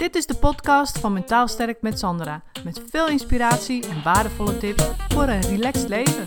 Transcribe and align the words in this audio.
Dit 0.00 0.14
is 0.14 0.26
de 0.26 0.38
podcast 0.38 0.98
van 0.98 1.12
Mentaal 1.12 1.48
Sterk 1.48 1.82
met 1.82 1.98
Sandra. 1.98 2.42
Met 2.64 2.82
veel 2.90 3.08
inspiratie 3.08 3.88
en 3.88 4.02
waardevolle 4.02 4.58
tips 4.58 4.84
voor 5.08 5.22
een 5.22 5.40
relaxed 5.40 5.88
leven. 5.88 6.24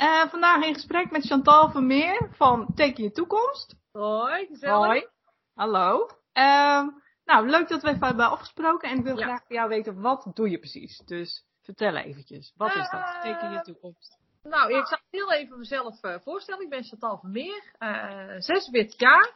Uh, 0.00 0.30
vandaag 0.30 0.64
in 0.64 0.74
gesprek 0.74 1.10
met 1.10 1.26
Chantal 1.26 1.70
Vermeer 1.70 2.28
van 2.32 2.66
Teken 2.74 3.04
Je 3.04 3.12
Toekomst. 3.12 3.76
Hoi, 3.92 4.46
gezellig. 4.46 4.86
Hoi, 4.86 5.06
hallo. 5.54 6.08
Uh, 6.34 6.88
nou, 7.24 7.48
leuk 7.48 7.68
dat 7.68 7.82
we 7.82 7.88
even 7.88 8.06
hebben 8.06 8.30
afgesproken 8.30 8.90
en 8.90 8.98
ik 8.98 9.04
wil 9.04 9.16
graag 9.16 9.42
van 9.46 9.56
jou 9.56 9.68
weten, 9.68 10.00
wat 10.00 10.30
doe 10.34 10.50
je 10.50 10.58
precies? 10.58 10.98
Dus 10.98 11.45
vertel 11.66 11.96
eventjes, 11.96 12.52
wat 12.56 12.74
is 12.74 12.90
dat? 12.90 13.18
Teken 13.22 13.52
Je 13.52 13.60
Toekomst. 13.60 14.18
Nou, 14.42 14.74
ik 14.74 14.86
zal 14.86 14.98
heel 15.10 15.32
even 15.32 15.58
mezelf 15.58 16.02
uh, 16.04 16.18
voorstellen. 16.18 16.62
Ik 16.62 16.70
ben 16.70 16.84
Chantal 16.84 17.18
Vermeer, 17.18 17.74
uh, 17.78 18.34
46 18.38 19.00
jaar, 19.00 19.32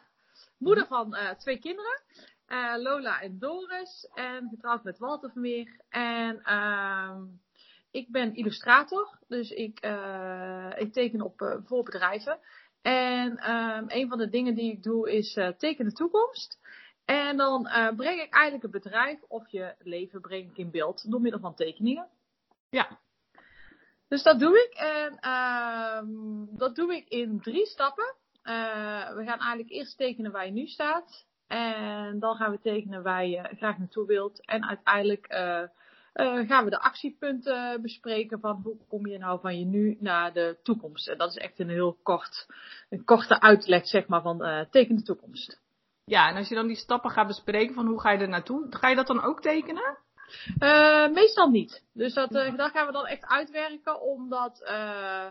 moeder 0.58 0.86
van 0.86 1.14
uh, 1.14 1.30
twee 1.30 1.58
kinderen, 1.58 2.02
Lola 2.82 3.20
en 3.20 3.38
Doris, 3.38 4.08
en 4.14 4.48
getrouwd 4.50 4.84
met 4.84 4.98
Walter 4.98 5.30
Vermeer. 5.30 5.80
En 5.88 6.42
ehm, 6.42 7.22
ik 7.90 8.10
ben 8.10 8.34
illustrator, 8.34 9.18
dus 9.28 9.50
ik, 9.50 9.80
ik 10.76 10.92
teken 10.92 11.20
op 11.20 11.62
voor 11.64 11.82
bedrijven. 11.82 12.38
En 12.82 13.50
um, 13.50 13.84
een 13.88 14.08
van 14.08 14.18
de 14.18 14.28
dingen 14.28 14.54
die 14.54 14.72
ik 14.72 14.82
doe 14.82 15.12
is 15.12 15.38
teken 15.58 15.84
de 15.84 15.92
toekomst. 15.92 16.58
En 17.04 17.36
dan 17.36 17.62
breng 17.96 18.20
ik 18.20 18.32
eigenlijk 18.32 18.62
het 18.62 18.82
bedrijf 18.82 19.22
of 19.28 19.50
je 19.50 19.74
leven 19.78 20.20
breng 20.20 20.50
ik 20.50 20.58
in 20.58 20.70
beeld 20.70 21.10
door 21.10 21.20
middel 21.20 21.40
van 21.40 21.54
tekeningen. 21.54 22.08
Ja, 22.70 22.98
dus 24.10 24.22
dat 24.22 24.38
doe 24.38 24.58
ik. 24.58 24.74
En 24.74 25.18
uh, 25.24 26.00
dat 26.58 26.74
doe 26.74 26.94
ik 26.94 27.08
in 27.08 27.40
drie 27.40 27.66
stappen. 27.66 28.14
Uh, 28.44 29.14
we 29.14 29.24
gaan 29.24 29.38
eigenlijk 29.38 29.70
eerst 29.70 29.96
tekenen 29.96 30.32
waar 30.32 30.46
je 30.46 30.52
nu 30.52 30.66
staat. 30.66 31.26
En 31.46 32.18
dan 32.18 32.36
gaan 32.36 32.50
we 32.50 32.60
tekenen 32.60 33.02
waar 33.02 33.26
je 33.26 33.50
graag 33.56 33.78
naartoe 33.78 34.06
wilt. 34.06 34.46
En 34.46 34.66
uiteindelijk 34.66 35.26
uh, 35.32 35.62
gaan 36.48 36.64
we 36.64 36.70
de 36.70 36.80
actiepunten 36.80 37.82
bespreken 37.82 38.40
van 38.40 38.60
hoe 38.62 38.76
kom 38.88 39.06
je 39.06 39.18
nou 39.18 39.40
van 39.40 39.58
je 39.58 39.64
nu 39.64 39.96
naar 40.00 40.32
de 40.32 40.58
toekomst. 40.62 41.08
En 41.08 41.18
dat 41.18 41.28
is 41.28 41.36
echt 41.36 41.58
een 41.58 41.68
heel 41.68 41.98
kort, 42.02 42.46
een 42.88 43.04
korte 43.04 43.40
uitleg 43.40 43.86
zeg 43.86 44.06
maar 44.06 44.22
van 44.22 44.66
teken 44.70 44.96
de 44.96 45.02
toekomst. 45.02 45.60
Ja, 46.04 46.28
en 46.28 46.36
als 46.36 46.48
je 46.48 46.54
dan 46.54 46.66
die 46.66 46.76
stappen 46.76 47.10
gaat 47.10 47.26
bespreken 47.26 47.74
van 47.74 47.86
hoe 47.86 48.00
ga 48.00 48.10
je 48.10 48.18
er 48.18 48.28
naartoe, 48.28 48.66
ga 48.70 48.88
je 48.88 48.96
dat 48.96 49.06
dan 49.06 49.22
ook 49.22 49.40
tekenen? 49.40 49.98
Uh, 50.60 51.08
meestal 51.08 51.48
niet. 51.50 51.84
Dus 51.92 52.14
dat, 52.14 52.34
uh, 52.34 52.56
dat 52.56 52.70
gaan 52.70 52.86
we 52.86 52.92
dan 52.92 53.06
echt 53.06 53.24
uitwerken, 53.26 54.00
omdat 54.00 54.60
uh, 54.62 55.26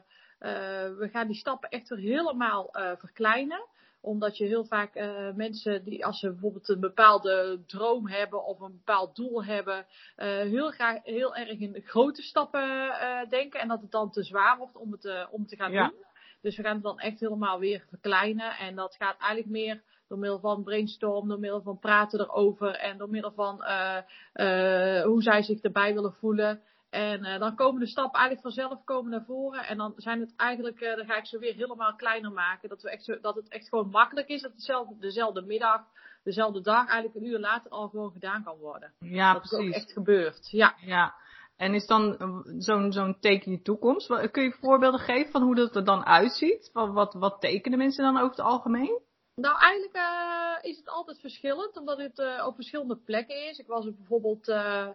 we 0.97 1.09
gaan 1.11 1.28
die 1.28 1.36
stappen 1.36 1.69
echt 1.69 1.89
weer 1.89 2.00
helemaal 2.00 2.69
verkleinen. 2.97 3.66
Omdat 4.02 4.38
je 4.38 4.45
heel 4.45 4.66
vaak 4.66 4.94
mensen 5.36 5.83
die 5.83 6.05
als 6.05 6.20
ze 6.20 6.30
bijvoorbeeld 6.31 6.70
een 6.70 6.80
bepaalde 6.80 7.64
droom 7.67 8.08
hebben 8.08 8.45
of 8.45 8.59
een 8.59 8.72
bepaald 8.72 9.16
doel 9.16 9.44
hebben, 9.44 9.86
heel, 10.16 10.72
graag, 10.72 11.03
heel 11.03 11.36
erg 11.36 11.59
in 11.59 11.81
grote 11.86 12.22
stappen 12.22 12.95
denken 13.30 13.59
en 13.59 13.67
dat 13.67 13.81
het 13.81 13.92
dan 13.92 14.11
te 14.11 14.23
zwaar 14.23 14.58
wordt 14.58 14.75
om 14.75 14.92
het 14.92 15.27
om 15.31 15.47
te 15.47 15.55
gaan 15.55 15.72
Ja. 15.72 15.88
doen. 15.88 16.05
Dus 16.42 16.58
we 16.58 16.64
gaan 16.64 16.73
het 16.73 16.83
dan 16.83 17.00
echt 17.00 17.20
helemaal 17.20 17.59
weer 17.59 17.86
verkleinen 17.89 18.52
en 18.52 18.75
dat 18.75 18.95
gaat 18.95 19.17
eigenlijk 19.20 19.50
meer 19.52 19.81
door 20.09 20.19
middel 20.19 20.39
van 20.39 20.63
brainstorm, 20.63 21.27
door 21.27 21.39
middel 21.39 21.61
van 21.61 21.79
praten 21.79 22.19
erover 22.19 22.75
en 22.75 22.97
door 22.97 23.09
middel 23.09 23.31
van 23.31 23.63
uh, 23.63 23.97
uh, 24.33 25.03
hoe 25.03 25.21
zij 25.21 25.41
zich 25.41 25.61
erbij 25.61 25.93
willen 25.93 26.13
voelen. 26.13 26.61
En 26.89 27.25
uh, 27.25 27.39
dan 27.39 27.55
komen 27.55 27.79
de 27.79 27.88
stappen 27.88 28.19
eigenlijk 28.19 28.55
vanzelf 28.55 28.83
komen 28.83 29.11
naar 29.11 29.25
voren. 29.25 29.67
En 29.67 29.77
dan 29.77 29.93
zijn 29.95 30.19
het 30.19 30.33
eigenlijk, 30.35 30.80
dan 30.80 31.05
ga 31.05 31.17
ik 31.17 31.25
ze 31.25 31.39
weer 31.39 31.55
helemaal 31.55 31.95
kleiner 31.95 32.31
maken. 32.31 32.69
Dat, 32.69 32.81
we 32.81 32.89
echt 32.89 33.03
zo, 33.03 33.19
dat 33.19 33.35
het 33.35 33.49
echt 33.49 33.67
gewoon 33.69 33.89
makkelijk 33.89 34.27
is. 34.27 34.41
Dat 34.41 34.52
hetzelfde, 34.52 34.95
dezelfde 34.99 35.41
middag, 35.41 35.81
dezelfde 36.23 36.61
dag, 36.61 36.87
eigenlijk 36.87 37.15
een 37.15 37.31
uur 37.31 37.39
later 37.39 37.71
al 37.71 37.89
gewoon 37.89 38.11
gedaan 38.11 38.43
kan 38.43 38.58
worden. 38.58 38.93
Ja, 38.99 39.33
dat 39.33 39.41
precies. 39.41 39.59
is 39.59 39.67
ook 39.67 39.81
echt 39.81 39.91
gebeurd. 39.91 40.49
Ja. 40.52 40.76
Ja. 40.86 41.15
En 41.58 41.73
is 41.73 41.87
dan 41.87 42.15
zo'n 42.58 42.91
zo'n 42.91 43.20
teken 43.20 43.52
je 43.52 43.61
toekomst? 43.61 44.31
Kun 44.31 44.43
je 44.43 44.55
voorbeelden 44.61 44.99
geven 44.99 45.31
van 45.31 45.41
hoe 45.41 45.55
dat 45.55 45.76
er 45.76 45.86
dan 45.86 46.05
uitziet? 46.05 46.70
Wat, 46.73 46.93
wat, 46.93 47.14
wat 47.14 47.41
tekenen 47.41 47.77
mensen 47.77 48.03
dan 48.03 48.17
over 48.17 48.30
het 48.30 48.45
algemeen? 48.45 48.99
Nou, 49.42 49.60
eigenlijk 49.60 49.95
uh, 49.95 50.70
is 50.72 50.77
het 50.77 50.89
altijd 50.89 51.20
verschillend, 51.20 51.77
omdat 51.77 51.98
het 51.98 52.20
uh, 52.20 52.44
op 52.48 52.55
verschillende 52.55 52.95
plekken 52.95 53.48
is. 53.50 53.58
Ik 53.58 53.67
was 53.67 53.86
er 53.86 53.95
bijvoorbeeld 53.95 54.48
uh, 54.48 54.88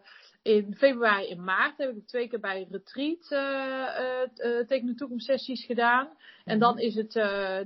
in 0.42 0.74
februari 0.76 1.30
en 1.30 1.44
maart, 1.44 1.78
heb 1.78 1.96
ik 1.96 2.06
twee 2.06 2.28
keer 2.28 2.40
bij 2.40 2.60
een 2.60 2.68
retreat 2.70 3.28
tegen 4.68 4.86
de 4.86 4.94
toekomst 4.94 5.26
sessies 5.26 5.64
gedaan. 5.64 6.08
En 6.44 6.58
dan 6.58 6.78
is 6.78 6.94
het, 6.94 7.12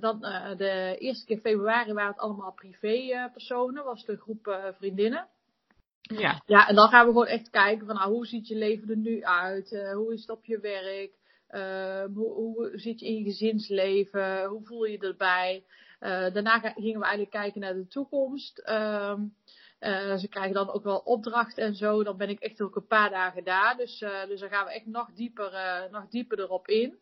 dan, 0.01 0.21
de 0.57 0.97
eerste 0.99 1.25
keer 1.25 1.39
februari 1.39 1.93
waren 1.93 2.13
het 2.13 2.21
allemaal 2.21 2.53
privé 2.53 3.29
personen, 3.33 3.85
was 3.85 4.05
de 4.05 4.17
groep 4.17 4.73
vriendinnen. 4.79 5.27
Ja. 6.01 6.43
ja, 6.47 6.69
en 6.69 6.75
dan 6.75 6.89
gaan 6.89 7.07
we 7.07 7.13
gewoon 7.13 7.27
echt 7.27 7.51
kijken 7.51 7.87
van 7.87 7.95
nou, 7.95 8.13
hoe 8.13 8.27
ziet 8.27 8.49
je 8.49 8.57
leven 8.57 8.89
er 8.89 8.97
nu 8.97 9.25
uit? 9.25 9.91
hoe 9.95 10.13
is 10.13 10.21
het 10.21 10.31
op 10.31 10.45
je 10.45 10.61
werk? 10.61 11.13
hoe, 12.15 12.33
hoe 12.33 12.71
zit 12.75 13.01
je 13.01 13.07
in 13.07 13.15
je 13.15 13.25
gezinsleven? 13.25 14.45
Hoe 14.45 14.65
voel 14.65 14.85
je 14.85 14.93
je 14.93 15.07
erbij? 15.07 15.65
Uh, 16.01 16.33
daarna 16.33 16.59
gingen 16.59 17.01
we 17.01 17.07
eigenlijk 17.07 17.31
kijken 17.31 17.61
naar 17.61 17.75
de 17.75 17.87
toekomst. 17.87 18.63
Uh, 18.69 19.15
uh, 19.81 20.17
ze 20.17 20.29
krijgen 20.29 20.55
dan 20.55 20.73
ook 20.73 20.85
wel 20.85 20.99
opdrachten 20.99 21.65
en 21.65 21.75
zo. 21.75 22.03
Dan 22.03 22.17
ben 22.17 22.29
ik 22.29 22.41
echt 22.41 22.61
ook 22.61 22.77
een 22.77 22.87
paar 22.87 23.11
dagen 23.11 23.45
daar. 23.45 23.77
Dus, 23.77 23.99
dus 24.29 24.41
dan 24.41 24.49
gaan 24.49 24.65
we 24.65 24.73
echt 24.73 24.87
nog 24.87 25.13
dieper, 25.13 25.53
nog 25.91 26.09
dieper 26.09 26.39
erop 26.41 26.69
in. 26.69 26.99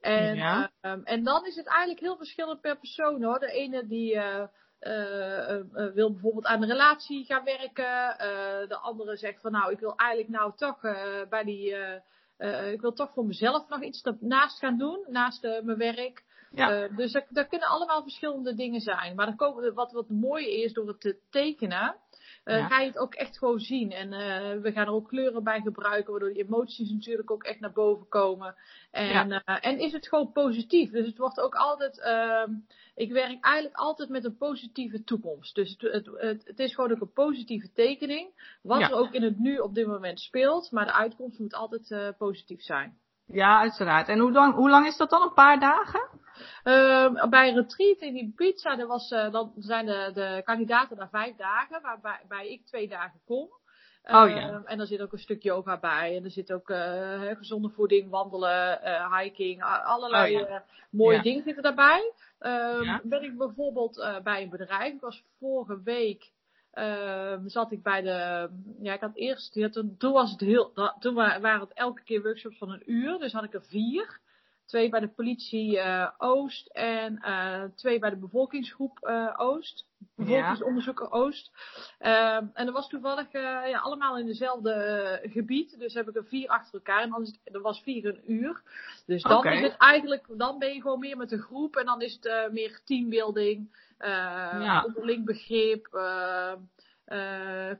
En, 0.00 0.36
ja. 0.36 0.70
en 1.04 1.24
dan 1.24 1.46
is 1.46 1.56
het 1.56 1.66
eigenlijk 1.66 2.00
heel 2.00 2.16
verschillend 2.16 2.60
per 2.60 2.78
persoon 2.78 3.22
hoor. 3.22 3.38
De 3.38 3.52
ene 3.52 3.86
die 3.86 4.20
wil 5.94 6.12
bijvoorbeeld 6.12 6.46
aan 6.46 6.60
de 6.60 6.66
relatie 6.66 7.24
gaan 7.24 7.44
werken. 7.44 8.18
de 8.68 8.76
andere 8.76 9.16
zegt 9.16 9.40
van 9.40 9.52
nou, 9.52 9.72
ik 9.72 9.78
wil 9.78 9.96
eigenlijk 9.96 10.30
nou 10.30 10.52
toch 10.56 10.80
bij 11.28 11.44
die. 11.44 11.74
ik 12.72 12.80
wil 12.80 12.92
toch 12.92 13.12
voor 13.12 13.26
mezelf 13.26 13.68
nog 13.68 13.82
iets 13.82 14.02
naast 14.20 14.58
gaan 14.58 14.78
doen, 14.78 15.04
naast 15.08 15.42
mijn 15.42 15.78
werk. 15.78 16.24
Ja. 16.50 16.88
Uh, 16.88 16.96
dus 16.96 17.12
dat, 17.12 17.24
dat, 17.28 17.48
kunnen 17.48 17.68
allemaal 17.68 18.02
verschillende 18.02 18.54
dingen 18.54 18.80
zijn. 18.80 19.14
Maar 19.16 19.26
dan 19.26 19.36
komen, 19.36 19.74
wat, 19.74 19.92
wat 19.92 20.08
mooi 20.08 20.62
is 20.62 20.72
door 20.72 20.88
het 20.88 21.00
te 21.00 21.18
tekenen, 21.30 21.96
uh, 22.44 22.58
Ja. 22.58 22.66
ga 22.66 22.80
je 22.80 22.86
het 22.86 22.98
ook 22.98 23.14
echt 23.14 23.38
gewoon 23.38 23.58
zien. 23.58 23.92
En 23.92 24.12
uh, 24.12 24.62
we 24.62 24.72
gaan 24.72 24.86
er 24.86 24.92
ook 24.92 25.08
kleuren 25.08 25.44
bij 25.44 25.60
gebruiken, 25.60 26.10
waardoor 26.10 26.32
die 26.32 26.44
emoties 26.44 26.90
natuurlijk 26.90 27.30
ook 27.30 27.44
echt 27.44 27.60
naar 27.60 27.72
boven 27.72 28.08
komen. 28.08 28.54
En, 28.90 29.28
Ja. 29.28 29.42
en 29.60 29.78
is 29.78 29.92
het 29.92 30.08
gewoon 30.08 30.32
positief. 30.32 30.90
Dus 30.90 31.06
het 31.06 31.18
wordt 31.18 31.40
ook 31.40 31.54
altijd, 31.54 32.00
ehm, 32.00 32.52
ik 32.94 33.12
werk 33.12 33.44
eigenlijk 33.44 33.76
altijd 33.76 34.08
met 34.08 34.24
een 34.24 34.36
positieve 34.36 35.04
toekomst. 35.04 35.54
Dus 35.54 35.70
het, 35.70 35.92
het, 35.92 36.06
het, 36.16 36.46
het 36.46 36.58
is 36.58 36.74
gewoon 36.74 36.90
ook 36.90 37.00
een 37.00 37.12
positieve 37.12 37.72
tekening. 37.72 38.58
Wat 38.62 38.80
Ja. 38.80 38.88
er 38.88 38.96
ook 38.96 39.12
in 39.12 39.22
het 39.22 39.38
nu 39.38 39.58
op 39.58 39.74
dit 39.74 39.86
moment 39.86 40.20
speelt. 40.20 40.70
Maar 40.70 40.84
de 40.84 40.92
uitkomst 40.92 41.38
moet 41.38 41.54
altijd 41.54 42.16
positief 42.18 42.62
zijn. 42.62 42.98
Ja, 43.26 43.58
uiteraard. 43.60 44.08
En 44.08 44.18
hoe 44.18 44.32
lang, 44.32 44.54
hoe 44.54 44.70
lang 44.70 44.86
is 44.86 44.96
dat 44.96 45.10
dan? 45.10 45.22
Een 45.22 45.32
paar 45.34 45.60
dagen? 45.60 46.08
Uh, 46.64 47.24
bij 47.28 47.48
een 47.48 47.54
retreat 47.54 47.98
in 48.00 48.16
Ibiza, 48.16 48.78
er 48.78 48.86
was, 48.86 49.10
uh, 49.10 49.32
dan 49.32 49.52
zijn 49.56 49.86
de, 49.86 50.10
de 50.14 50.42
kandidaten 50.44 50.96
naar 50.96 51.08
vijf 51.08 51.36
dagen, 51.36 51.82
waarbij 51.82 52.20
bij 52.28 52.48
ik 52.50 52.66
twee 52.66 52.88
dagen 52.88 53.20
kom. 53.26 53.48
Oh, 54.04 54.28
ja. 54.28 54.62
En 54.64 54.80
er 54.80 54.86
zit 54.86 55.00
ook 55.00 55.12
een 55.12 55.18
stuk 55.18 55.42
yoga 55.42 55.78
bij. 55.78 56.16
En 56.16 56.24
er 56.24 56.30
zit 56.30 56.52
ook 56.52 56.68
uh, 56.70 57.20
gezonde 57.36 57.68
voeding, 57.68 58.10
wandelen, 58.10 58.80
uh, 58.84 59.18
hiking, 59.18 59.62
allerlei 59.62 60.42
Oh, 60.42 60.48
ja. 60.48 60.64
mooie 60.90 61.16
Ja. 61.16 61.22
dingen 61.22 61.42
zitten 61.42 61.62
daarbij. 61.62 62.12
Ja. 62.82 63.00
Ben 63.02 63.22
ik 63.22 63.36
bijvoorbeeld 63.36 64.20
bij 64.22 64.42
een 64.42 64.50
bedrijf. 64.50 64.92
Ik 64.94 65.00
was 65.00 65.24
vorige 65.38 65.80
week 65.82 66.32
uh, 66.78 67.34
zat 67.46 67.72
ik 67.72 67.82
bij 67.82 68.02
de. 68.02 68.48
Ja, 68.80 68.92
ik 68.92 69.00
had 69.00 69.14
eerst. 69.14 69.54
Ja, 69.54 69.68
toen, 69.68 69.94
toen 69.98 70.12
was 70.12 70.30
het 70.30 70.40
heel. 70.40 70.94
Toen 70.98 71.14
waren 71.14 71.60
het 71.60 71.72
elke 71.72 72.02
keer 72.02 72.22
workshops 72.22 72.58
van 72.58 72.70
een 72.70 72.82
uur. 72.92 73.18
Dus 73.18 73.32
had 73.32 73.44
ik 73.44 73.54
er 73.54 73.64
vier. 73.64 74.20
Twee 74.66 74.88
bij 74.88 75.00
de 75.00 75.08
politie 75.08 75.76
uh, 75.76 76.08
Oost 76.18 76.66
en 76.66 77.22
uh, 77.24 77.62
twee 77.74 77.98
bij 77.98 78.10
de 78.10 78.16
bevolkingsgroep 78.16 78.98
uh, 79.02 79.34
Oost. 79.36 79.86
Bevolkingsonderzoeker 80.16 81.10
Oost. 81.10 81.52
en 81.98 82.52
dat 82.54 82.70
was 82.70 82.88
toevallig 82.88 83.32
ja, 83.32 83.78
allemaal 83.78 84.18
in 84.18 84.26
dezelfde 84.26 85.20
gebied. 85.22 85.78
Dus 85.78 85.94
heb 85.94 86.08
ik 86.08 86.16
er 86.16 86.24
vier 86.24 86.48
achter 86.48 86.74
elkaar. 86.74 87.02
En 87.02 87.10
dan 87.10 87.22
is 87.22 87.28
het, 87.28 87.54
er 87.54 87.60
was 87.60 87.80
vier 87.80 88.06
een 88.06 88.32
uur. 88.32 88.62
Dus 89.06 89.22
dan 89.22 89.44
is 89.44 89.60
het 89.60 89.76
eigenlijk, 89.76 90.24
dan 90.28 90.58
ben 90.58 90.74
je 90.74 90.80
gewoon 90.80 90.98
meer 90.98 91.16
met 91.16 91.32
een 91.32 91.42
groep. 91.42 91.76
En 91.76 91.86
dan 91.86 92.02
is 92.02 92.18
het 92.20 92.52
meer 92.52 92.80
teambuilding, 92.84 93.76
Ja. 93.98 94.84
onderling 94.86 95.24
begrip. 95.24 95.88
Uh, 95.92 96.35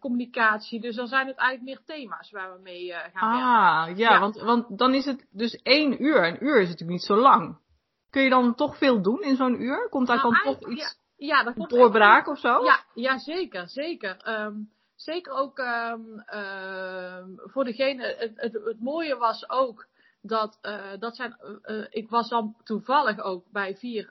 communicatie. 0.01 0.81
Dus 0.81 0.97
dan 0.97 1.07
zijn 1.07 1.27
het 1.27 1.37
eigenlijk 1.37 1.79
meer 1.79 1.97
thema's 1.97 2.31
waar 2.31 2.53
we 2.53 2.61
mee 2.63 2.87
uh, 2.87 2.99
gaan 3.15 3.33
Ah, 3.43 3.85
werken. 3.85 3.97
ja, 3.97 4.21
Want, 4.21 4.37
want 4.41 4.79
dan 4.79 4.95
is 4.95 5.05
het 5.05 5.27
dus 5.31 5.55
één 5.63 6.03
uur. 6.03 6.27
Een 6.27 6.45
uur 6.45 6.57
is 6.61 6.69
natuurlijk 6.69 6.99
niet 6.99 7.03
zo 7.07 7.17
lang. 7.17 7.59
Kun 8.11 8.23
je 8.23 8.31
dan 8.31 8.55
toch 8.55 8.79
veel 8.79 9.03
doen 9.03 9.23
in 9.23 9.37
zo'n 9.37 9.63
uur? 9.63 9.89
Komt 9.89 10.07
daar 10.07 10.17
Nou, 10.17 10.33
dan 10.45 10.55
toch 10.59 10.71
iets 10.71 10.99
Ja, 11.17 11.27
ja 11.27 11.43
dat 11.45 11.55
komt 11.55 11.71
doorbraak 11.71 12.27
of 12.29 12.39
zo? 12.39 12.65
Ja, 12.65 12.85
ja 12.95 13.19
zeker, 13.19 13.69
zeker. 13.69 14.29
Um, 14.29 14.71
zeker 14.97 15.33
ook 15.33 15.59
um, 15.59 16.25
um, 16.35 17.41
voor 17.43 17.65
degene, 17.65 18.15
het, 18.19 18.33
het, 18.37 18.53
het 18.53 18.81
mooie 18.81 19.17
was 19.17 19.51
ook 19.51 19.87
dat, 20.23 20.59
uh, 20.63 20.99
dat 20.99 21.17
zijn, 21.17 21.37
ik 21.91 22.11
was 22.11 22.29
dan 22.29 22.57
toevallig 22.65 23.21
ook 23.21 23.45
bij 23.53 23.77
vier, 23.77 24.11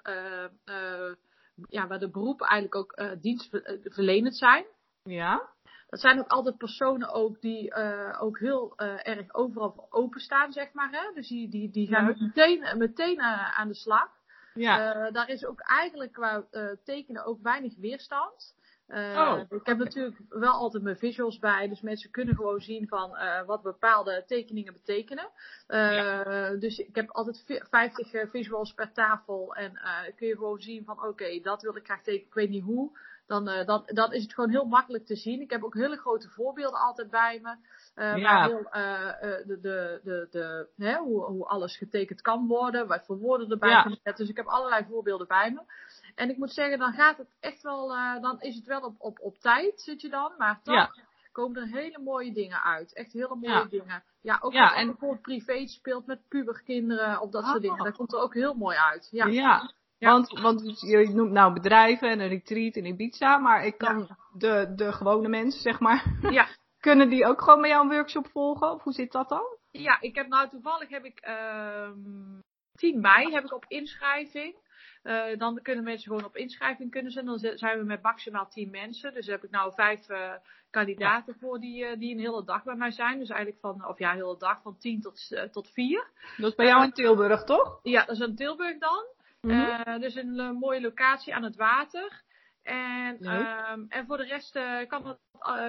ja, 1.68 1.88
waar 1.88 2.00
de 2.00 2.10
beroepen 2.10 2.48
eigenlijk 2.48 2.76
ook 3.00 3.22
dienstverlenend 3.22 4.38
zijn. 4.38 4.66
Ja. 5.04 5.54
Dat 5.90 6.00
zijn 6.00 6.20
ook 6.20 6.28
altijd 6.28 6.58
personen 6.58 7.10
ook 7.14 7.42
die 7.42 7.74
ook 8.20 8.40
heel 8.40 8.78
erg 8.78 9.34
overal 9.34 9.88
openstaan, 9.90 10.52
zeg 10.52 10.74
maar. 10.74 10.92
Hè? 10.92 11.14
Dus 11.14 11.28
die, 11.28 11.50
die, 11.50 11.72
die 11.72 11.88
gaan 11.88 12.06
Ja. 12.06 12.16
meteen, 12.20 12.78
meteen 12.78 13.22
aan 13.22 13.68
de 13.68 13.76
slag. 13.76 14.10
Ja. 14.56 14.94
Eh, 14.94 15.14
daar 15.14 15.30
is 15.30 15.46
ook 15.46 15.60
eigenlijk 15.60 16.12
qua 16.12 16.46
eh, 16.52 16.68
tekenen 16.84 17.26
ook 17.26 17.42
weinig 17.42 17.76
weerstand. 17.76 18.56
Eh, 18.88 19.18
Oh, 19.50 19.60
ik 19.60 19.66
heb 19.66 19.78
natuurlijk 19.78 20.18
wel 20.30 20.52
altijd 20.52 20.84
mijn 20.84 20.98
visuals 20.98 21.40
bij, 21.40 21.68
dus 21.68 21.82
mensen 21.82 22.12
kunnen 22.12 22.36
gewoon 22.36 22.60
zien 22.60 22.88
van 22.88 23.16
eh, 23.18 23.46
wat 23.46 23.62
bepaalde 23.62 24.24
tekeningen 24.28 24.74
betekenen. 24.74 25.30
Eh, 25.68 26.50
Dus 26.60 26.78
ik 26.78 26.96
heb 26.96 27.10
altijd 27.10 27.44
vi- 27.46 27.64
50 27.70 28.12
eh, 28.14 28.30
visuals 28.30 28.74
per 28.74 28.92
tafel 28.94 29.56
en 29.56 29.80
kun 30.16 30.28
je 30.28 30.36
gewoon 30.36 30.60
zien 30.60 30.84
van 30.86 31.04
oké, 31.04 31.40
dat 31.40 31.62
wil 31.62 31.76
ik 31.76 31.86
graag 31.86 32.02
tekenen, 32.04 32.28
ik 32.28 32.34
weet 32.34 32.50
niet 32.50 32.64
hoe. 32.64 32.98
Dan, 33.28 33.46
dan, 33.46 33.84
dan 33.86 34.14
is 34.14 34.24
het 34.24 34.34
gewoon 34.34 34.50
heel 34.50 34.66
makkelijk 34.66 35.06
te 35.06 35.16
zien. 35.16 35.42
Ik 35.42 35.50
heb 35.50 35.64
ook 35.64 35.74
hele 35.74 35.98
grote 35.98 36.30
voorbeelden 36.30 36.80
altijd 36.80 37.10
bij 37.10 37.40
me. 37.42 37.56
Ja. 37.96 38.22
Waar 38.22 38.48
heel, 38.48 38.64
de, 39.46 39.60
de, 39.62 40.00
de, 40.04 40.28
de, 40.32 40.68
hè, 40.78 40.98
hoe, 40.98 41.24
hoe 41.24 41.46
alles 41.46 41.78
getekend 41.78 42.22
kan 42.22 42.48
worden. 42.48 42.88
Wat 42.88 43.06
voor 43.06 43.18
woorden 43.18 43.50
erbij 43.50 43.70
Ja. 43.70 43.82
kunnen 43.82 44.00
zetten. 44.04 44.24
Dus 44.24 44.32
ik 44.32 44.38
heb 44.38 44.48
allerlei 44.48 44.86
voorbeelden 44.90 45.28
bij 45.28 45.52
me. 45.52 45.62
En 46.16 46.30
ik 46.30 46.38
moet 46.38 46.52
zeggen, 46.54 46.80
dan 46.80 46.94
gaat 46.94 47.18
het 47.18 47.36
echt 47.40 47.62
wel, 47.62 47.94
eh, 47.94 48.22
dan 48.22 48.42
is 48.42 48.56
het 48.56 48.66
wel 48.66 48.82
op, 48.82 48.96
op, 48.98 49.20
op 49.20 49.38
tijd 49.38 49.82
zit 49.82 50.02
je 50.02 50.10
dan. 50.10 50.34
Maar 50.38 50.60
toch 50.64 50.76
Ja. 50.76 50.92
komen 51.32 51.62
er 51.62 51.68
hele 51.68 52.00
mooie 52.00 52.34
dingen 52.34 52.64
uit. 52.64 52.94
Echt 52.94 53.14
hele 53.14 53.36
mooie 53.36 53.54
Ja. 53.54 53.64
dingen. 53.66 54.04
Ja, 54.22 54.38
ook 54.42 54.54
Ja, 54.54 54.62
als 54.64 54.72
je 54.74 54.78
en- 54.80 54.86
bijvoorbeeld 54.88 55.22
privé 55.22 55.68
speelt 55.68 56.06
met 56.06 56.28
puberkinderen 56.28 57.22
of 57.22 57.30
dat 57.32 57.44
soort 57.44 57.56
Oh. 57.56 57.62
dingen. 57.62 57.84
Dat 57.84 57.96
komt 57.96 58.14
er 58.14 58.20
ook 58.20 58.34
heel 58.34 58.54
mooi 58.54 58.78
uit. 58.78 59.08
Ja. 59.12 59.26
Ja. 59.26 59.74
Ja. 59.98 60.12
Want, 60.12 60.40
want 60.40 60.80
je 60.82 61.10
noemt 61.14 61.32
nou 61.32 61.54
bedrijven 61.54 62.10
en 62.10 62.20
een 62.20 62.28
retreat 62.28 62.76
in 62.76 62.86
Ibiza, 62.86 63.38
maar 63.38 63.66
ik 63.66 63.78
kan 63.78 64.18
de, 64.38 64.74
de 64.76 64.92
gewone 64.94 65.28
mensen, 65.30 65.62
zeg 65.62 65.80
maar, 65.80 66.04
Ja. 66.38 66.48
kunnen 66.80 67.10
die 67.10 67.26
ook 67.26 67.42
gewoon 67.42 67.62
bij 67.62 67.70
jou 67.70 67.84
een 67.84 67.92
workshop 67.96 68.28
volgen? 68.28 68.72
Of 68.72 68.84
hoe 68.84 68.94
zit 68.94 69.12
dat 69.12 69.30
dan? 69.30 69.44
Ja, 69.72 70.02
ik 70.02 70.16
heb 70.16 70.28
nou 70.28 70.50
toevallig 70.50 70.90
heb 70.90 71.04
ik 71.06 71.20
ehm 71.20 72.40
10 72.74 73.02
mei 73.02 73.32
heb 73.34 73.44
ik 73.44 73.54
op 73.54 73.66
inschrijving. 73.68 74.56
Eh, 75.06 75.38
dan 75.38 75.60
kunnen 75.62 75.84
mensen 75.84 76.08
gewoon 76.12 76.26
op 76.26 76.36
inschrijving 76.36 76.92
kunnen 76.92 77.12
zijn. 77.12 77.26
Dan 77.26 77.38
zi- 77.38 77.58
zijn 77.58 77.78
we 77.80 77.84
met 77.86 78.02
maximaal 78.02 78.48
10 78.48 78.70
mensen. 78.70 79.14
Dus 79.14 79.28
heb 79.28 79.44
ik 79.44 79.50
nou 79.50 79.74
vijf 79.74 80.10
eh, 80.10 80.34
kandidaten 80.70 81.36
voor 81.40 81.60
die, 81.60 81.86
eh, 81.86 82.00
die 82.00 82.14
een 82.14 82.20
hele 82.20 82.44
dag 82.44 82.64
bij 82.64 82.76
mij 82.76 82.92
zijn. 82.92 83.20
Dus 83.20 83.30
eigenlijk 83.30 83.60
van, 83.60 83.88
of 83.88 84.00
ja, 84.00 84.10
een 84.12 84.16
hele 84.18 84.38
dag 84.38 84.62
van 84.62 84.78
10 84.78 85.02
tot, 85.02 85.36
tot 85.52 85.70
4. 85.70 86.08
Dat 86.38 86.50
is 86.50 86.56
bij 86.56 86.66
jou 86.66 86.84
in 86.84 86.92
Tilburg, 86.92 87.44
toch? 87.44 87.80
Ja, 87.84 88.06
dat 88.06 88.16
is 88.16 88.28
in 88.28 88.36
Tilburg 88.36 88.78
dan. 88.78 89.06
Mhm. 89.42 90.00
Dus 90.00 90.16
een 90.16 90.56
mooie 90.60 90.82
locatie 90.82 91.36
aan 91.36 91.44
het 91.44 91.56
water. 91.56 92.24
En, 92.64 93.18
ehm, 93.20 93.86
en 93.90 94.06
voor 94.06 94.18
de 94.18 94.26
rest 94.26 94.60
kan 94.88 95.04
dat 95.04 95.20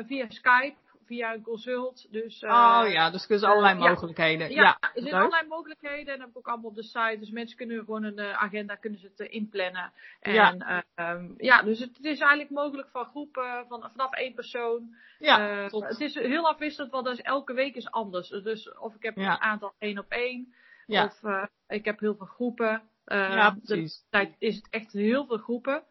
via 0.06 0.26
Skype, 0.28 0.76
via 1.06 1.34
een 1.34 1.42
consult. 1.42 2.06
Dus, 2.12 2.42
eh, 2.42 2.50
oh 2.50 2.90
ja, 2.92 3.10
dus 3.10 3.28
er 3.28 3.38
zijn 3.38 3.50
allerlei 3.50 3.74
eh, 3.76 3.82
ja. 3.82 3.88
mogelijkheden. 3.90 4.50
Ja, 4.50 4.62
Ja, 4.62 4.78
er 4.94 5.02
zijn 5.02 5.14
allerlei 5.14 5.46
mogelijkheden 5.48 6.12
en 6.12 6.18
dat 6.18 6.18
heb 6.18 6.28
ik 6.28 6.36
ook 6.36 6.48
allemaal 6.48 6.70
op 6.70 6.76
de 6.76 6.82
site. 6.82 7.16
Dus 7.18 7.30
mensen 7.30 7.56
kunnen 7.56 7.78
gewoon 7.84 8.02
een 8.02 8.18
eh, 8.18 8.42
agenda 8.42 8.74
kunnen 8.74 8.98
ze 9.00 9.06
het 9.06 9.20
eh, 9.20 9.34
inplannen. 9.34 9.92
En 10.20 10.32
Ja. 10.32 10.82
ja, 10.96 11.20
ja 11.36 11.62
dus 11.62 11.78
het, 11.78 11.96
het 11.96 12.04
is 12.04 12.18
eigenlijk 12.18 12.50
mogelijk 12.50 12.88
van 12.88 13.04
groepen, 13.04 13.64
van, 13.68 13.90
vanaf 13.92 14.12
één 14.12 14.34
persoon. 14.34 14.94
Ja, 15.18 15.62
Eh, 15.62 15.66
tot- 15.68 15.88
Het 15.88 16.00
is 16.00 16.14
heel 16.14 16.48
afwisselend, 16.48 16.92
want 16.92 17.06
dus 17.06 17.20
elke 17.22 17.52
week 17.52 17.74
is 17.74 17.90
anders. 17.90 18.28
Dus 18.28 18.72
of 18.78 18.94
ik 18.94 19.02
heb 19.02 19.16
Ja. 19.16 19.32
een 19.32 19.40
aantal 19.40 19.74
één 19.78 19.98
op 19.98 20.08
één, 20.08 20.54
ja. 20.86 21.04
of 21.04 21.22
eh, 21.24 21.44
ik 21.68 21.84
heb 21.84 22.00
heel 22.00 22.14
veel 22.16 22.26
groepen. 22.26 22.82
Eh, 23.04 23.18
ja, 23.18 23.50
de 23.50 23.60
precies. 23.64 24.06
tijd 24.10 24.34
is 24.38 24.56
het 24.56 24.66
echt 24.70 24.92
heel 24.92 25.26
veel 25.26 25.38
groepen. 25.38 25.82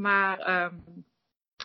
Maar, 0.00 0.38
ehm, 0.38 0.74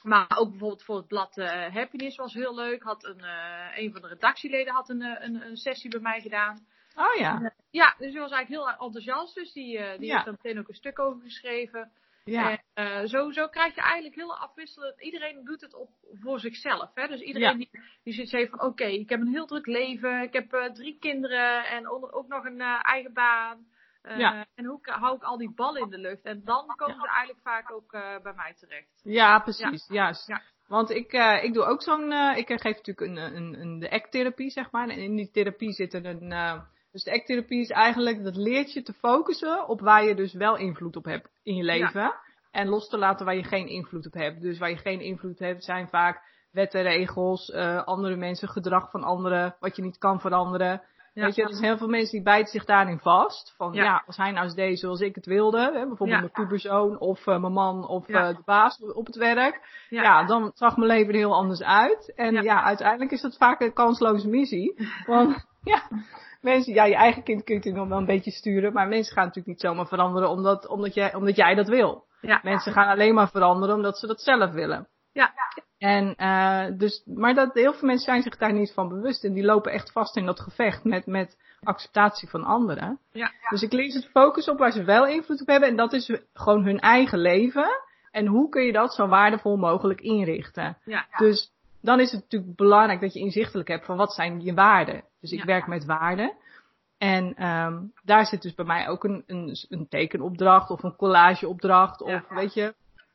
maar 0.04 0.28
ook 0.38 0.50
bijvoorbeeld 0.50 0.84
voor 0.84 0.98
het 0.98 1.08
blad 1.08 1.38
eh, 1.38 1.74
Happiness 1.74 2.18
was 2.18 2.34
heel 2.34 2.56
leuk. 2.56 2.84
Had 2.84 3.04
een, 3.06 3.20
eh, 3.20 3.78
een 3.78 3.92
van 3.92 4.02
de 4.02 4.08
redactieleden 4.08 4.74
had 4.74 4.90
een, 4.90 5.02
eh, 5.02 5.26
een, 5.28 5.42
een 5.42 5.58
sessie 5.58 5.90
bij 5.90 6.00
mij 6.00 6.22
gedaan. 6.22 6.68
Oh 6.96 7.16
ja, 7.20 7.54
Ja, 7.72 7.96
dus 7.98 8.12
die 8.12 8.20
was 8.20 8.32
eigenlijk 8.32 8.50
heel 8.64 8.86
enthousiast. 8.86 9.36
Dus 9.36 9.54
die, 9.54 9.78
die 9.98 10.06
Ja. 10.08 10.14
heeft 10.16 10.26
er 10.28 10.32
meteen 10.32 10.60
ook 10.60 10.68
een 10.68 10.74
stuk 10.76 11.00
over 11.00 11.22
geschreven. 11.22 11.92
ja. 12.24 12.60
En 12.74 13.08
zo, 13.08 13.32
zo 13.32 13.48
krijg 13.48 13.76
je 13.76 13.82
eigenlijk 13.82 14.16
heel 14.16 14.38
afwisselend. 14.38 15.02
Iedereen 15.02 15.44
doet 15.46 15.62
het 15.62 15.74
op, 15.74 15.90
voor 16.22 16.40
zichzelf. 16.40 16.92
Hè? 16.94 17.08
Dus 17.08 17.20
iedereen 17.22 17.50
Ja. 17.52 17.58
die, 17.58 17.70
die 18.04 18.14
zoiets 18.14 18.32
heeft 18.32 18.50
van: 18.50 18.62
oké, 18.62 18.84
ik 18.84 19.10
heb 19.10 19.20
een 19.20 19.28
heel 19.32 19.46
druk 19.46 19.66
leven. 19.66 20.22
Ik 20.22 20.34
heb 20.34 20.70
drie 20.74 20.98
kinderen 21.00 21.66
en 21.66 21.90
onder- 21.90 22.12
ook 22.14 22.28
nog 22.28 22.46
een 22.46 22.62
eigen 22.62 23.14
baan. 23.14 23.66
Eh, 24.10 24.18
Ja. 24.18 24.46
En 24.56 24.66
hoe 24.66 24.80
hou 24.82 25.16
ik 25.16 25.24
al 25.24 25.38
die 25.38 25.54
ballen 25.56 25.82
in 25.82 25.90
de 25.90 25.98
lucht? 25.98 26.22
En 26.24 26.42
dan 26.46 26.66
komen 26.76 26.96
ze 27.02 27.08
eigenlijk 27.08 27.40
vaak 27.44 27.72
ook 27.72 27.94
eh, 27.94 28.02
bij 28.24 28.34
mij 28.34 28.54
terecht. 28.60 29.00
Ja, 29.04 29.40
precies. 29.40 29.88
Juist. 29.88 30.28
Ja. 30.28 30.42
Want 30.68 30.90
ik, 30.90 31.12
eh, 31.14 31.44
ik 31.44 31.54
doe 31.54 31.64
ook 31.64 31.82
zo'n. 31.82 32.12
eh, 32.12 32.38
ik 32.38 32.48
geef 32.48 32.76
natuurlijk 32.76 33.02
een, 33.02 33.18
een, 33.18 33.60
een, 33.62 33.80
de 33.80 33.90
ACT-therapie, 33.92 34.50
zeg 34.50 34.72
maar. 34.72 34.88
En 34.90 34.98
in 34.98 35.16
die 35.16 35.32
therapie 35.32 35.72
zit 35.72 35.94
er 35.94 36.06
een. 36.06 36.32
eh, 36.32 36.62
dus 36.92 37.04
de 37.04 37.12
ACT-therapie 37.12 37.60
is 37.62 37.70
eigenlijk 37.70 38.24
dat 38.24 38.36
leert 38.36 38.74
je 38.74 38.82
te 38.82 38.94
focussen 38.94 39.68
op 39.68 39.80
waar 39.82 40.04
je 40.04 40.16
dus 40.16 40.34
wel 40.34 40.58
invloed 40.58 40.96
op 40.96 41.06
hebt 41.06 41.30
in 41.44 41.56
je 41.56 41.64
leven. 41.64 42.14
En 42.52 42.68
los 42.68 42.90
te 42.90 42.98
laten 42.98 43.26
waar 43.26 43.36
je 43.36 43.44
geen 43.44 43.68
invloed 43.68 44.06
op 44.06 44.14
hebt. 44.14 44.42
Dus 44.42 44.58
waar 44.58 44.70
je 44.70 44.78
geen 44.78 45.02
invloed 45.02 45.32
op 45.32 45.40
hebt 45.40 45.64
zijn 45.64 45.88
vaak 45.90 46.22
wetten, 46.52 46.82
regels, 46.82 47.50
eh, 47.52 47.84
andere 47.84 48.16
mensen, 48.16 48.48
gedrag 48.48 48.92
van 48.92 49.04
anderen, 49.04 49.56
wat 49.60 49.76
je 49.76 49.82
niet 49.82 49.98
kan 49.98 50.20
veranderen. 50.20 50.82
Ja. 51.20 51.26
Weet 51.26 51.36
je, 51.36 51.44
er 51.44 51.50
zijn 51.54 51.64
heel 51.64 51.78
veel 51.78 51.88
mensen 51.88 52.12
die 52.12 52.24
bijten 52.24 52.52
zich 52.52 52.66
daarin 52.66 53.00
vast. 53.00 53.54
Van 53.58 53.74
ja, 53.74 53.84
Ja. 53.84 54.04
als 54.06 54.18
hij 54.18 54.32
nou 54.32 54.44
eens 54.44 54.56
deed 54.56 54.80
zoals 54.80 55.00
ik 55.00 55.16
het 55.16 55.26
wilde, 55.26 55.60
hè, 55.60 55.72
bijvoorbeeld 55.72 56.10
Ja. 56.10 56.20
mijn 56.20 56.32
puberzoon 56.32 57.00
of 57.00 57.28
eh, 57.28 57.40
mijn 57.40 57.54
man 57.54 57.88
of 57.88 58.08
eh, 58.08 58.28
de 58.28 58.42
baas 58.46 58.82
op 58.94 59.06
het 59.06 59.16
werk. 59.16 59.86
Ja. 59.90 60.26
Dan 60.26 60.52
zag 60.54 60.78
mijn 60.78 60.92
leven 60.92 61.14
er 61.14 61.20
heel 61.20 61.34
anders 61.36 61.64
uit. 61.64 62.14
En 62.16 62.44
ja. 62.44 62.64
Uiteindelijk 62.64 63.12
is 63.12 63.22
dat 63.22 63.38
vaak 63.38 63.62
een 63.62 63.74
kansloze 63.74 64.28
missie. 64.28 64.88
Want 65.06 65.46
ja, 65.64 65.82
mensen, 66.42 66.74
ja, 66.74 66.84
je 66.86 66.96
eigen 66.96 67.24
kind 67.24 67.44
kun 67.44 67.54
je 67.54 67.60
natuurlijk 67.60 67.84
nog 67.84 67.88
wel 67.98 68.08
een 68.08 68.16
beetje 68.16 68.32
sturen, 68.32 68.74
maar 68.74 68.88
mensen 68.88 69.14
gaan 69.14 69.26
natuurlijk 69.26 69.48
niet 69.48 69.62
zomaar 69.62 69.88
veranderen 69.88 70.30
omdat, 70.30 70.68
omdat, 70.68 70.94
jij, 70.94 71.14
omdat 71.16 71.36
jij 71.36 71.56
dat 71.56 71.68
wil. 71.68 72.08
Ja. 72.22 72.40
Mensen 72.44 72.74
gaan 72.74 72.88
alleen 72.88 73.14
maar 73.14 73.30
veranderen 73.30 73.76
omdat 73.76 73.98
ze 74.00 74.08
dat 74.08 74.22
zelf 74.22 74.52
willen. 74.52 74.88
Ja. 75.20 75.34
En, 75.78 76.16
eh, 76.16 76.78
dus, 76.78 77.04
maar 77.06 77.34
dat, 77.34 77.54
heel 77.54 77.74
veel 77.74 77.88
mensen 77.88 78.06
zijn 78.06 78.22
zich 78.22 78.38
daar 78.38 78.54
niet 78.54 78.74
van 78.74 78.90
bewust. 78.90 79.24
En 79.24 79.34
die 79.34 79.44
lopen 79.44 79.72
echt 79.72 79.92
vast 79.92 80.16
in 80.16 80.26
dat 80.26 80.40
gevecht 80.40 80.84
met, 80.84 81.06
met 81.06 81.38
acceptatie 81.64 82.30
van 82.30 82.44
anderen. 82.44 83.00
Ja. 83.12 83.32
Dus 83.50 83.62
ik 83.62 83.72
leer 83.72 83.90
ze 83.90 84.02
te 84.02 84.10
focussen 84.10 84.54
op 84.54 84.60
waar 84.60 84.72
ze 84.72 84.84
wel 84.84 85.08
invloed 85.08 85.42
op 85.42 85.48
hebben. 85.48 85.70
En 85.70 85.76
dat 85.76 85.94
is 85.94 86.12
gewoon 86.34 86.64
hun 86.64 86.80
eigen 86.80 87.20
leven. 87.20 87.70
En 88.12 88.26
hoe 88.26 88.50
kun 88.50 88.64
je 88.64 88.72
dat 88.72 88.94
zo 88.94 89.08
waardevol 89.08 89.58
mogelijk 89.58 90.02
inrichten? 90.02 90.78
Ja. 90.86 91.06
Dus 91.18 91.52
dan 91.82 92.00
is 92.00 92.12
het 92.12 92.22
natuurlijk 92.22 92.56
belangrijk 92.56 93.02
dat 93.02 93.14
je 93.14 93.20
inzichtelijk 93.20 93.68
hebt 93.68 93.86
van 93.86 93.98
wat 93.98 94.14
zijn 94.14 94.42
je 94.42 94.54
waarden. 94.54 95.04
Dus 95.22 95.32
ik 95.32 95.40
Ja. 95.40 95.46
werk 95.46 95.68
met 95.68 95.86
waarden. 95.86 96.34
En 96.98 97.34
ehm, 97.36 97.84
daar 98.04 98.26
zit 98.26 98.42
dus 98.42 98.54
bij 98.54 98.66
mij 98.66 98.88
ook 98.88 99.04
een, 99.04 99.24
een, 99.28 99.58
een 99.70 99.88
tekenopdracht 99.88 100.70
of 100.70 100.84
een 100.84 100.96
collageopdracht. 100.96 102.02
Of 102.02 102.10
Ja. 102.10 102.24
weet 102.30 102.54
je, 102.54 102.74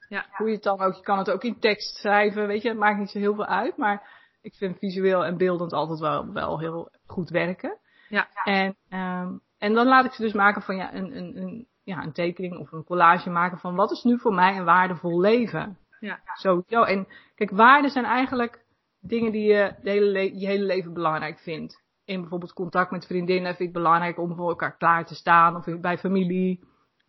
Ja. 0.08 0.26
hoe 0.30 0.49
je 0.49 0.54
het 0.54 0.62
dan 0.62 0.80
ook, 0.80 0.94
je 0.94 1.02
kan 1.02 1.18
het 1.18 1.30
ook 1.30 1.44
in 1.44 1.58
tekst 1.58 1.96
schrijven, 1.96 2.46
weet 2.46 2.62
je, 2.62 2.68
het 2.68 2.78
maakt 2.78 2.99
niet 2.99 3.11
zo 3.11 3.18
heel 3.18 3.34
veel 3.34 3.46
uit. 3.46 3.76
Maar 3.76 4.23
ik 4.42 4.54
vind 4.54 4.78
visueel 4.78 5.25
en 5.25 5.37
beeldend 5.37 5.73
altijd 5.73 5.99
wel, 5.99 6.32
wel 6.32 6.58
heel 6.58 6.90
goed 7.06 7.30
werken. 7.30 7.78
Ja. 8.08 8.28
En, 8.44 8.76
ehm, 8.88 9.32
en 9.58 9.75
dan 9.75 9.87
laat 9.87 10.04
ik 10.04 10.12
ze 10.12 10.23
dus 10.23 10.32
maken 10.32 10.62
van 10.62 10.76
ja, 10.76 10.94
een, 10.94 11.16
een, 11.16 11.37
een, 11.37 11.66
ja, 11.84 12.02
een 12.02 12.12
tekening 12.12 12.58
of 12.58 12.73
een 12.73 12.84
collage 12.84 13.30
maken 13.30 13.58
van 13.58 13.75
wat 13.75 13.90
is 13.90 14.02
nu 14.02 14.18
voor 14.18 14.34
mij 14.34 14.56
een 14.56 14.64
waardevol 14.64 15.20
leven. 15.20 15.78
Ja. 16.00 16.20
Sowieso. 16.34 16.82
En 16.82 17.06
kijk, 17.34 17.50
waarden 17.50 17.90
zijn 17.90 18.04
eigenlijk 18.04 18.64
dingen 19.00 19.32
die 19.32 19.52
je 19.52 19.75
de 19.82 19.90
hele 19.90 20.06
le- 20.06 20.38
je 20.38 20.46
hele 20.46 20.64
leven 20.64 20.92
belangrijk 20.92 21.38
vindt. 21.38 21.82
In 22.04 22.20
bijvoorbeeld 22.20 22.52
contact 22.52 22.90
met 22.90 23.06
vriendinnen 23.06 23.54
vind 23.54 23.68
ik 23.68 23.75
belangrijk 23.75 24.18
om 24.18 24.34
voor 24.34 24.49
elkaar 24.49 24.76
klaar 24.76 25.06
te 25.06 25.14
staan. 25.14 25.56
Of 25.56 25.80
bij 25.80 25.99
familie. 25.99 26.64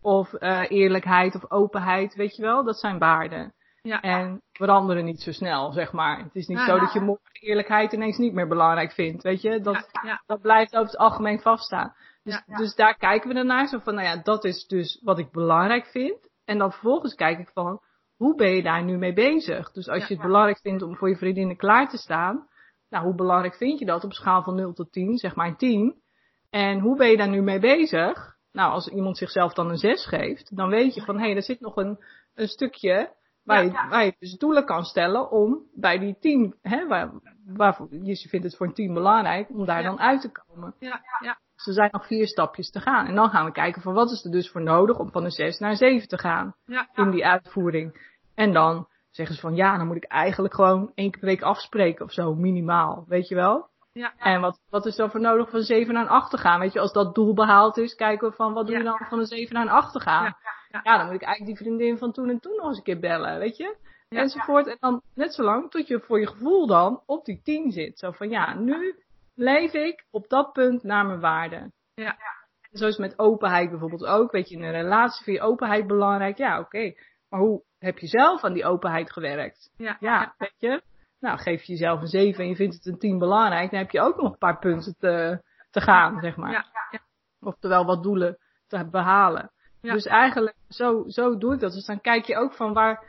Of 0.05 0.33
eh, 0.33 0.61
eerlijkheid 0.67 1.35
of 1.35 1.51
openheid, 1.51 2.15
weet 2.15 2.35
je 2.35 2.41
wel. 2.41 2.63
Dat 2.63 2.79
zijn 2.79 2.99
waarden. 2.99 3.53
Ja. 3.81 4.01
En 4.01 4.41
veranderen 4.51 5.05
niet 5.05 5.21
zo 5.21 5.31
snel, 5.31 5.71
zeg 5.71 5.91
maar. 5.91 6.17
Het 6.23 6.35
is 6.35 6.47
niet 6.47 6.57
Ja, 6.57 6.65
zo 6.65 6.75
ja. 6.75 6.79
dat 6.79 6.93
je 6.93 6.99
morgen 6.99 7.31
eerlijkheid 7.41 7.93
ineens 7.93 8.17
niet 8.17 8.33
meer 8.33 8.47
belangrijk 8.47 8.91
vindt, 8.91 9.23
weet 9.23 9.41
je. 9.41 9.59
Dat, 9.61 9.89
dat 10.25 10.41
blijft 10.41 10.75
over 10.75 10.87
het 10.87 10.97
algemeen 10.97 11.39
vaststaan. 11.39 11.95
Dus, 12.23 12.43
dus 12.45 12.75
daar 12.75 12.97
kijken 12.97 13.27
we 13.27 13.33
naar 13.33 13.45
naar. 13.45 13.67
Zo 13.67 13.79
van, 13.79 13.95
nou 13.95 14.07
ja, 14.07 14.21
dat 14.23 14.43
is 14.43 14.67
dus 14.67 15.01
wat 15.03 15.19
ik 15.19 15.31
belangrijk 15.31 15.85
vind. 15.85 16.29
En 16.45 16.57
dan 16.57 16.71
vervolgens 16.71 17.15
kijk 17.15 17.39
ik 17.39 17.49
van, 17.53 17.81
hoe 18.15 18.35
ben 18.35 18.55
je 18.55 18.63
daar 18.63 18.83
nu 18.83 18.97
mee 18.97 19.13
bezig? 19.13 19.71
Dus 19.71 19.89
als 19.89 20.07
je 20.07 20.13
het 20.13 20.23
belangrijk 20.23 20.59
vindt 20.59 20.83
om 20.83 20.95
voor 20.95 21.09
je 21.09 21.17
vriendinnen 21.17 21.57
klaar 21.57 21.89
te 21.89 21.97
staan. 21.97 22.47
Nou, 22.89 23.03
hoe 23.03 23.15
belangrijk 23.15 23.55
vind 23.55 23.79
je 23.79 23.85
dat 23.85 24.03
op 24.03 24.13
schaal 24.13 24.43
van 24.43 24.55
0 24.55 24.73
tot 24.73 24.91
10? 24.91 25.17
Zeg 25.17 25.35
maar 25.35 25.47
een 25.47 25.57
10. 25.57 26.01
En 26.49 26.79
hoe 26.79 26.97
ben 26.97 27.09
je 27.09 27.17
daar 27.17 27.29
nu 27.29 27.41
mee 27.41 27.59
bezig? 27.59 28.34
Nou, 28.55 28.71
als 28.71 28.87
iemand 28.87 29.17
zichzelf 29.17 29.53
dan 29.53 29.69
een 29.69 29.77
6 29.77 30.05
geeft, 30.05 30.55
dan 30.55 30.69
weet 30.69 30.93
je 30.93 31.01
van, 31.01 31.15
hé, 31.15 31.25
hey, 31.25 31.35
er 31.35 31.43
zit 31.43 31.59
nog 31.59 31.75
een, 31.75 32.03
een 32.35 32.47
stukje 32.47 33.13
Waar, 33.43 33.65
Ja, 33.65 33.83
je, 33.83 33.89
waar 33.89 34.05
je 34.05 34.15
dus 34.19 34.37
doelen 34.37 34.65
kan 34.65 34.83
stellen 34.83 35.31
om 35.31 35.61
bij 35.73 35.97
die 35.99 36.17
tien, 36.19 36.55
hè, 36.61 36.87
waar, 36.87 37.11
waarvoor, 37.45 37.87
je 37.91 38.15
vindt 38.29 38.45
het 38.45 38.55
voor 38.55 38.67
een 38.67 38.73
team 38.73 38.93
belangrijk 38.93 39.49
om 39.49 39.65
daar 39.65 39.81
Ja. 39.81 39.87
dan 39.87 39.99
uit 39.99 40.21
te 40.21 40.31
komen. 40.31 40.75
Ja, 40.79 41.01
ja, 41.19 41.37
Dus 41.55 41.67
er 41.67 41.73
zijn 41.73 41.89
nog 41.91 42.07
vier 42.07 42.27
stapjes 42.27 42.71
te 42.71 42.79
gaan. 42.79 43.05
En 43.05 43.15
dan 43.15 43.29
gaan 43.29 43.45
we 43.45 43.51
kijken 43.51 43.81
van 43.81 43.93
wat 43.93 44.11
is 44.11 44.25
er 44.25 44.31
dus 44.31 44.49
voor 44.49 44.61
nodig 44.61 44.99
om 44.99 45.11
van 45.11 45.23
een 45.23 45.31
zes 45.31 45.59
naar 45.59 45.69
een 45.69 45.75
zeven 45.77 46.07
te 46.07 46.17
gaan 46.17 46.55
in 46.93 47.11
die 47.11 47.25
uitvoering. 47.25 48.13
En 48.35 48.53
dan 48.53 48.87
zeggen 49.09 49.35
ze 49.35 49.41
van 49.41 49.55
ja, 49.55 49.77
dan 49.77 49.87
moet 49.87 49.95
ik 49.95 50.03
eigenlijk 50.03 50.53
gewoon 50.53 50.91
één 50.95 51.11
keer 51.11 51.19
per 51.19 51.29
week 51.29 51.41
afspreken 51.41 52.05
of 52.05 52.11
zo, 52.11 52.35
minimaal. 52.35 53.05
Weet 53.07 53.27
je 53.27 53.35
wel? 53.35 53.69
Ja. 53.99 54.13
En 54.17 54.41
wat, 54.41 54.61
wat 54.69 54.85
is 54.85 54.97
er 54.97 55.09
voor 55.09 55.19
nodig 55.19 55.49
van 55.49 55.61
7 55.61 55.93
naar 55.93 56.03
een 56.03 56.09
8 56.09 56.29
te 56.31 56.37
gaan? 56.37 56.59
Weet 56.59 56.73
je, 56.73 56.79
als 56.79 56.93
dat 56.93 57.15
doel 57.15 57.33
behaald 57.33 57.77
is, 57.77 57.95
kijken 57.95 58.29
we 58.29 58.35
van 58.35 58.53
wat 58.53 58.67
doe 58.67 58.77
je 58.77 58.83
dan 58.83 58.97
van 59.09 59.19
een 59.19 59.25
7 59.25 59.53
naar 59.53 59.63
een 59.63 59.69
8 59.69 59.91
te 59.91 59.99
gaan? 59.99 60.35
Ja, 60.83 60.97
dan 60.97 61.05
moet 61.05 61.15
ik 61.15 61.21
eigenlijk 61.21 61.57
die 61.57 61.67
vriendin 61.67 61.97
van 61.97 62.11
toen 62.11 62.29
en 62.29 62.39
toen 62.39 62.55
nog 62.55 62.67
eens 62.67 62.77
een 62.77 62.83
keer 62.83 62.99
bellen, 62.99 63.39
weet 63.39 63.57
je? 63.57 63.75
Enzovoort. 64.09 64.67
En 64.67 64.77
dan 64.79 65.01
net 65.13 65.33
zo 65.33 65.43
lang 65.43 65.71
tot 65.71 65.87
je 65.87 65.99
voor 65.99 66.19
je 66.19 66.27
gevoel 66.27 66.67
dan 66.67 67.01
op 67.05 67.25
die 67.25 67.41
10 67.43 67.71
zit. 67.71 67.99
Zo 67.99 68.11
van 68.11 68.29
ja, 68.29 68.53
nu 68.53 69.03
leef 69.35 69.73
ik 69.73 70.05
op 70.11 70.29
dat 70.29 70.53
punt 70.53 70.83
naar 70.83 71.05
mijn 71.05 71.19
waarde. 71.19 71.71
Ja. 71.93 72.17
En 72.71 72.77
zo 72.77 72.87
is 72.87 72.97
het 72.97 73.07
met 73.07 73.19
openheid 73.19 73.69
bijvoorbeeld 73.69 74.05
ook. 74.05 74.31
Weet 74.31 74.49
je, 74.49 74.55
in 74.55 74.63
een 74.63 74.71
relatie 74.71 75.23
vind 75.23 75.37
je 75.37 75.43
openheid 75.43 75.87
belangrijk. 75.87 76.37
Ja, 76.37 76.59
oké. 76.59 76.93
Maar 77.29 77.39
hoe 77.39 77.63
heb 77.79 77.97
je 77.97 78.07
zelf 78.07 78.43
aan 78.43 78.53
die 78.53 78.65
openheid 78.65 79.11
gewerkt? 79.11 79.71
Ja, 79.77 79.97
Ja, 79.99 80.35
weet 80.37 80.55
je. 80.57 80.81
Nou, 81.19 81.37
geef 81.37 81.63
je 81.63 81.71
jezelf 81.71 82.01
een 82.01 82.07
7 82.07 82.43
en 82.43 82.49
je 82.49 82.55
vindt 82.55 82.75
het 82.75 82.85
een 82.85 82.99
10 82.99 83.17
belangrijk, 83.17 83.71
dan 83.71 83.79
heb 83.79 83.91
je 83.91 84.01
ook 84.01 84.15
nog 84.15 84.31
een 84.31 84.37
paar 84.37 84.59
punten 84.59 84.95
te, 84.99 85.43
te 85.69 85.81
gaan, 85.81 86.21
zeg 86.21 86.35
maar. 86.35 86.51
ja, 86.51 86.65
ja. 86.91 86.99
Oftewel 87.39 87.85
wat 87.85 88.03
doelen 88.03 88.37
te 88.67 88.89
behalen. 88.89 89.51
Ja. 89.81 89.93
Dus 89.93 90.05
eigenlijk, 90.05 90.55
zo, 90.69 91.03
zo 91.07 91.37
doe 91.37 91.53
ik 91.53 91.59
dat. 91.59 91.73
Dus 91.73 91.85
dan 91.85 92.01
kijk 92.01 92.25
je 92.25 92.35
ook 92.35 92.53
van 92.53 92.73
waar, 92.73 93.03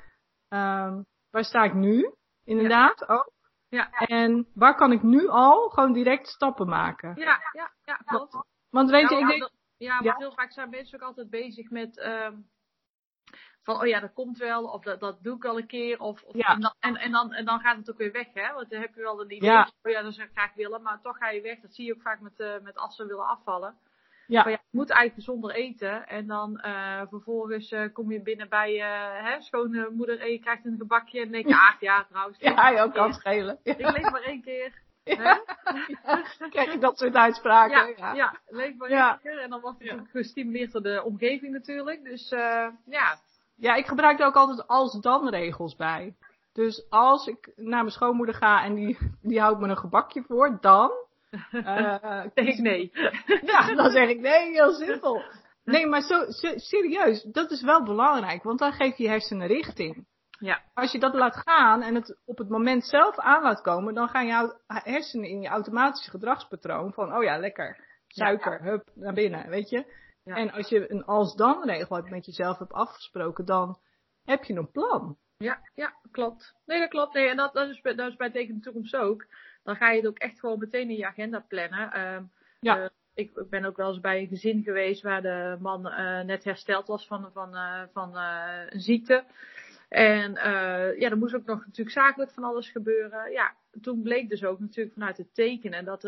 ehm, 0.49 1.03
waar 1.31 1.45
sta 1.45 1.65
ik 1.65 1.75
nu, 1.75 2.15
inderdaad 2.45 3.09
ook. 3.09 3.33
Ja. 3.69 3.91
En 3.91 4.47
waar 4.55 4.75
kan 4.75 4.93
ik 4.93 5.03
nu 5.03 5.29
al 5.29 5.69
gewoon 5.69 5.93
direct 5.93 6.29
stappen 6.29 6.69
maken. 6.69 7.13
Ja, 7.15 7.41
ja, 7.53 7.71
ja, 7.85 7.95
klopt. 7.95 8.37
Want 8.71 8.91
weet 8.91 9.09
je, 9.09 9.15
Nou, 9.15 9.33
ik 9.33 9.39
denk, 9.39 9.51
ja, 9.77 10.03
want 10.03 10.19
heel 10.19 10.33
vaak 10.33 10.53
zijn 10.53 10.71
mensen 10.71 11.01
ook 11.01 11.07
altijd 11.07 11.31
bezig 11.31 11.71
met 11.71 11.99
ehm, 11.99 12.35
van, 13.66 13.80
oh 13.80 13.87
ja, 13.87 14.00
dat 14.00 14.12
komt 14.12 14.38
wel, 14.38 14.64
of 14.64 14.82
dat, 14.82 15.00
dat 15.00 15.23
doe 15.23 15.37
ik 15.37 15.44
al 15.44 15.58
een 15.58 15.66
keer, 15.66 16.00
of, 16.00 16.23
of- 16.23 16.35
Ja. 16.35 16.49
en, 16.54 16.61
dan, 16.61 16.75
en, 16.80 16.96
en, 16.96 17.11
dan, 17.12 17.32
en 17.32 17.44
dan 17.44 17.61
gaat 17.61 17.76
het 17.76 17.90
ook 17.90 17.99
weer 17.99 18.12
weg, 18.12 18.26
hè? 18.35 18.52
Want 18.52 18.70
dan 18.70 18.80
heb 18.80 18.94
je 18.94 19.00
wel 19.02 19.20
een 19.20 19.30
idee, 19.32 19.50
Ja. 19.50 19.62
van, 19.64 19.73
oh 19.82 19.92
ja, 19.92 20.02
dat 20.02 20.14
zou 20.14 20.26
ik 20.26 20.32
graag 20.35 20.54
willen, 20.54 20.82
maar 20.82 21.00
toch 21.02 21.16
ga 21.18 21.30
je 21.30 21.40
weg. 21.40 21.61
Dat 21.61 21.75
zie 21.75 21.87
je 21.87 21.94
ook 21.94 22.02
vaak 22.02 22.20
met, 22.20 22.40
eh 22.40 22.54
met 22.62 22.76
als 22.76 22.96
ze 22.96 23.06
willen 23.06 23.26
afvallen. 23.26 23.75
Ja. 24.26 24.42
Van, 24.42 24.50
ja, 24.52 24.58
je 24.70 24.76
moet 24.78 24.90
eigenlijk 24.90 25.26
gezonder 25.26 25.50
eten, 25.50 26.06
en 26.08 26.26
dan 26.26 26.58
eh, 26.61 27.02
vervolgens 27.08 27.73
eh, 27.73 27.92
kom 27.92 28.12
je 28.12 28.23
binnen 28.23 28.49
bij 28.49 28.80
eh 28.80 29.25
hè, 29.25 29.40
schoonmoeder 29.40 30.20
en 30.20 30.30
je 30.32 30.38
krijgt 30.38 30.64
een 30.64 30.76
gebakje, 30.78 31.20
en 31.20 31.30
denk 31.30 31.46
je, 31.49 31.54
ah 31.54 31.75
ja, 31.80 32.04
trouwens, 32.11 32.38
ja, 32.38 32.68
je 32.68 32.76
ik 32.76 32.82
ook 32.82 32.94
kan 32.94 33.12
schelen. 33.12 33.58
Ja. 33.62 33.73
Ik 33.76 33.90
leef 33.90 34.11
maar 34.11 34.23
één 34.23 34.42
keer. 34.42 34.85
Hè? 35.04 35.35
Dan 36.38 36.50
krijg 36.50 36.73
je 36.73 36.78
dat 36.78 36.99
soort 36.99 37.14
uitspraken. 37.14 37.88
Ja, 37.88 37.94
Ja, 37.96 38.14
ja. 38.14 38.35
leef 38.49 38.76
maar 38.76 38.90
Ja. 38.90 39.11
één 39.11 39.18
keer. 39.20 39.38
En 39.42 39.50
dan 39.50 39.61
wordt 39.61 39.78
het 39.78 39.88
Ja. 39.88 39.94
ook 39.94 40.11
gestimuleerd 40.11 40.73
door 40.73 40.82
de 40.82 41.02
omgeving 41.04 41.52
natuurlijk. 41.52 42.04
Dus 42.04 42.30
eh, 42.32 42.68
ja, 42.87 43.18
Ja, 43.57 43.75
ik 43.75 43.87
gebruik 43.87 44.21
er 44.21 44.27
ook 44.27 44.37
altijd 44.37 44.67
als-dan 44.67 45.29
regels 45.29 45.77
bij. 45.77 46.17
Dus 46.53 46.87
als 46.89 47.27
ik 47.27 47.53
naar 47.57 47.81
mijn 47.81 47.91
schoonmoeder 47.91 48.35
ga 48.35 48.65
en 48.65 48.75
die, 48.75 48.99
die 49.23 49.41
houdt 49.41 49.61
me 49.61 49.69
een 49.69 49.77
gebakje 49.77 50.23
voor, 50.23 50.59
dan. 50.61 50.91
eh, 51.51 52.25
zeg 52.35 52.47
ik 52.47 52.59
nee. 52.59 52.91
ja, 53.53 53.75
dan 53.75 53.91
zeg 53.91 54.09
ik 54.09 54.21
nee, 54.21 54.51
heel 54.51 54.73
simpel. 54.73 55.23
Nee, 55.65 55.87
maar 55.87 56.01
zo, 56.01 56.25
se- 56.29 56.59
serieus, 56.59 57.23
dat 57.23 57.51
is 57.51 57.63
wel 57.63 57.83
belangrijk, 57.83 58.43
want 58.43 58.59
dan 58.59 58.73
geef 58.73 58.97
je 58.97 59.03
je 59.03 59.09
hersenen 59.09 59.47
richting. 59.47 60.07
Ja. 60.39 60.63
Als 60.75 60.93
je 60.93 60.99
dat 60.99 61.15
laat 61.15 61.37
gaan 61.37 61.83
en 61.83 61.95
het 61.95 62.19
op 62.25 62.39
het 62.39 62.49
moment 62.49 62.85
zelf 62.85 63.19
aan 63.19 63.43
laat 63.43 63.61
komen, 63.61 63.95
dan 63.95 64.09
gaan 64.09 64.27
jouw 64.27 64.53
hersenen 64.67 65.29
in 65.29 65.41
je 65.41 65.49
automatische 65.49 66.11
gedragspatroon 66.11 66.93
van, 66.93 67.17
oh 67.17 67.23
ja, 67.23 67.39
lekker, 67.39 67.85
suiker, 68.07 68.63
hup, 68.63 68.91
naar 68.95 69.15
binnen, 69.15 69.49
weet 69.49 69.69
je. 69.69 70.05
Ja. 70.26 70.35
En 70.37 70.50
als 70.52 70.68
je 70.68 70.90
een 70.92 71.04
als-dan 71.04 71.64
regel 71.64 71.97
hebt 71.97 72.11
met 72.11 72.26
jezelf 72.26 72.59
hebt 72.59 72.73
afgesproken, 72.73 73.45
dan 73.45 73.78
heb 74.25 74.45
je 74.45 74.54
een 74.54 74.71
plan. 74.71 75.18
Ja, 75.37 75.61
ja, 75.75 75.95
klopt. 76.11 76.54
Nee, 76.64 76.78
dat 76.80 76.88
klopt. 76.88 77.14
Nee, 77.14 77.28
en 77.28 77.37
dat, 77.37 77.52
dat, 77.52 77.68
is, 77.68 77.80
bij- 77.80 77.95
dat 77.95 78.11
is 78.11 78.16
bij 78.16 78.30
Tegen 78.30 78.54
de 78.54 78.61
Toekomst 78.61 78.97
ook. 78.97 79.26
Dan 79.62 79.76
ga 79.76 79.90
je 79.90 79.97
het 79.97 80.06
ook 80.06 80.18
echt 80.18 80.40
gewoon 80.40 80.59
meteen 80.59 80.90
in 80.90 80.97
je 80.97 81.06
agenda 81.06 81.45
plannen. 81.49 81.92
Ehm, 81.92 82.23
Ja. 82.61 82.83
eh, 82.83 82.88
ik 83.14 83.30
ben 83.50 83.64
ook 83.64 83.76
wel 83.76 83.88
eens 83.88 84.00
bij 84.00 84.21
een 84.21 84.26
gezin 84.28 84.62
geweest 84.62 85.02
waar 85.02 85.23
de 85.23 85.56
man 85.61 85.88
eh, 85.88 86.21
net 86.21 86.45
hersteld 86.45 86.87
was 86.87 87.06
van, 87.06 87.30
van, 87.33 87.54
eh, 87.54 87.83
van 87.92 88.16
een 88.16 88.80
ziekte. 88.80 89.25
En 89.88 90.33
ja, 90.99 91.11
er 91.11 91.18
moest 91.18 91.35
ook 91.35 91.47
nog 91.47 91.59
natuurlijk 91.66 91.97
zakelijk 91.97 92.30
van 92.30 92.45
alles 92.45 92.71
gebeuren. 92.71 93.30
Ja, 93.30 93.54
toen 93.83 94.02
bleek 94.02 94.28
dus 94.28 94.45
ook 94.45 94.61
natuurlijk 94.61 94.95
vanuit 94.95 95.16
het 95.16 95.35
tekenen 95.35 95.85
dat 95.85 96.02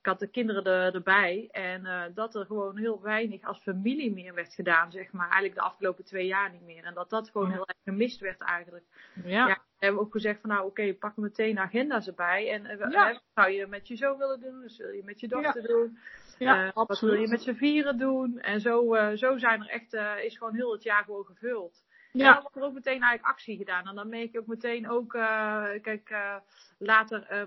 ik 0.00 0.06
had 0.06 0.18
de 0.18 0.26
kinderen 0.26 0.64
er, 0.64 0.94
erbij. 0.94 1.48
En 1.50 1.86
eh, 1.86 2.02
dat 2.14 2.34
er 2.34 2.46
gewoon 2.46 2.76
heel 2.76 3.02
weinig 3.02 3.42
als 3.42 3.58
familie 3.62 4.12
meer 4.12 4.34
werd 4.34 4.54
gedaan, 4.54 4.90
zeg 4.90 5.12
maar. 5.12 5.24
Eigenlijk 5.24 5.54
de 5.54 5.60
afgelopen 5.60 6.04
twee 6.04 6.26
jaar 6.26 6.50
niet 6.50 6.62
meer. 6.62 6.84
En 6.84 6.94
dat 6.94 7.10
dat 7.10 7.30
gewoon 7.30 7.50
heel 7.50 7.66
erg 7.66 7.78
gemist 7.84 8.20
werd 8.20 8.40
eigenlijk. 8.40 8.84
Ja, 9.24 9.46
Ja, 9.48 9.54
we 9.78 9.84
hebben 9.86 10.00
ook 10.00 10.12
gezegd 10.12 10.40
van 10.40 10.50
nou 10.50 10.66
oké, 10.66 10.94
pak 10.94 11.16
meteen 11.16 11.58
agenda's 11.58 12.06
erbij. 12.06 12.50
En 12.52 12.66
eh, 12.66 12.90
Ja. 12.90 13.12
wat 13.12 13.22
zou 13.34 13.50
je 13.50 13.66
met 13.66 13.88
je 13.88 13.96
zoon 13.96 14.18
willen 14.18 14.40
doen? 14.40 14.60
Dus 14.60 14.78
wil 14.78 14.90
je 14.90 15.04
met 15.04 15.20
je 15.20 15.28
dochter 15.28 15.62
doen? 15.62 15.98
ja 16.38 16.66
Eh, 16.66 16.74
wat 16.74 17.00
wil 17.00 17.14
je 17.14 17.28
met 17.28 17.42
z'n 17.42 17.54
vieren 17.54 17.98
doen? 17.98 18.38
En 18.38 18.60
zo, 18.60 18.94
zo 19.14 19.38
zijn 19.38 19.60
er 19.60 19.68
echt, 19.68 19.92
is 20.24 20.38
gewoon 20.38 20.54
heel 20.54 20.72
het 20.72 20.82
jaar 20.82 21.04
gewoon 21.04 21.24
gevuld. 21.24 21.82
En 22.12 22.18
dan 22.18 22.28
Ja, 22.28 22.40
wordt 22.40 22.56
er 22.56 22.62
ook 22.62 22.74
meteen 22.74 23.02
eigenlijk 23.02 23.32
actie 23.32 23.56
gedaan. 23.56 23.86
En 23.86 23.94
dan 23.94 24.08
merk 24.08 24.32
je 24.32 24.38
ook 24.38 24.46
meteen 24.46 24.88
ook, 24.90 25.14
eh, 25.14 25.64
kijk, 25.82 26.10
eh, 26.10 26.36
later 26.78 27.26
eh, 27.26 27.42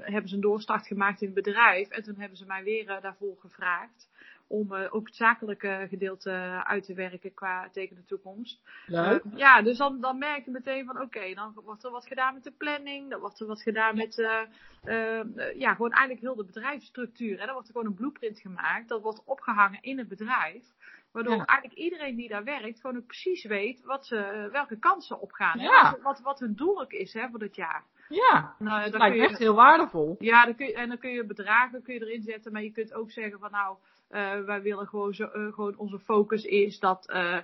hebben 0.00 0.28
ze 0.28 0.34
een 0.34 0.40
doorstart 0.40 0.86
gemaakt 0.86 1.20
in 1.20 1.26
het 1.26 1.44
bedrijf. 1.44 1.88
En 1.88 2.02
toen 2.02 2.18
hebben 2.18 2.38
ze 2.38 2.46
mij 2.46 2.64
weer 2.64 2.86
daarvoor 3.00 3.36
gevraagd. 3.40 4.08
Om 4.46 4.74
ook 4.74 5.06
het 5.06 5.16
zakelijke 5.16 5.86
gedeelte 5.88 6.30
uit 6.64 6.84
te 6.84 6.94
werken 6.94 7.34
qua 7.34 7.68
tegen 7.72 7.96
de 7.96 8.04
toekomst. 8.04 8.60
leuk. 8.86 9.24
Eh, 9.24 9.38
ja, 9.38 9.62
dus 9.62 9.76
dan, 9.76 10.00
dan 10.00 10.18
merk 10.18 10.44
je 10.44 10.50
meteen 10.50 10.84
van 10.84 11.00
oké, 11.00 11.34
dan 11.34 11.54
wordt 11.64 11.84
er 11.84 11.90
wat 11.90 12.06
gedaan 12.06 12.34
met 12.34 12.44
de 12.44 12.50
planning, 12.50 13.10
dan 13.10 13.20
wordt 13.20 13.40
er 13.40 13.46
wat 13.46 13.62
gedaan 13.62 13.96
met 13.96 14.14
ja, 15.56 15.74
gewoon 15.74 15.92
eigenlijk 15.92 16.20
heel 16.20 16.34
de 16.34 16.44
bedrijfsstructuur. 16.44 17.38
Hè. 17.38 17.44
Dan 17.44 17.52
wordt 17.52 17.68
er 17.68 17.74
gewoon 17.74 17.88
een 17.88 17.94
blueprint 17.94 18.38
gemaakt, 18.38 18.88
dat 18.88 19.02
wordt 19.02 19.22
opgehangen 19.24 19.82
in 19.82 19.98
het 19.98 20.08
bedrijf. 20.08 20.64
Waardoor 21.14 21.36
Ja. 21.36 21.44
eigenlijk 21.44 21.80
iedereen 21.80 22.16
die 22.16 22.28
daar 22.28 22.44
werkt 22.44 22.80
gewoon 22.80 22.96
ook 22.96 23.06
precies 23.06 23.44
weet 23.44 23.82
wat 23.84 24.06
ze, 24.06 24.48
welke 24.52 24.78
kansen 24.78 25.20
opgaan. 25.20 25.58
Ja. 25.60 25.96
Wat, 26.02 26.20
wat, 26.20 26.38
hun 26.38 26.54
doel 26.54 26.80
ook 26.80 26.92
is 26.92 27.12
hè, 27.12 27.28
voor 27.30 27.38
dit 27.38 27.56
jaar. 27.56 27.84
Ja, 28.08 28.54
Nou, 28.58 28.90
dat 28.90 29.00
lijkt 29.00 29.14
kun 29.14 29.22
je- 29.22 29.28
echt 29.28 29.38
heel 29.38 29.54
waardevol. 29.54 30.16
ja, 30.18 30.44
dan 30.44 30.54
kun 30.54 30.66
je, 30.66 30.74
en 30.74 30.88
dan 30.88 30.98
kun 30.98 31.10
je 31.10 31.24
bedragen 31.24 31.82
kun 31.82 31.94
je 31.94 32.00
erin 32.00 32.22
zetten, 32.22 32.52
maar 32.52 32.62
je 32.62 32.72
kunt 32.72 32.94
ook 32.94 33.10
zeggen 33.10 33.38
van 33.38 33.50
nou, 33.50 33.76
eh, 34.14 34.40
wij 34.40 34.62
willen 34.62 34.86
gewoon, 34.86 35.14
zo, 35.14 35.24
eh, 35.24 35.52
gewoon 35.52 35.76
onze 35.76 35.98
focus 35.98 36.44
is 36.44 36.78
dat 36.78 37.08
eh, 37.08 37.38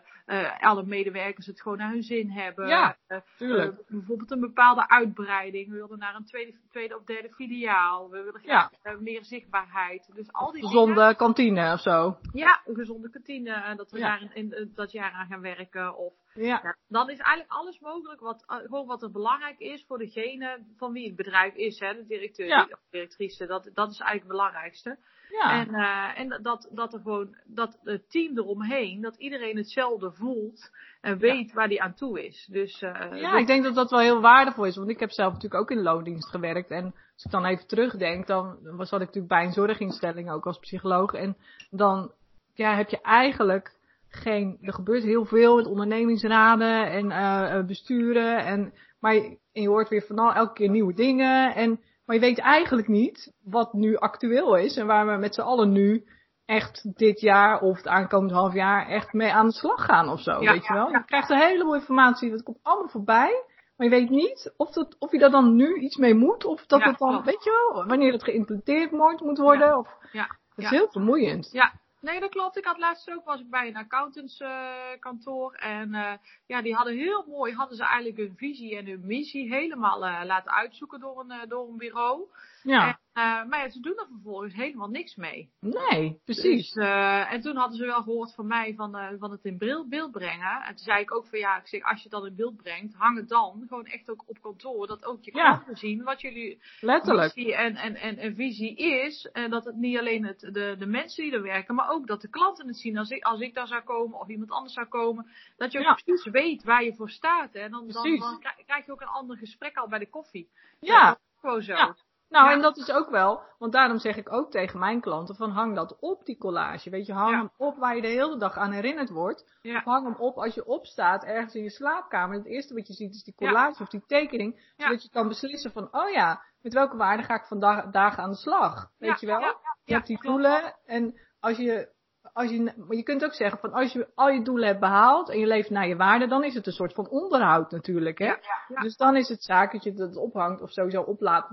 alle 0.61 0.85
medewerkers 0.85 1.47
het 1.47 1.61
gewoon 1.63 1.79
naar 1.79 1.91
hun 1.91 2.03
zin 2.03 2.31
hebben. 2.31 2.69
Ja, 2.69 2.97
Tuurlijk. 3.37 3.83
bijvoorbeeld 3.89 4.31
een 4.31 4.41
bepaalde 4.41 4.89
uitbreiding. 4.89 5.69
We 5.69 5.75
willen 5.75 5.99
naar 5.99 6.15
een 6.15 6.25
tweede, 6.25 6.53
tweede 6.71 6.97
of 6.97 7.05
derde 7.05 7.29
filiaal. 7.35 8.11
We 8.11 8.23
willen 8.23 8.41
Ja. 8.45 8.71
meer 9.01 9.25
zichtbaarheid. 9.25 10.11
Dus 10.15 10.33
al 10.33 10.53
die 10.53 10.61
dingen. 10.61 10.69
Gezonde 10.77 11.15
kantine 11.17 11.73
of 11.73 11.81
zo. 11.81 12.17
Ja, 12.33 12.61
een 12.65 12.75
gezonde 12.75 13.11
kantine. 13.11 13.51
En 13.53 13.77
dat 13.77 13.91
we 13.91 13.99
Ja. 13.99 14.09
daar 14.09 14.31
in, 14.35 14.53
in, 14.53 14.73
dat 14.75 14.93
jaar 14.93 15.13
aan 15.13 15.27
gaan 15.27 15.41
werken. 15.41 15.97
Of 15.97 16.13
Ja, 16.35 16.61
ja, 16.63 16.77
dan 16.89 17.11
is 17.11 17.19
eigenlijk 17.19 17.53
alles 17.53 17.79
mogelijk 17.81 18.21
wat, 18.21 18.45
eh, 18.47 18.57
gewoon 18.57 18.87
wat 18.87 19.03
er 19.03 19.11
belangrijk 19.11 19.59
is 19.59 19.85
voor 19.89 19.99
degene 19.99 20.59
van 20.77 20.93
wie 20.93 21.07
het 21.07 21.17
bedrijf 21.17 21.55
is. 21.55 21.79
Hè, 21.79 21.95
de 21.95 22.07
directeur 22.07 22.47
Ja. 22.47 22.63
of 22.71 22.79
directrice. 22.91 23.47
Dat, 23.47 23.71
dat 23.75 23.91
is 23.91 23.99
eigenlijk 24.01 24.19
het 24.19 24.27
belangrijkste. 24.29 24.99
ja. 25.31 25.51
En, 25.61 25.75
eh, 25.75 26.21
en 26.21 26.43
dat, 26.43 26.69
dat 26.73 26.93
er 26.93 27.01
gewoon, 27.01 27.37
dat 27.45 27.79
het 27.85 28.11
team 28.11 28.39
eromheen, 28.39 29.01
dat 29.01 29.17
iedereen 29.17 29.57
hetzelfde 29.57 30.13
voelt 30.13 30.71
en 31.01 31.19
weet 31.19 31.53
waar 31.53 31.69
die 31.69 31.83
aan 31.83 31.95
toe 31.95 32.27
is. 32.27 32.47
Dus, 32.51 32.83
eh, 32.83 32.93
Ja, 33.21 33.31
dus- 33.31 33.41
ik 33.41 33.47
denk 33.47 33.65
dat 33.65 33.75
dat 33.75 33.91
wel 33.91 34.01
heel 34.01 34.21
waardevol 34.21 34.65
is. 34.65 34.77
Want 34.77 34.89
ik 34.89 35.01
heb 35.01 35.11
zelf 35.11 35.33
natuurlijk 35.33 35.61
ook 35.63 35.71
in 35.71 35.77
de 35.77 35.83
loondienst 35.83 36.29
gewerkt. 36.29 36.71
En 36.71 36.85
als 37.15 37.25
ik 37.25 37.31
dan 37.31 37.45
even 37.45 37.67
terugdenk, 37.67 38.27
dan 38.27 38.59
was 38.63 38.89
zat 38.89 39.01
ik 39.01 39.07
natuurlijk 39.07 39.33
bij 39.35 39.45
een 39.45 39.53
zorginstelling 39.53 40.31
ook 40.31 40.47
als 40.47 40.59
psycholoog. 40.59 41.13
En 41.13 41.37
dan 41.71 42.13
ja, 42.55 42.77
heb 42.77 42.89
je 42.89 43.01
eigenlijk 43.01 43.79
geen. 44.11 44.59
Er 44.61 44.73
gebeurt 44.73 45.03
heel 45.03 45.25
veel 45.25 45.57
met 45.57 45.67
ondernemingsraden 45.67 46.91
en 46.91 47.11
eh, 47.11 47.55
eh, 47.55 47.67
besturen. 47.67 48.45
En, 48.45 48.73
maar 49.01 49.15
je, 49.15 49.39
en 49.53 49.63
je 49.63 49.69
hoort 49.69 49.89
weer 49.89 50.05
van 50.07 50.19
al, 50.19 50.33
elke 50.33 50.53
keer 50.53 50.71
nieuwe 50.71 50.95
dingen. 50.95 51.55
En, 51.55 51.81
maar 52.05 52.17
je 52.17 52.23
weet 52.23 52.39
eigenlijk 52.39 52.89
niet 52.89 53.33
wat 53.45 53.73
nu 53.73 53.97
actueel 53.97 54.57
is. 54.57 54.77
En 54.77 54.87
waar 54.87 55.07
we 55.07 55.17
met 55.17 55.35
z'n 55.35 55.41
allen 55.41 55.73
nu 55.73 56.05
echt 56.45 56.99
dit 56.99 57.21
jaar 57.21 57.61
of 57.61 57.77
het 57.77 57.89
aankomend 57.89 58.33
half 58.33 58.55
jaar 58.55 58.89
echt 58.89 59.13
mee 59.13 59.33
aan 59.33 59.47
de 59.47 59.53
slag 59.53 59.85
gaan 59.85 60.09
of 60.09 60.21
zo. 60.21 60.43
Ja, 60.43 60.53
weet 60.53 60.67
je 60.67 60.73
wel? 60.73 60.91
ja. 60.91 60.99
Je 60.99 61.05
krijgt 61.05 61.31
een 61.31 61.39
heleboel 61.39 61.75
informatie, 61.75 62.31
dat 62.31 62.43
komt 62.43 62.59
allemaal 62.63 62.89
voorbij. 62.89 63.45
Maar 63.77 63.89
je 63.89 63.95
weet 63.95 64.11
niet 64.11 64.55
of, 64.57 64.71
dat, 64.71 64.97
of 64.99 65.13
je 65.13 65.19
daar 65.19 65.31
dan 65.31 65.55
nu 65.55 65.75
iets 65.75 65.97
mee 65.97 66.15
moet. 66.15 66.45
Of 66.45 66.67
dat 66.67 66.83
het 66.83 66.99
dan, 66.99 67.09
klopt. 67.09 67.25
weet 67.25 67.45
je 67.45 67.71
wel, 67.73 67.87
wanneer 67.87 68.13
het 68.13 68.25
geïmplementeerd 68.25 68.91
moet, 68.91 69.39
worden. 69.39 69.79
Of, 69.79 69.89
ja, 70.13 70.37
het 70.55 70.65
is 70.65 70.71
heel 70.71 70.89
vermoeiend. 70.91 71.49
Ja, 71.53 71.73
Nee, 72.01 72.21
dat 72.21 72.31
klopt. 72.31 72.57
Ik 72.57 72.65
had 72.65 72.79
laatst 72.79 73.11
ook, 73.11 73.25
was 73.25 73.41
ik 73.41 73.51
bij 73.51 73.69
een 73.69 73.77
accountantskantoor. 73.77 75.55
en 75.55 75.95
eh, 75.95 76.13
ja, 76.47 76.63
die 76.63 76.75
hadden 76.75 76.97
heel 76.97 77.25
mooi, 77.29 77.55
hadden 77.55 77.77
ze 77.77 77.85
eigenlijk 77.85 78.17
hun 78.17 78.37
visie 78.37 78.77
en 78.77 78.87
hun 78.87 79.07
missie 79.07 79.49
helemaal 79.49 80.07
eh, 80.07 80.21
laten 80.25 80.53
uitzoeken 80.53 81.01
door 81.01 81.25
een, 81.29 81.49
door 81.49 81.69
een 81.69 81.77
bureau. 81.77 82.29
Ja. 82.63 82.87
En, 83.13 83.23
uh, 83.23 83.49
maar 83.49 83.59
ja, 83.63 83.71
ze 83.71 83.81
doen 83.81 83.99
er 83.99 84.07
vervolgens 84.11 84.55
helemaal 84.55 84.89
niks 84.89 85.15
mee. 85.17 85.53
Nee, 85.61 86.21
precies. 86.25 86.73
Dus, 86.73 86.85
uh, 86.85 87.33
en 87.33 87.41
toen 87.41 87.57
hadden 87.57 87.77
ze 87.77 87.85
wel 87.87 88.03
gehoord 88.03 88.35
van 88.35 88.47
mij 88.47 88.75
van, 88.75 88.97
uh, 88.97 89.09
van 89.19 89.31
het 89.31 89.45
in 89.45 89.59
beeld, 89.59 90.11
brengen. 90.11 90.61
En 90.63 90.69
toen 90.75 90.85
zei 90.85 91.01
ik 91.01 91.15
ook 91.15 91.27
van 91.27 91.39
ja, 91.39 91.59
ik 91.59 91.67
zeg, 91.67 91.83
als 91.83 92.03
je 92.03 92.09
dat 92.09 92.27
in 92.27 92.35
beeld 92.37 92.57
brengt, 92.57 92.95
hang 92.95 93.17
het 93.17 93.29
dan 93.29 93.65
gewoon 93.69 93.87
echt 93.87 94.11
ook 94.11 94.25
op 94.27 94.41
kantoor. 94.41 94.87
Dat 94.87 95.05
ook 95.05 95.25
je 95.25 95.35
Ja. 95.37 95.51
klanten 95.55 95.77
zien 95.77 96.03
wat 96.03 96.21
jullie 96.21 96.63
Letterlijk. 96.81 97.35
en, 97.35 97.77
en, 97.77 97.95
en, 97.95 98.17
en 98.17 98.35
visie 98.35 98.77
is. 98.77 99.29
En 99.33 99.51
dat 99.51 99.65
het 99.65 99.77
niet 99.77 99.99
alleen 99.99 100.25
het, 100.25 100.41
de, 100.41 100.75
de 100.79 100.87
mensen 100.87 101.25
die 101.25 101.33
er 101.33 101.43
werken, 101.43 101.75
maar 101.75 101.91
ook 101.91 102.07
dat 102.07 102.21
de 102.21 102.29
klanten 102.29 102.67
het 102.67 102.79
zien. 102.79 102.99
Als 102.99 103.11
ik, 103.11 103.25
als 103.25 103.41
ik 103.41 103.55
daar 103.55 103.67
zou 103.67 103.83
komen 103.83 104.19
of 104.19 104.29
iemand 104.29 104.51
anders 104.51 104.75
zou 104.75 104.87
komen, 104.87 105.27
dat 105.57 105.73
je 105.73 105.79
ook 105.79 105.85
Ja. 105.85 105.95
precies 105.95 106.25
weet 106.33 106.63
waar 106.63 106.85
je 106.85 106.95
voor 106.95 107.11
staat. 107.11 107.53
Hè. 107.53 107.61
En 107.61 107.71
dan, 107.71 107.89
dan, 107.89 108.39
krijg- 108.65 108.87
je 108.87 108.93
ook 108.93 109.01
een 109.01 109.07
ander 109.07 109.37
gesprek 109.37 109.77
al 109.77 109.89
bij 109.89 109.99
de 109.99 110.11
koffie. 110.11 110.51
Ja. 110.81 111.09
dat 111.09 111.21
gewoon 111.41 111.63
zo. 111.63 111.73
Ja. 111.73 111.97
Nou, 112.31 112.47
Ja. 112.47 112.53
en 112.53 112.61
dat 112.61 112.77
is 112.77 112.91
ook 112.91 113.11
wel, 113.11 113.43
want 113.59 113.73
daarom 113.73 113.99
zeg 113.99 114.17
ik 114.17 114.33
ook 114.33 114.51
tegen 114.51 114.79
mijn 114.79 115.01
klanten 115.01 115.35
van 115.35 115.51
hang 115.51 115.75
dat 115.75 115.97
op, 116.01 116.25
die 116.25 116.39
collage. 116.39 116.91
Weet 116.91 117.07
je, 117.07 117.13
hang 117.13 117.31
Ja. 117.31 117.37
hem 117.39 117.51
op 117.57 117.77
waar 117.79 117.97
je 117.97 118.03
de 118.03 118.09
hele 118.09 118.37
dag 118.39 118.57
aan 118.57 118.73
herinnerd 118.73 119.11
wordt. 119.11 119.59
Ja. 119.63 119.77
Of 119.77 119.85
hang 119.85 120.05
hem 120.05 120.15
op 120.17 120.37
als 120.37 120.55
je 120.55 120.67
opstaat 120.67 121.25
ergens 121.25 121.55
in 121.55 121.63
je 121.63 121.71
slaapkamer. 121.71 122.37
Het 122.37 122.47
eerste 122.47 122.75
wat 122.75 122.87
je 122.87 122.93
ziet 122.93 123.15
is 123.15 123.23
die 123.25 123.35
collage 123.35 123.83
of 123.83 123.89
die 123.89 124.05
tekening. 124.07 124.73
Zodat 124.77 125.03
je 125.03 125.11
kan 125.11 125.29
beslissen 125.29 125.73
van, 125.73 125.89
oh 125.93 126.11
ja, 126.11 126.43
met 126.63 126.73
welke 126.73 126.97
waarde 126.97 127.23
ga 127.23 127.35
ik 127.35 127.45
vandaag 127.45 128.17
aan 128.19 128.31
de 128.31 128.37
slag? 128.37 128.91
Weet 128.99 129.21
je 129.21 129.27
wel? 129.27 129.41
je 129.85 129.95
hebt 129.95 130.07
die 130.07 130.21
doelen 130.23 130.75
en 130.87 131.21
als 131.41 131.57
je, 131.57 131.89
als 132.33 132.51
je, 132.51 132.63
maar 132.77 132.97
je 132.97 133.03
kunt 133.03 133.25
ook 133.25 133.35
zeggen 133.35 133.59
van 133.59 133.73
als 133.73 133.93
je 133.93 134.09
al 134.15 134.29
je 134.29 134.43
doelen 134.43 134.67
hebt 134.67 134.81
behaald 134.81 135.29
en 135.31 135.39
je 135.39 135.47
leeft 135.47 135.71
naar 135.71 135.87
je 135.89 135.97
waarde, 135.97 136.27
dan 136.27 136.45
is 136.45 136.55
het 136.55 136.67
een 136.67 136.73
soort 136.73 136.93
van 136.95 137.09
onderhoud 137.09 137.71
natuurlijk. 137.71 138.19
Hè? 138.19 138.35
Dus 138.75 138.97
dan 138.97 139.17
is 139.17 139.29
het 139.29 139.43
zaak 139.43 139.73
dat 139.73 139.83
je 139.85 139.93
het 139.93 140.17
ophangt 140.17 140.63
of 140.63 140.71
sowieso 140.71 141.03
oplaat, 141.03 141.51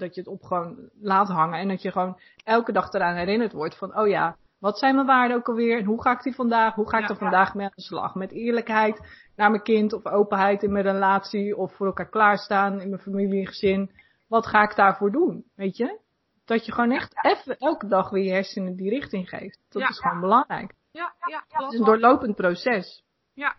dat 0.00 0.14
je 0.14 0.20
het 0.20 0.30
op 0.30 0.42
gewoon 0.42 0.90
laat 1.00 1.28
hangen 1.28 1.58
en 1.58 1.68
dat 1.68 1.82
je 1.82 1.92
gewoon 1.92 2.18
elke 2.44 2.72
dag 2.72 2.92
eraan 2.92 3.16
herinnerd 3.16 3.52
wordt 3.52 3.78
van, 3.78 3.98
oh 3.98 4.08
ja, 4.08 4.36
wat 4.58 4.78
zijn 4.78 4.94
mijn 4.94 5.06
waarden 5.06 5.36
ook 5.36 5.48
alweer 5.48 5.78
en 5.78 5.84
hoe 5.84 6.02
ga 6.02 6.12
ik 6.12 6.22
die 6.22 6.34
vandaag, 6.34 6.74
hoe 6.74 6.88
ga 6.88 6.96
ik 6.96 7.02
Ja, 7.02 7.08
er 7.08 7.16
vandaag 7.16 7.54
mee 7.54 7.66
aan 7.66 7.72
de 7.74 7.82
slag? 7.82 8.14
Met 8.14 8.32
eerlijkheid 8.32 9.00
naar 9.36 9.50
mijn 9.50 9.62
kind 9.62 9.92
of 9.92 10.06
openheid 10.06 10.62
in 10.62 10.72
mijn 10.72 10.84
relatie 10.84 11.56
of 11.56 11.74
voor 11.74 11.86
elkaar 11.86 12.08
klaarstaan 12.08 12.80
in 12.80 12.88
mijn 12.88 13.02
familie 13.02 13.40
en 13.40 13.46
gezin. 13.46 13.90
Wat 14.28 14.46
ga 14.46 14.62
ik 14.62 14.76
daarvoor 14.76 15.10
doen? 15.10 15.44
Weet 15.54 15.76
je? 15.76 15.98
Dat 16.44 16.66
je 16.66 16.72
gewoon 16.72 16.90
echt 16.90 17.24
even 17.24 17.56
elke 17.58 17.86
dag 17.86 18.10
weer 18.10 18.24
je 18.24 18.30
hersenen 18.30 18.76
die 18.76 18.90
richting 18.90 19.28
geeft. 19.28 19.58
Dat 19.68 19.82
Ja, 19.82 19.88
is 19.88 20.00
gewoon 20.00 20.20
belangrijk. 20.20 20.74
Ja, 20.92 21.12
ja, 21.26 21.44
Het 21.48 21.72
is 21.72 21.78
een 21.78 21.84
doorlopend 21.84 22.36
proces. 22.36 23.02
Ja, 23.34 23.54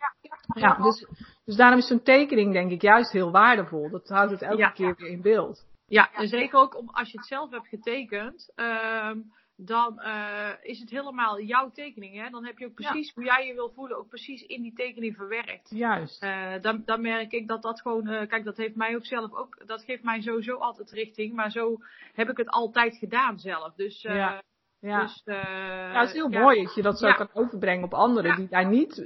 Ja, 0.54 0.76
dus, 0.76 1.06
dus 1.46 1.56
daarom 1.56 1.78
is 1.78 1.88
zo'n 1.88 2.04
tekening 2.04 2.54
denk 2.54 2.72
ik 2.72 2.82
juist 2.82 3.12
heel 3.12 3.32
waardevol. 3.32 3.90
Dat 3.90 4.08
houdt 4.08 4.32
het 4.32 4.42
elke 4.42 4.72
keer 4.74 4.96
weer 4.98 5.10
in 5.10 5.22
beeld. 5.22 5.66
Ja, 5.92 6.12
en 6.14 6.28
zeker 6.28 6.60
ook 6.60 6.78
om, 6.78 6.90
als 6.90 7.12
je 7.12 7.18
het 7.18 7.28
zelf 7.28 7.52
hebt 7.52 7.68
getekend, 7.68 8.52
ehm, 8.56 9.20
dan 9.56 10.00
eh, 10.00 10.50
is 10.62 10.80
het 10.80 10.90
helemaal 10.90 11.42
jouw 11.42 11.70
tekening. 11.70 12.16
Hè? 12.16 12.30
Dan 12.30 12.46
heb 12.46 12.58
je 12.58 12.66
ook 12.66 12.74
precies 12.74 13.14
hoe 13.14 13.24
jij 13.24 13.48
je 13.48 13.54
wil 13.54 13.72
voelen, 13.76 13.98
ook 13.98 14.08
precies 14.08 14.42
in 14.42 14.62
die 14.62 14.74
tekening 14.74 15.16
verwerkt. 15.16 15.70
Juist. 15.70 16.22
Eh, 16.24 16.54
dan, 16.62 16.82
dan 16.86 17.02
merk 17.02 17.32
ik 17.32 17.48
dat 17.48 17.62
dat 17.62 17.82
gewoon, 17.82 18.08
eh, 18.08 18.28
kijk, 18.28 18.44
dat 18.44 18.58
heeft 18.58 18.76
mij 18.76 18.96
ook 18.96 19.06
zelf 19.06 19.34
ook, 19.34 19.68
dat 19.68 19.84
geeft 19.84 20.04
mij 20.04 20.22
sowieso 20.22 20.56
altijd 20.56 20.92
richting, 20.92 21.34
maar 21.34 21.52
zo 21.52 21.78
heb 22.14 22.30
ik 22.30 22.38
het 22.38 22.50
altijd 22.50 22.98
gedaan 22.98 23.40
zelf. 23.40 23.74
Dus, 23.76 24.02
Ja. 24.02 24.42
Ja. 24.80 25.02
dus 25.02 25.22
ja, 25.26 26.00
het 26.00 26.08
is 26.10 26.16
heel 26.16 26.32
ja. 26.32 26.40
mooi 26.42 26.64
dat 26.64 26.76
je 26.76 26.82
dat 26.82 27.00
zo 27.00 27.08
Ja. 27.08 27.14
kan 27.14 27.30
overbrengen 27.34 27.84
op 27.84 27.94
anderen 27.94 28.36
die 28.36 28.48
daar 28.48 28.68
niet 28.68 29.06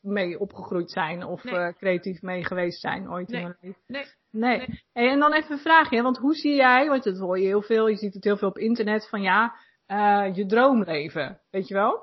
mee 0.00 0.38
opgegroeid 0.38 0.90
zijn 0.90 1.24
of 1.24 1.44
Nee. 1.44 1.74
creatief 1.74 2.22
mee 2.22 2.44
geweest 2.44 2.80
zijn 2.80 3.10
ooit 3.10 3.28
Nee. 3.28 3.40
in 3.40 3.46
hun 3.46 3.56
leven. 3.60 3.80
Nee, 3.86 4.04
Nee. 4.34 4.82
Hey, 4.92 5.08
en 5.10 5.18
dan 5.18 5.32
even 5.32 5.52
een 5.52 5.58
vraagje, 5.58 6.02
want 6.02 6.18
hoe 6.18 6.34
zie 6.34 6.54
jij, 6.54 6.88
want 6.88 7.04
dat 7.04 7.18
hoor 7.18 7.38
je 7.38 7.46
heel 7.46 7.62
veel, 7.62 7.88
je 7.88 7.96
ziet 7.96 8.14
het 8.14 8.24
heel 8.24 8.36
veel 8.36 8.48
op 8.48 8.58
internet, 8.58 9.08
van 9.08 9.22
ja, 9.22 9.54
eh, 9.86 10.34
je 10.34 10.46
droomleven, 10.46 11.40
weet 11.50 11.68
je 11.68 11.74
wel? 11.74 12.02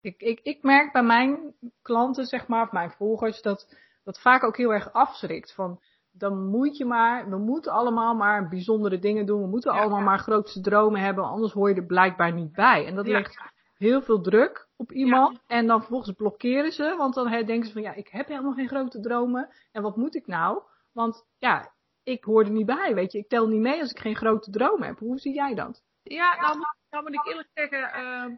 Ik, 0.00 0.20
ik, 0.20 0.40
ik 0.42 0.62
merk 0.62 0.92
bij 0.92 1.02
mijn 1.02 1.54
klanten, 1.82 2.26
zeg 2.26 2.46
maar, 2.48 2.62
of 2.62 2.72
mijn 2.72 2.90
volgers, 2.90 3.42
dat 3.42 3.76
dat 4.04 4.20
vaak 4.20 4.44
ook 4.44 4.56
heel 4.56 4.72
erg 4.72 4.92
afschrikt. 4.92 5.54
Van, 5.54 5.80
dan 6.12 6.46
moet 6.46 6.76
je 6.76 6.84
maar, 6.84 7.28
we 7.30 7.36
moeten 7.38 7.72
allemaal 7.72 8.14
maar 8.14 8.48
bijzondere 8.48 8.98
dingen 8.98 9.26
doen, 9.26 9.40
we 9.40 9.48
moeten 9.48 9.72
Ja, 9.74 9.80
allemaal 9.80 9.98
ja. 9.98 10.04
maar 10.04 10.18
grootste 10.18 10.60
dromen 10.60 11.00
hebben, 11.00 11.24
anders 11.24 11.52
hoor 11.52 11.68
je 11.68 11.74
er 11.74 11.86
blijkbaar 11.86 12.32
niet 12.32 12.52
bij. 12.52 12.86
En 12.86 12.94
dat 12.94 13.06
Ja. 13.06 13.12
legt 13.12 13.38
heel 13.76 14.02
veel 14.02 14.20
druk 14.20 14.68
op 14.76 14.92
iemand. 14.92 15.40
En 15.46 15.66
dan 15.66 15.78
vervolgens 15.78 16.16
blokkeren 16.16 16.72
ze, 16.72 16.94
want 16.98 17.14
dan 17.14 17.30
denken 17.30 17.64
ze 17.66 17.72
van 17.72 17.82
ja, 17.82 17.94
ik 17.94 18.08
heb 18.08 18.28
helemaal 18.28 18.52
geen 18.52 18.68
grote 18.68 19.00
dromen. 19.00 19.48
En 19.72 19.82
wat 19.82 19.96
moet 19.96 20.14
ik 20.14 20.26
nou? 20.26 20.62
Want 20.92 21.24
ja, 21.38 21.72
ik 22.02 22.24
hoor 22.24 22.44
er 22.44 22.50
niet 22.50 22.66
bij, 22.66 22.94
weet 22.94 23.12
je. 23.12 23.18
Ik 23.18 23.28
tel 23.28 23.46
niet 23.48 23.60
mee 23.60 23.80
als 23.80 23.90
ik 23.90 23.98
geen 23.98 24.16
grote 24.16 24.50
dromen 24.50 24.86
heb. 24.88 24.98
Hoe 24.98 25.18
zie 25.18 25.34
jij 25.34 25.54
dat? 25.54 25.82
Ja, 26.02 26.40
nou, 26.40 26.56
moet- 26.56 26.76
nou 26.90 27.02
moet 27.04 27.14
ik 27.14 27.26
eerlijk 27.26 27.48
zeggen, 27.54 27.92
ehm, 27.92 28.36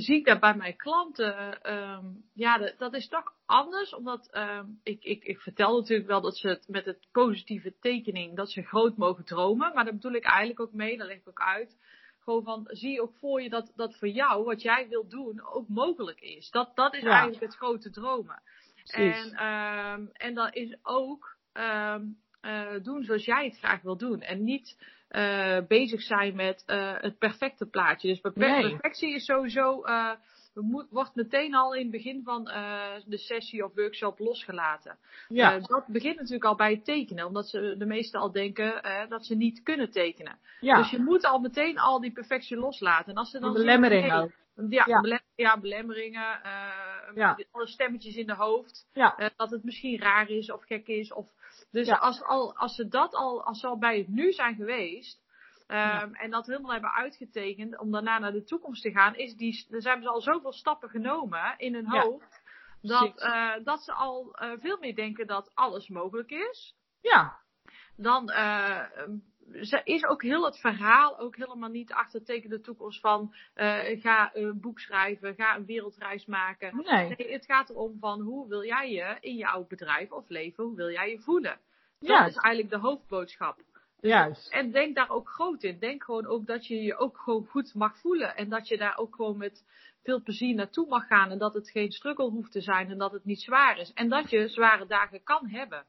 zie 0.00 0.16
ik 0.16 0.24
dat 0.24 0.40
bij 0.40 0.54
mijn 0.54 0.76
klanten. 0.76 1.62
ehm, 1.62 2.06
ja, 2.34 2.58
dat, 2.58 2.74
dat 2.78 2.94
is 2.94 3.08
toch 3.08 3.32
anders, 3.46 3.94
omdat 3.94 4.30
ik, 4.82 5.04
ik, 5.04 5.24
ik 5.24 5.40
vertel 5.40 5.76
natuurlijk 5.76 6.08
wel 6.08 6.20
dat 6.20 6.36
ze 6.36 6.48
het 6.48 6.68
met 6.68 6.84
het 6.84 7.06
positieve 7.12 7.76
tekening, 7.80 8.36
dat 8.36 8.50
ze 8.50 8.62
groot 8.62 8.96
mogen 8.96 9.24
dromen. 9.24 9.74
Maar 9.74 9.84
daar 9.84 9.94
bedoel 9.94 10.12
ik 10.12 10.24
eigenlijk 10.24 10.60
ook 10.60 10.72
mee, 10.72 10.96
dat 10.96 11.06
leg 11.06 11.16
ik 11.16 11.28
ook 11.28 11.40
uit. 11.40 11.76
Gewoon 12.20 12.44
van, 12.44 12.66
zie 12.68 13.02
ook 13.02 13.14
voor 13.16 13.42
je 13.42 13.48
dat, 13.48 13.72
dat 13.76 13.96
voor 13.98 14.08
jou, 14.08 14.44
wat 14.44 14.62
jij 14.62 14.88
wilt 14.88 15.10
doen, 15.10 15.42
ook 15.52 15.68
mogelijk 15.68 16.20
is. 16.20 16.50
Dat, 16.50 16.76
dat 16.76 16.94
is 16.94 17.02
Ja. 17.02 17.10
eigenlijk 17.10 17.42
het 17.42 17.56
grote 17.56 17.90
dromen. 17.90 18.42
Precies. 18.90 19.30
En, 19.30 19.36
ehm, 19.36 20.06
en 20.12 20.34
dat 20.34 20.54
is 20.54 20.76
ook 20.82 21.36
ehm, 21.52 22.02
eh, 22.40 22.66
doen 22.82 23.04
zoals 23.04 23.24
jij 23.24 23.44
het 23.44 23.58
graag 23.58 23.82
wil 23.82 23.96
doen. 23.96 24.20
En 24.20 24.44
niet 24.44 24.76
eh, 25.08 25.58
bezig 25.68 26.02
zijn 26.02 26.36
met 26.36 26.62
eh, 26.66 26.92
het 26.96 27.18
perfecte 27.18 27.66
plaatje. 27.66 28.08
Dus 28.08 28.34
Nee. 28.34 28.68
perfectie 28.68 29.14
is 29.14 29.24
sowieso. 29.24 29.84
moet, 30.54 30.86
wordt 30.90 31.14
meteen 31.14 31.54
al 31.54 31.74
in 31.74 31.82
het 31.82 31.90
begin 31.90 32.22
van 32.24 32.44
de 33.06 33.18
sessie 33.18 33.64
of 33.64 33.74
workshop 33.74 34.18
losgelaten. 34.18 34.98
ja, 35.28 35.58
dat 35.58 35.86
begint 35.86 36.16
natuurlijk 36.16 36.44
al 36.44 36.56
bij 36.56 36.70
het 36.70 36.84
tekenen, 36.84 37.26
omdat 37.26 37.48
ze 37.48 37.74
de 37.78 37.86
meesten 37.86 38.20
al 38.20 38.32
denken 38.32 38.82
dat 39.08 39.26
ze 39.26 39.34
niet 39.34 39.62
kunnen 39.62 39.90
tekenen. 39.90 40.38
ja. 40.60 40.76
Dus 40.76 40.90
je 40.90 40.98
moet 40.98 41.24
al 41.24 41.38
meteen 41.38 41.78
al 41.78 42.00
die 42.00 42.12
perfectie 42.12 42.56
loslaten. 42.56 43.12
En 43.12 43.18
als 43.18 43.30
ze 43.30 43.38
dan 43.38 43.52
de 43.52 43.58
belemmering 43.58 44.12
ook. 44.12 44.30
Ja, 44.68 44.84
Ja. 44.86 45.00
belem- 45.00 45.20
ja, 45.34 45.58
belemmeringen, 45.60 46.42
eh, 46.42 47.14
Ja. 47.14 47.38
alle 47.50 47.66
stemmetjes 47.66 48.16
in 48.16 48.26
de 48.26 48.34
hoofd. 48.34 48.88
Ja. 48.92 49.16
eh, 49.16 49.28
dat 49.36 49.50
het 49.50 49.64
misschien 49.64 49.98
raar 50.00 50.28
is 50.30 50.50
of 50.52 50.64
gek 50.64 50.86
is. 50.86 51.12
Of, 51.12 51.26
dus 51.70 51.88
als, 51.90 52.22
al, 52.22 52.56
als 52.56 52.74
ze 52.74 52.88
dat 52.88 53.14
al, 53.14 53.44
als 53.44 53.60
ze 53.60 53.66
al 53.66 53.78
bij 53.78 53.98
het 53.98 54.08
nu 54.08 54.32
zijn 54.32 54.54
geweest. 54.54 55.28
ehm, 55.66 56.14
En 56.14 56.30
dat 56.30 56.46
helemaal 56.46 56.72
hebben 56.72 56.92
uitgetekend 56.94 57.78
om 57.78 57.90
daarna 57.90 58.18
naar 58.18 58.32
de 58.32 58.44
toekomst 58.44 58.82
te 58.82 58.90
gaan, 58.90 59.14
is 59.16 59.34
die, 59.36 59.66
dan 59.68 59.80
hebben 59.82 60.02
ze 60.02 60.08
al 60.10 60.20
zoveel 60.20 60.52
stappen 60.52 60.88
genomen 60.88 61.54
in 61.56 61.74
hun 61.74 61.88
hoofd. 61.88 62.42
Dat, 62.82 63.20
eh, 63.20 63.52
dat 63.64 63.82
ze 63.82 63.92
al 63.92 64.36
veel 64.60 64.78
meer 64.80 64.94
denken 64.94 65.26
dat 65.26 65.50
alles 65.54 65.88
mogelijk 65.88 66.30
is 66.30 66.74
ja, 67.00 67.40
dan 67.96 68.30
eh, 68.30 68.80
ze 69.60 69.80
is 69.84 70.04
ook 70.04 70.22
heel 70.22 70.44
het 70.44 70.58
verhaal 70.58 71.18
ook 71.18 71.36
helemaal 71.36 71.68
niet 71.68 71.92
achter 71.92 72.24
teken 72.24 72.50
de 72.50 72.60
toekomst 72.60 73.00
van 73.00 73.34
eh, 73.54 74.00
ga 74.00 74.30
een 74.34 74.60
boek 74.60 74.78
schrijven, 74.80 75.34
ga 75.34 75.56
een 75.56 75.64
wereldreis 75.66 76.26
maken. 76.26 76.76
nee. 76.76 77.14
Nee, 77.16 77.32
het 77.32 77.44
gaat 77.44 77.70
erom 77.70 77.96
van 78.00 78.20
hoe 78.20 78.48
wil 78.48 78.64
jij 78.64 78.90
je 78.90 79.16
in 79.20 79.36
jouw 79.36 79.66
bedrijf 79.66 80.10
of 80.10 80.28
leven, 80.28 80.64
hoe 80.64 80.76
wil 80.76 80.90
jij 80.90 81.10
je 81.10 81.20
voelen? 81.20 81.58
Dat 81.98 82.28
is 82.28 82.36
eigenlijk 82.36 82.70
de 82.70 82.78
hoofdboodschap. 82.88 83.58
Juist. 84.00 84.52
En 84.52 84.70
denk 84.70 84.94
daar 84.94 85.10
ook 85.10 85.28
groot 85.28 85.62
in. 85.62 85.78
Denk 85.78 86.04
gewoon 86.04 86.26
ook 86.26 86.46
dat 86.46 86.66
je 86.66 86.82
je 86.82 86.96
ook 86.96 87.18
gewoon 87.18 87.46
goed 87.46 87.74
mag 87.74 87.98
voelen. 87.98 88.36
En 88.36 88.48
dat 88.48 88.68
je 88.68 88.76
daar 88.76 88.98
ook 88.98 89.14
gewoon 89.14 89.36
met 89.36 89.64
veel 90.02 90.22
plezier 90.22 90.54
naartoe 90.54 90.86
mag 90.88 91.06
gaan. 91.06 91.30
En 91.30 91.38
dat 91.38 91.54
het 91.54 91.70
geen 91.70 91.90
struggle 91.92 92.30
hoeft 92.30 92.52
te 92.52 92.60
zijn 92.60 92.90
en 92.90 92.98
dat 92.98 93.12
het 93.12 93.24
niet 93.24 93.40
zwaar 93.40 93.78
is. 93.78 93.92
En 93.92 94.08
dat 94.08 94.30
je 94.30 94.48
zware 94.48 94.86
dagen 94.86 95.22
kan 95.22 95.48
hebben. 95.48 95.86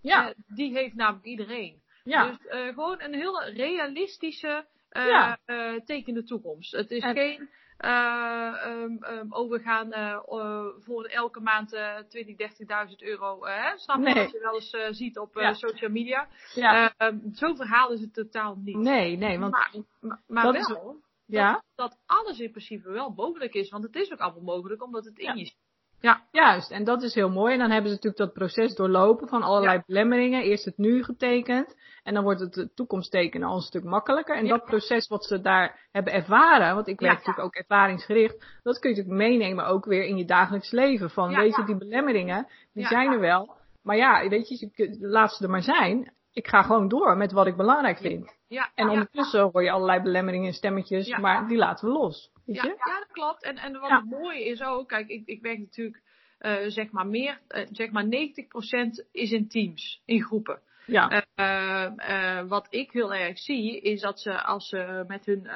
Ja, 0.00 0.28
Eh, 0.28 0.34
die 0.46 0.72
heeft 0.72 0.94
namelijk 0.94 1.24
iedereen. 1.24 1.81
Ja. 2.04 2.26
Dus 2.26 2.46
eh, 2.46 2.66
gewoon 2.68 3.00
een 3.02 3.14
heel 3.14 3.42
realistische 3.42 4.66
eh 4.88 5.06
Ja. 5.06 5.38
eh, 5.44 5.74
teken 5.84 6.14
de 6.14 6.22
toekomst. 6.24 6.72
Het 6.72 6.90
is 6.90 7.02
En- 7.02 7.14
geen, 7.14 7.50
eh, 7.76 8.66
ehm, 8.66 9.26
oh 9.32 9.50
we 9.50 9.58
gaan 9.58 9.92
eh, 9.92 10.10
eh, 10.28 10.64
voor 10.78 11.04
elke 11.04 11.40
maand 11.40 11.72
eh 11.72 11.96
20, 12.08 12.36
30.000 12.36 13.02
euro, 13.02 13.44
eh, 13.44 13.64
hè? 13.70 13.78
snap 13.78 13.96
je 13.96 14.02
Nee. 14.02 14.14
wat 14.14 14.30
je 14.32 14.38
wel 14.40 14.54
eens 14.54 14.70
eh, 14.70 14.86
ziet 14.90 15.18
op 15.18 15.36
eh, 15.36 15.42
Ja. 15.42 15.52
social 15.52 15.90
media. 15.90 16.28
ja. 16.54 16.94
Eh, 16.96 17.06
ehm, 17.08 17.18
Zo'n 17.32 17.56
verhaal 17.56 17.90
is 17.92 18.00
het 18.00 18.14
totaal 18.14 18.56
niet. 18.56 18.76
nee, 18.76 19.16
nee, 19.16 19.38
want 19.38 19.52
maar 19.52 19.70
maar, 20.00 20.20
maar 20.26 20.44
dat 20.44 20.54
is- 20.54 20.66
wel 20.68 21.00
ja, 21.26 21.62
dat 21.74 21.98
alles 22.06 22.38
in 22.40 22.50
principe 22.50 22.90
wel 22.90 23.10
mogelijk 23.10 23.54
is. 23.54 23.70
Want 23.70 23.84
het 23.84 23.94
is 23.94 24.12
ook 24.12 24.18
allemaal 24.18 24.42
mogelijk 24.56 24.82
omdat 24.82 25.04
het 25.04 25.18
in 25.18 25.36
je 25.36 25.44
zit. 25.44 25.56
Ja. 26.02 26.20
Juist, 26.30 26.70
en 26.70 26.84
dat 26.84 27.02
is 27.02 27.14
heel 27.14 27.30
mooi. 27.30 27.52
En 27.52 27.58
dan 27.58 27.70
hebben 27.70 27.90
ze 27.90 27.94
natuurlijk 27.96 28.22
dat 28.22 28.32
proces 28.32 28.74
doorlopen 28.74 29.28
van 29.28 29.42
allerlei 29.42 29.76
Ja. 29.76 29.82
belemmeringen. 29.86 30.42
Eerst 30.42 30.64
het 30.64 30.78
nu 30.78 31.04
getekend. 31.04 31.76
En 32.02 32.14
dan 32.14 32.22
wordt 32.22 32.40
het 32.40 32.52
de 32.52 32.72
toekomst 32.74 33.10
tekenen 33.10 33.48
al 33.48 33.54
een 33.56 33.60
stuk 33.62 33.84
makkelijker. 33.84 34.36
En 34.36 34.44
Ja. 34.44 34.50
dat 34.56 34.64
proces 34.64 35.08
wat 35.08 35.24
ze 35.24 35.40
daar 35.40 35.88
hebben 35.92 36.12
ervaren, 36.12 36.74
want 36.74 36.86
ik 36.86 37.00
werk 37.00 37.12
Ja. 37.12 37.18
natuurlijk 37.18 37.46
ook 37.46 37.54
ervaringsgericht, 37.54 38.60
dat 38.62 38.78
kun 38.78 38.90
je 38.90 38.96
natuurlijk 38.96 39.28
meenemen 39.28 39.66
ook 39.66 39.84
weer 39.84 40.04
in 40.04 40.16
je 40.16 40.24
dagelijks 40.24 40.70
leven. 40.70 41.10
Van 41.10 41.34
weet 41.34 41.56
je, 41.56 41.64
die 41.64 41.76
belemmeringen, 41.76 42.46
die 42.72 42.86
zijn 42.86 43.12
er 43.12 43.20
wel. 43.20 43.54
Maar 43.82 43.96
ja, 43.96 44.28
weet 44.28 44.48
je, 44.48 44.96
laat 45.00 45.32
ze 45.32 45.44
er 45.44 45.50
maar 45.50 45.62
zijn. 45.62 46.12
Ik 46.32 46.48
ga 46.48 46.62
gewoon 46.62 46.88
door 46.88 47.16
met 47.16 47.32
wat 47.32 47.46
ik 47.46 47.56
belangrijk 47.56 47.98
vind. 47.98 48.36
Ja, 48.48 48.70
En 48.74 48.88
ondertussen 48.88 49.40
hoor 49.52 49.62
je 49.62 49.70
allerlei 49.70 50.00
belemmeringen 50.02 50.46
en 50.46 50.54
stemmetjes, 50.54 51.16
maar 51.16 51.48
die 51.48 51.56
laten 51.58 51.86
we 51.86 51.92
los. 51.94 52.30
Weet 52.44 52.56
Ja, 52.56 52.62
je? 52.62 52.68
ja, 52.84 52.98
dat 52.98 53.08
klopt. 53.12 53.42
En, 53.42 53.56
en 53.56 53.80
wat 53.80 53.90
Ja. 53.90 53.96
het 54.00 54.10
mooie 54.10 54.44
is 54.44 54.62
ook, 54.62 54.88
kijk, 54.88 55.08
ik, 55.08 55.22
ik 55.26 55.42
werk 55.42 55.58
natuurlijk, 55.58 56.02
eh, 56.38 56.56
zeg 56.66 56.90
maar 56.90 57.06
meer, 57.06 57.40
eh, 57.48 57.66
zeg 57.72 57.90
maar 57.90 58.04
90% 58.06 59.04
is 59.12 59.30
in 59.30 59.48
teams, 59.48 60.02
in 60.04 60.22
groepen. 60.22 60.60
Ja. 60.86 61.24
Eh, 61.34 62.48
wat 62.48 62.66
ik 62.70 62.90
heel 62.92 63.14
erg 63.14 63.38
zie, 63.38 63.80
is 63.80 64.00
dat 64.00 64.20
ze 64.20 64.42
als 64.42 64.68
ze 64.68 65.04
met 65.06 65.26
hun 65.26 65.48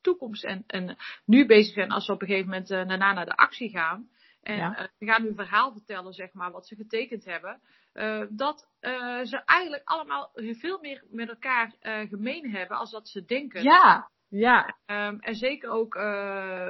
toekomst 0.00 0.44
en, 0.44 0.64
en 0.66 0.96
nu 1.24 1.46
bezig 1.46 1.72
zijn, 1.74 1.90
als 1.90 2.04
ze 2.04 2.12
op 2.12 2.20
een 2.20 2.26
gegeven 2.26 2.48
moment 2.50 2.68
daarna 2.68 3.12
naar 3.12 3.24
de 3.24 3.36
actie 3.36 3.70
gaan. 3.70 4.08
En 4.42 4.56
Ja. 4.56 4.90
ze 4.98 5.06
gaan 5.06 5.22
hun 5.22 5.34
verhaal 5.34 5.72
vertellen, 5.72 6.12
zeg 6.12 6.32
maar, 6.32 6.50
wat 6.50 6.66
ze 6.66 6.74
getekend 6.76 7.24
hebben. 7.24 7.60
dat 8.30 8.68
ze 9.24 9.42
eigenlijk 9.44 9.82
allemaal 9.84 10.30
veel 10.34 10.78
meer 10.80 11.04
met 11.10 11.28
elkaar 11.28 11.72
gemeen 12.08 12.50
hebben 12.50 12.76
als 12.76 12.90
dat 12.90 13.08
ze 13.08 13.24
denken. 13.24 13.62
Ja, 13.62 14.10
ja, 14.28 14.76
Ehm, 14.86 15.16
en 15.18 15.34
zeker 15.34 15.70
ook 15.70 15.94
eh, 15.94 16.68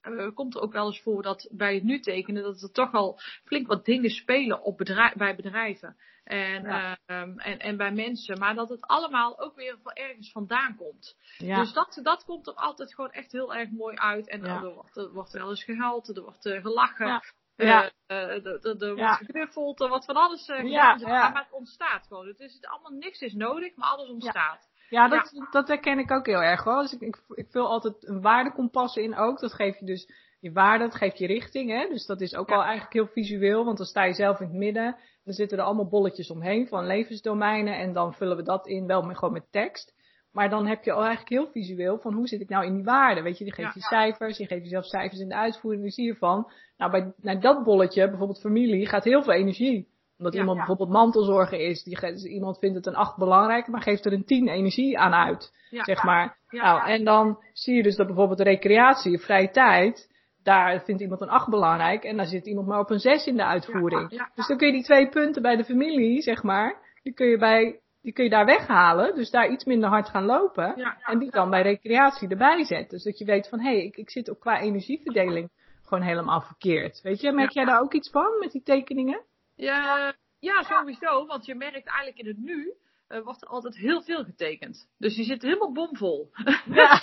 eh, 0.00 0.34
komt 0.34 0.54
er 0.54 0.60
ook 0.60 0.72
wel 0.72 0.86
eens 0.86 1.00
voor 1.02 1.22
dat 1.22 1.48
bij 1.52 1.74
het 1.74 1.82
nu 1.82 2.00
tekenen 2.00 2.42
dat 2.42 2.62
er 2.62 2.72
toch 2.72 2.92
al 2.92 3.18
flink 3.44 3.66
wat 3.66 3.84
dingen 3.84 4.10
spelen 4.10 4.62
op 4.62 4.76
bedrijf, 4.78 5.14
bij 5.14 5.36
bedrijven. 5.36 5.96
En, 6.24 6.62
Ja. 6.62 6.98
ehm, 7.06 7.38
en, 7.38 7.58
en 7.58 7.76
bij 7.76 7.92
mensen. 7.92 8.38
Maar 8.38 8.54
dat 8.54 8.68
het 8.68 8.80
allemaal 8.86 9.40
ook 9.40 9.54
weer 9.56 9.78
van 9.82 9.92
ergens 9.92 10.32
vandaan 10.32 10.76
komt. 10.76 11.16
ja. 11.38 11.60
Dus 11.60 11.72
dat, 11.72 12.00
dat 12.02 12.24
komt 12.24 12.46
er 12.46 12.54
altijd 12.54 12.94
gewoon 12.94 13.10
echt 13.10 13.32
heel 13.32 13.54
erg 13.54 13.70
mooi 13.70 13.96
uit. 13.96 14.28
En 14.28 14.42
Ja. 14.42 14.62
er, 14.62 14.74
wordt, 14.74 14.96
er 14.96 15.12
wordt 15.12 15.32
wel 15.32 15.48
eens 15.50 15.64
gehuild, 15.64 16.16
er 16.16 16.22
wordt 16.22 16.46
eh, 16.46 16.60
gelachen. 16.60 17.20
Ja. 17.56 17.90
er, 18.06 18.94
wordt 18.96 19.16
geknuffeld, 19.16 19.80
er 19.80 19.88
wordt 19.88 20.04
van 20.04 20.14
alles 20.14 20.44
gedaan. 20.44 21.00
Maar, 21.00 21.32
maar 21.32 21.42
het 21.42 21.52
ontstaat 21.52 22.06
gewoon. 22.06 22.26
Het 22.26 22.40
is 22.40 22.58
allemaal 22.62 22.92
niks 22.98 23.20
is 23.20 23.34
nodig, 23.34 23.76
maar 23.76 23.88
alles 23.88 24.08
ontstaat. 24.08 24.69
Ja, 24.90 25.08
dat, 25.08 25.46
dat 25.50 25.68
herken 25.68 25.98
ik 25.98 26.10
ook 26.10 26.26
heel 26.26 26.42
erg 26.42 26.64
hoor. 26.64 26.80
Dus 26.82 26.92
ik, 26.92 27.00
ik, 27.00 27.16
ik 27.28 27.46
vul 27.50 27.66
altijd 27.66 28.08
een 28.08 28.20
waardekompas 28.20 28.96
in 28.96 29.16
ook. 29.16 29.40
Dat 29.40 29.52
geeft 29.54 29.78
je 29.78 29.86
dus 29.86 30.12
je 30.40 30.52
waarde, 30.52 30.84
dat 30.84 30.94
geeft 30.94 31.18
je 31.18 31.26
richting. 31.26 31.70
Hè? 31.70 31.88
Dus 31.88 32.06
dat 32.06 32.20
is 32.20 32.34
ook 32.34 32.48
Ja. 32.48 32.54
al 32.54 32.62
eigenlijk 32.62 32.92
heel 32.92 33.06
visueel, 33.06 33.64
want 33.64 33.76
dan 33.76 33.86
sta 33.86 34.04
je 34.04 34.12
zelf 34.12 34.40
in 34.40 34.46
het 34.46 34.56
midden. 34.56 34.96
Dan 35.24 35.34
zitten 35.34 35.58
er 35.58 35.64
allemaal 35.64 35.88
bolletjes 35.88 36.30
omheen 36.30 36.66
van 36.68 36.86
levensdomeinen. 36.86 37.78
En 37.78 37.92
dan 37.92 38.14
vullen 38.14 38.36
we 38.36 38.42
dat 38.42 38.66
in, 38.66 38.86
wel 38.86 39.02
met, 39.02 39.18
gewoon 39.18 39.34
met 39.34 39.52
tekst. 39.52 39.94
Maar 40.32 40.50
dan 40.50 40.66
heb 40.66 40.84
je 40.84 40.92
al 40.92 41.04
eigenlijk 41.04 41.28
heel 41.30 41.48
visueel 41.52 41.98
van 41.98 42.14
hoe 42.14 42.26
zit 42.26 42.40
ik 42.40 42.48
nou 42.48 42.64
in 42.66 42.74
die 42.74 42.84
waarde. 42.84 43.22
Weet 43.22 43.38
je, 43.38 43.44
die 43.44 43.52
geeft 43.52 43.68
Ja. 43.68 43.80
je 43.80 43.80
cijfers, 43.86 44.38
je 44.38 44.46
geeft 44.46 44.62
jezelf 44.62 44.84
cijfers 44.84 45.20
in 45.20 45.28
de 45.28 45.34
uitvoering. 45.34 45.82
Dus 45.84 45.94
zie 45.94 46.06
je 46.06 46.16
van, 46.16 46.50
nou 46.76 46.90
bij 46.90 47.12
naar 47.16 47.40
dat 47.40 47.64
bolletje, 47.64 48.08
bijvoorbeeld 48.08 48.40
familie, 48.40 48.86
gaat 48.86 49.04
heel 49.04 49.22
veel 49.22 49.32
energie. 49.32 49.88
Omdat 50.20 50.34
Ja. 50.34 50.40
iemand 50.40 50.58
Ja. 50.58 50.66
bijvoorbeeld 50.66 50.98
mantelzorger 50.98 51.60
is. 51.60 51.82
Die, 51.82 52.00
dus 52.00 52.24
iemand 52.24 52.58
vindt 52.58 52.76
het 52.76 52.86
een 52.86 52.94
8 52.94 53.16
belangrijk, 53.16 53.66
maar 53.66 53.82
geeft 53.82 54.04
er 54.04 54.12
een 54.12 54.24
10 54.24 54.48
energie 54.48 54.98
aan 54.98 55.14
uit. 55.14 55.52
Zeg 55.70 56.02
maar. 56.02 56.36
Nou, 56.50 56.88
en 56.88 57.04
dan 57.04 57.38
zie 57.52 57.74
je 57.76 57.82
dus 57.82 57.96
dat 57.96 58.06
bijvoorbeeld 58.06 58.40
recreatie, 58.40 59.18
vrije 59.18 59.50
tijd, 59.50 60.08
daar 60.42 60.82
vindt 60.84 61.00
iemand 61.02 61.20
een 61.20 61.28
8 61.28 61.48
belangrijk 61.48 62.04
en 62.04 62.16
daar 62.16 62.26
zit 62.26 62.46
iemand 62.46 62.66
maar 62.66 62.78
op 62.78 62.90
een 62.90 62.98
6 62.98 63.26
in 63.26 63.36
de 63.36 63.44
uitvoering. 63.44 64.10
Ja, 64.10 64.16
ja. 64.16 64.30
Dus 64.34 64.46
dan 64.46 64.56
kun 64.56 64.66
je 64.66 64.72
die 64.72 64.82
twee 64.84 65.08
punten 65.08 65.42
bij 65.42 65.56
de 65.56 65.64
familie, 65.64 66.22
zeg 66.22 66.42
maar, 66.42 66.76
die 67.02 67.12
kun 67.12 67.26
je, 67.26 67.38
bij, 67.38 67.80
die 68.02 68.12
kun 68.12 68.24
je 68.24 68.30
daar 68.30 68.44
weghalen. 68.46 69.14
Dus 69.14 69.30
daar 69.30 69.48
iets 69.50 69.64
minder 69.64 69.88
hard 69.88 70.08
gaan 70.08 70.24
lopen. 70.24 70.74
En 71.04 71.18
die 71.18 71.30
dan 71.30 71.50
bij 71.50 71.62
recreatie 71.62 72.28
erbij 72.28 72.64
zetten. 72.64 72.88
Dus 72.88 73.04
dat 73.04 73.18
je 73.18 73.24
weet 73.24 73.48
van, 73.48 73.60
hé, 73.60 73.70
hey, 73.70 73.84
ik, 73.84 73.96
ik 73.96 74.10
zit 74.10 74.30
ook 74.30 74.40
qua 74.40 74.60
energieverdeling 74.60 75.50
gewoon 75.84 76.04
helemaal 76.04 76.40
verkeerd. 76.40 77.00
Weet 77.02 77.20
je, 77.20 77.32
merk 77.32 77.50
jij 77.50 77.64
daar 77.64 77.80
ook 77.80 77.94
iets 77.94 78.10
van 78.10 78.38
met 78.38 78.52
die 78.52 78.62
tekeningen? 78.62 79.20
Ja, 79.60 80.14
ja, 80.38 80.62
sowieso. 80.62 81.26
Want 81.26 81.46
je 81.46 81.54
merkt 81.54 81.86
eigenlijk 81.86 82.18
in 82.18 82.26
het 82.26 82.38
nu 82.38 82.74
eh, 83.10 83.20
wordt 83.20 83.42
er 83.42 83.48
altijd 83.48 83.76
heel 83.76 84.02
veel 84.02 84.24
getekend. 84.24 84.88
Dus 84.98 85.16
je 85.16 85.22
zit 85.24 85.42
helemaal 85.42 85.72
bomvol. 85.72 86.30
Ja. 86.64 87.02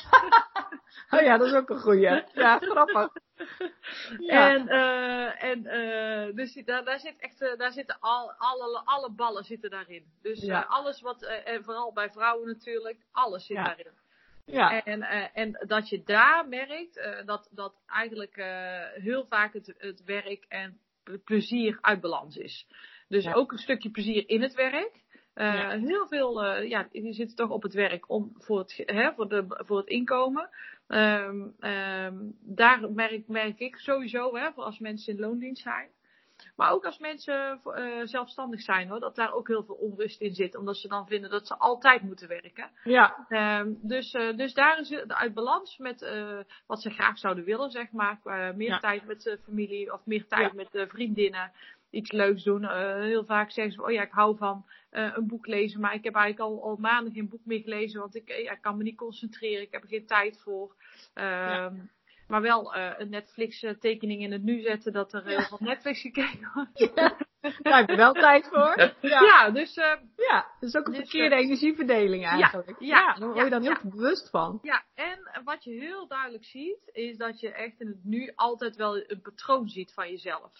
oh 1.13 1.21
ja, 1.21 1.37
dat 1.37 1.47
is 1.47 1.53
ook 1.53 1.69
een 1.69 1.79
goeie. 1.79 2.23
Ja, 2.33 2.59
grappig. 2.59 3.09
Ja. 4.19 4.49
En, 4.49 4.67
eh, 4.67 5.43
en 5.43 5.65
eh, 5.65 6.35
dus 6.35 6.53
daar, 6.65 6.83
daar 6.83 6.99
zit 6.99 7.19
echt, 7.19 7.39
daar 7.57 7.71
zitten 7.71 7.97
al, 7.99 8.31
alle, 8.31 8.81
alle 8.85 9.11
ballen 9.11 9.43
zitten 9.43 9.69
daarin. 9.69 10.05
Dus 10.21 10.41
Ja. 10.41 10.61
alles 10.61 11.01
wat, 11.01 11.23
en 11.23 11.63
vooral 11.63 11.93
bij 11.93 12.09
vrouwen 12.09 12.47
natuurlijk, 12.47 12.97
alles 13.11 13.45
zit 13.45 13.57
Ja. 13.57 13.63
daarin. 13.63 13.93
ja. 14.45 14.83
En, 14.83 15.01
en 15.33 15.63
dat 15.67 15.89
je 15.89 16.03
daar 16.03 16.47
merkt 16.47 17.01
dat, 17.25 17.49
dat 17.51 17.73
eigenlijk 17.87 18.35
heel 18.93 19.25
vaak 19.25 19.53
het, 19.53 19.73
het 19.77 20.03
werk 20.03 20.45
en 20.47 20.79
plezier 21.23 21.77
uit 21.81 22.01
balans 22.01 22.37
is. 22.37 22.67
Dus 23.07 23.23
Ja. 23.23 23.33
ook 23.33 23.51
een 23.51 23.57
stukje 23.57 23.89
plezier 23.89 24.29
in 24.29 24.41
het 24.41 24.53
werk. 24.53 25.05
Eh, 25.33 25.53
Ja. 25.53 25.79
Heel 25.79 26.07
veel, 26.07 26.43
eh, 26.43 26.69
ja, 26.69 26.87
die 26.91 27.13
zitten 27.13 27.35
toch 27.35 27.49
op 27.49 27.63
het 27.63 27.73
werk 27.73 28.09
om, 28.09 28.31
voor, 28.37 28.59
het, 28.59 28.83
hè, 28.85 29.13
voor, 29.13 29.29
de, 29.29 29.45
voor 29.47 29.77
het 29.77 29.87
inkomen. 29.87 30.49
Ehm, 30.87 31.47
ehm, 31.59 32.15
daar 32.41 32.91
merk, 32.91 33.27
merk 33.27 33.59
ik 33.59 33.75
sowieso, 33.75 34.35
hè, 34.35 34.51
voor 34.51 34.63
als 34.63 34.79
mensen 34.79 35.13
in 35.13 35.19
loondienst 35.19 35.61
zijn. 35.63 35.89
Maar 36.57 36.71
ook 36.71 36.85
als 36.85 36.97
mensen 36.97 37.59
eh, 37.63 38.01
zelfstandig 38.03 38.61
zijn, 38.61 38.89
hoor, 38.89 38.99
dat 38.99 39.15
daar 39.15 39.33
ook 39.33 39.47
heel 39.47 39.63
veel 39.63 39.75
onrust 39.75 40.21
in 40.21 40.33
zit. 40.35 40.55
Omdat 40.55 40.77
ze 40.77 40.87
dan 40.87 41.07
vinden 41.07 41.29
dat 41.29 41.47
ze 41.47 41.57
altijd 41.57 42.01
moeten 42.01 42.27
werken. 42.27 42.69
ja. 42.83 43.25
Ehm, 43.29 43.73
dus, 43.81 44.13
eh, 44.13 44.37
dus 44.37 44.53
daar 44.53 44.79
is 44.79 44.89
het 44.89 45.13
uit 45.13 45.33
balans 45.33 45.77
met 45.77 46.01
eh, 46.01 46.37
wat 46.67 46.81
ze 46.81 46.89
graag 46.89 47.17
zouden 47.17 47.43
willen, 47.43 47.71
zeg 47.71 47.91
maar. 47.91 48.19
Meer 48.55 48.61
Ja. 48.67 48.79
tijd 48.79 49.05
met 49.05 49.21
de 49.21 49.39
familie 49.43 49.93
of 49.93 50.05
meer 50.05 50.27
tijd 50.27 50.47
Ja. 50.49 50.55
met 50.55 50.71
de 50.71 50.87
vriendinnen. 50.87 51.51
Iets 51.89 52.11
leuks 52.11 52.43
doen. 52.43 52.65
Heel 53.01 53.25
vaak 53.25 53.51
zeggen 53.51 53.73
ze, 53.73 53.83
oh 53.83 53.91
ja, 53.91 54.01
ik 54.01 54.11
hou 54.11 54.37
van 54.37 54.65
een 54.89 55.27
boek 55.27 55.47
lezen. 55.47 55.79
Maar 55.81 55.93
ik 55.93 56.03
heb 56.03 56.15
eigenlijk 56.15 56.51
al, 56.51 56.63
al 56.63 56.75
maanden 56.75 57.13
geen 57.13 57.29
boek 57.29 57.45
meer 57.45 57.61
gelezen. 57.61 57.99
Want 57.99 58.15
ik, 58.15 58.27
ja, 58.27 58.51
ik 58.51 58.61
kan 58.61 58.77
me 58.77 58.83
niet 58.83 58.97
concentreren. 58.97 59.61
Ik 59.61 59.71
heb 59.71 59.81
er 59.81 59.87
geen 59.87 60.05
tijd 60.05 60.39
voor. 60.43 60.75
Ehm, 61.13 61.75
Maar 62.27 62.41
wel 62.41 62.73
eh, 62.73 62.93
een 62.97 63.09
Netflix 63.09 63.63
eh, 63.63 63.71
tekening 63.79 64.21
in 64.21 64.31
het 64.31 64.43
nu 64.43 64.61
zetten 64.61 64.93
dat 64.93 65.13
er 65.13 65.25
heel 65.25 65.41
veel 65.41 65.57
Netflix 65.61 66.01
gekeken 66.01 66.51
wordt. 66.53 66.95
Daar 67.63 67.77
heb 67.79 67.89
je 67.89 67.95
wel 67.95 68.13
tijd 68.13 68.47
voor. 68.47 68.79
Ja, 69.01 69.21
Ja, 69.21 69.49
dus 69.49 69.75
eh, 69.77 69.93
ja. 70.15 70.45
dat 70.59 70.69
is 70.69 70.75
ook 70.75 70.85
een 70.85 70.91
Dus, 70.93 71.01
verkeerde 71.01 71.35
eh, 71.35 71.41
energieverdeling 71.41 72.25
eigenlijk. 72.25 72.75
ja, 72.79 73.13
daar 73.13 73.27
word 73.29 73.43
je 73.43 73.49
dan 73.49 73.61
heel 73.61 73.71
ja. 73.71 73.81
bewust 73.89 74.29
van. 74.29 74.59
Ja, 74.61 74.83
en 74.93 75.41
wat 75.43 75.63
je 75.63 75.71
heel 75.71 76.07
duidelijk 76.07 76.45
ziet, 76.45 76.89
is 76.91 77.17
dat 77.17 77.39
je 77.39 77.51
echt 77.51 77.79
in 77.79 77.87
het 77.87 78.03
nu 78.03 78.31
altijd 78.35 78.75
wel 78.75 78.97
een 78.97 79.21
patroon 79.21 79.69
ziet 79.69 79.93
van 79.93 80.09
jezelf. 80.09 80.51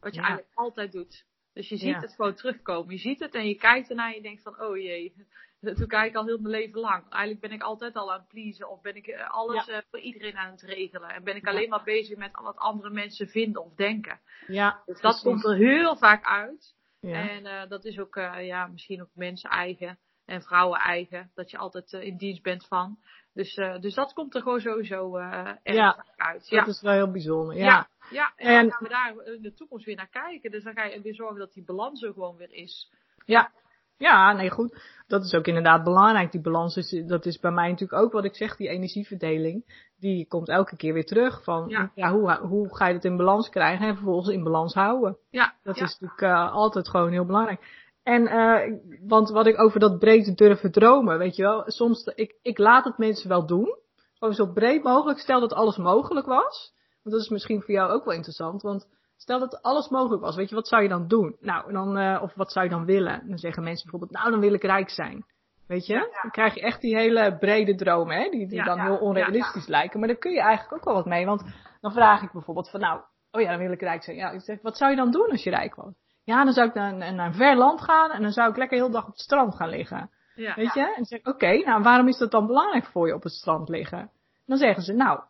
Wat 0.00 0.14
je 0.14 0.20
Ja. 0.20 0.26
eigenlijk 0.26 0.56
altijd 0.58 0.92
doet. 0.92 1.24
Dus 1.52 1.68
je 1.68 1.76
ziet 1.76 1.88
Ja. 1.94 2.00
het 2.00 2.14
gewoon 2.14 2.34
terugkomen. 2.34 2.94
Je 2.94 3.00
ziet 3.00 3.20
het 3.20 3.34
en 3.34 3.48
je 3.48 3.54
kijkt 3.56 3.88
ernaar 3.90 4.08
en 4.08 4.14
je 4.14 4.22
denkt 4.22 4.42
van, 4.42 4.60
oh 4.60 4.76
jee, 4.76 5.14
dat 5.60 5.86
kijk 5.86 6.10
ik 6.10 6.16
al 6.16 6.24
heel 6.26 6.38
mijn 6.38 6.54
leven 6.54 6.80
lang. 6.80 7.02
Eigenlijk 7.10 7.40
ben 7.40 7.52
ik 7.52 7.62
altijd 7.62 7.94
al 7.96 8.12
aan 8.12 8.18
het 8.18 8.28
pleasen 8.28 8.70
of 8.70 8.80
ben 8.80 8.94
ik 8.96 9.06
eh, 9.06 9.30
alles 9.30 9.68
eh, 9.68 9.78
voor 9.90 10.00
iedereen 10.00 10.36
aan 10.36 10.50
het 10.50 10.62
regelen. 10.62 11.08
En 11.08 11.24
ben 11.24 11.36
ik 11.36 11.46
alleen 11.46 11.68
maar 11.68 11.84
bezig 11.84 12.16
met 12.16 12.30
wat 12.32 12.56
andere 12.56 12.90
mensen 12.90 13.28
vinden 13.28 13.64
of 13.64 13.74
denken. 13.74 14.20
Ja, 14.46 14.82
Dus 14.86 15.00
dat 15.00 15.20
komt 15.22 15.44
er 15.44 15.56
heel 15.56 15.96
vaak 15.96 16.24
uit. 16.24 16.74
Ja. 17.00 17.28
En 17.28 17.46
eh, 17.46 17.68
dat 17.68 17.84
is 17.84 17.98
ook 17.98 18.14
ja, 18.40 18.66
misschien 18.66 19.02
ook 19.02 19.10
mensen 19.14 19.50
eigen 19.50 19.98
en 20.24 20.42
vrouwen 20.42 20.78
eigen. 20.80 21.30
Dat 21.34 21.50
je 21.50 21.58
altijd 21.58 21.92
in 21.92 22.16
dienst 22.16 22.42
bent 22.42 22.66
van. 22.66 22.98
Dus, 23.34 23.54
dus 23.80 23.94
dat 23.94 24.12
komt 24.12 24.34
er 24.34 24.42
gewoon 24.42 24.60
sowieso 24.60 25.16
erg 25.16 25.58
Ja, 25.62 25.94
vaak 25.94 26.12
uit. 26.16 26.40
Dat 26.40 26.48
Ja. 26.48 26.66
is 26.66 26.80
wel 26.80 26.92
heel 26.92 27.10
bijzonder. 27.10 27.56
Ja. 27.56 27.64
Ja. 27.64 27.88
ja, 28.10 28.32
en, 28.36 28.46
En- 28.56 28.62
dan 28.68 28.70
gaan 28.70 28.82
we 28.82 28.88
daar 29.24 29.34
in 29.34 29.42
de 29.42 29.54
toekomst 29.54 29.84
weer 29.84 29.96
naar 29.96 30.08
kijken. 30.08 30.50
Dus 30.50 30.64
dan 30.64 30.74
ga 30.74 30.84
je 30.84 31.00
weer 31.00 31.14
zorgen 31.14 31.38
dat 31.38 31.52
die 31.52 31.64
balans 31.64 32.02
er 32.02 32.12
gewoon 32.12 32.36
weer 32.36 32.52
is. 32.52 32.92
Ja. 33.24 33.52
Ja, 33.98 34.32
nee, 34.32 34.50
goed. 34.50 34.78
Dat 35.06 35.24
is 35.24 35.34
ook 35.34 35.46
inderdaad 35.46 35.84
belangrijk. 35.84 36.32
Die 36.32 36.40
balans 36.40 36.76
is, 36.76 37.02
dat 37.06 37.26
is 37.26 37.38
bij 37.38 37.50
mij 37.50 37.70
natuurlijk 37.70 38.02
ook 38.02 38.12
wat 38.12 38.24
ik 38.24 38.34
zeg, 38.36 38.56
die 38.56 38.68
energieverdeling. 38.68 39.84
Die 39.98 40.26
komt 40.26 40.48
elke 40.48 40.76
keer 40.76 40.92
weer 40.92 41.06
terug. 41.06 41.44
Van, 41.44 41.68
ja. 41.68 41.90
Ja. 41.94 42.12
hoe, 42.12 42.36
hoe 42.36 42.76
ga 42.76 42.86
je 42.86 42.94
het 42.94 43.04
in 43.04 43.16
balans 43.16 43.48
krijgen 43.48 43.86
en 43.86 43.94
vervolgens 43.94 44.28
in 44.28 44.44
balans 44.44 44.74
houden? 44.74 45.18
Ja, 45.30 45.54
Dat 45.62 45.76
ja. 45.76 45.84
is 45.84 45.98
natuurlijk 45.98 46.20
eh, 46.20 46.52
altijd 46.52 46.88
gewoon 46.88 47.10
heel 47.10 47.24
belangrijk. 47.26 47.84
En, 48.02 48.26
eh, 48.26 48.72
want 49.06 49.30
wat 49.30 49.46
ik 49.46 49.60
over 49.60 49.80
dat 49.80 49.98
breed 49.98 50.36
durven 50.36 50.72
dromen, 50.72 51.18
weet 51.18 51.36
je 51.36 51.42
wel. 51.42 51.62
Soms, 51.66 52.04
ik, 52.14 52.34
ik 52.42 52.58
laat 52.58 52.84
het 52.84 52.98
mensen 52.98 53.28
wel 53.28 53.46
doen. 53.46 53.76
Gewoon 54.18 54.34
zo 54.34 54.46
breed 54.52 54.82
mogelijk. 54.82 55.18
Stel 55.18 55.40
dat 55.40 55.52
alles 55.52 55.76
mogelijk 55.76 56.26
was. 56.26 56.74
Want 57.02 57.14
dat 57.14 57.24
is 57.24 57.28
misschien 57.28 57.62
voor 57.62 57.74
jou 57.74 57.90
ook 57.90 58.04
wel 58.04 58.14
interessant. 58.14 58.62
Want 58.62 58.86
stel 59.16 59.38
dat 59.38 59.62
alles 59.62 59.88
mogelijk 59.88 60.22
was. 60.22 60.36
Weet 60.36 60.48
je, 60.48 60.54
wat 60.54 60.68
zou 60.68 60.82
je 60.82 60.88
dan 60.88 61.08
doen? 61.08 61.36
Nou, 61.40 61.72
dan, 61.72 61.98
eh, 61.98 62.22
of 62.22 62.34
wat 62.34 62.52
zou 62.52 62.64
je 62.64 62.70
dan 62.70 62.84
willen? 62.84 63.28
Dan 63.28 63.38
zeggen 63.38 63.62
mensen 63.62 63.90
bijvoorbeeld, 63.90 64.20
nou, 64.20 64.30
dan 64.30 64.40
wil 64.40 64.54
ik 64.54 64.62
rijk 64.62 64.90
zijn. 64.90 65.24
Weet 65.66 65.86
je? 65.86 66.18
Dan 66.22 66.30
krijg 66.30 66.54
je 66.54 66.60
echt 66.60 66.80
die 66.80 66.96
hele 66.96 67.36
brede 67.38 67.74
dromen, 67.74 68.16
hè? 68.16 68.30
Die, 68.30 68.46
die 68.46 68.56
Ja, 68.56 68.64
dan 68.64 68.76
ja, 68.76 68.84
heel 68.84 68.98
onrealistisch 68.98 69.66
lijken. 69.66 69.98
Maar 69.98 70.08
daar 70.08 70.18
kun 70.18 70.32
je 70.32 70.40
eigenlijk 70.40 70.72
ook 70.72 70.84
wel 70.84 70.94
wat 70.94 71.06
mee. 71.06 71.26
Want 71.26 71.42
dan 71.80 71.92
vraag 71.92 72.22
ik 72.22 72.32
bijvoorbeeld 72.32 72.70
van, 72.70 72.80
nou, 72.80 73.00
oh 73.30 73.40
ja, 73.40 73.50
dan 73.50 73.58
wil 73.58 73.72
ik 73.72 73.80
rijk 73.80 74.02
zijn. 74.02 74.16
Ja, 74.16 74.30
ik 74.30 74.40
zeg, 74.40 74.62
wat 74.62 74.76
zou 74.76 74.90
je 74.90 74.96
dan 74.96 75.10
doen 75.10 75.30
als 75.30 75.42
je 75.42 75.50
rijk 75.50 75.74
was? 75.74 75.92
Ja, 76.24 76.44
dan 76.44 76.52
zou 76.52 76.68
ik 76.68 76.74
naar, 76.74 77.14
naar 77.14 77.26
een 77.26 77.34
ver 77.34 77.56
land 77.56 77.82
gaan 77.82 78.10
en 78.10 78.22
dan 78.22 78.32
zou 78.32 78.50
ik 78.50 78.56
lekker 78.56 78.76
heel 78.76 78.86
de 78.86 78.92
dag 78.92 79.06
op 79.06 79.12
het 79.12 79.20
strand 79.20 79.54
gaan 79.56 79.68
liggen. 79.68 80.10
Ja. 80.34 80.54
Weet 80.54 80.74
je? 80.74 80.80
En 80.80 80.94
dan 80.96 81.04
zeg 81.04 81.18
ik, 81.18 81.28
oké, 81.28 81.56
nou 81.64 81.82
waarom 81.82 82.08
is 82.08 82.18
dat 82.18 82.30
dan 82.30 82.46
belangrijk 82.46 82.86
voor 82.86 83.06
je 83.06 83.14
op 83.14 83.22
het 83.22 83.32
strand 83.32 83.68
liggen? 83.68 84.10
Dan 84.46 84.58
zeggen 84.58 84.82
ze, 84.82 84.92
nou, 84.92 85.20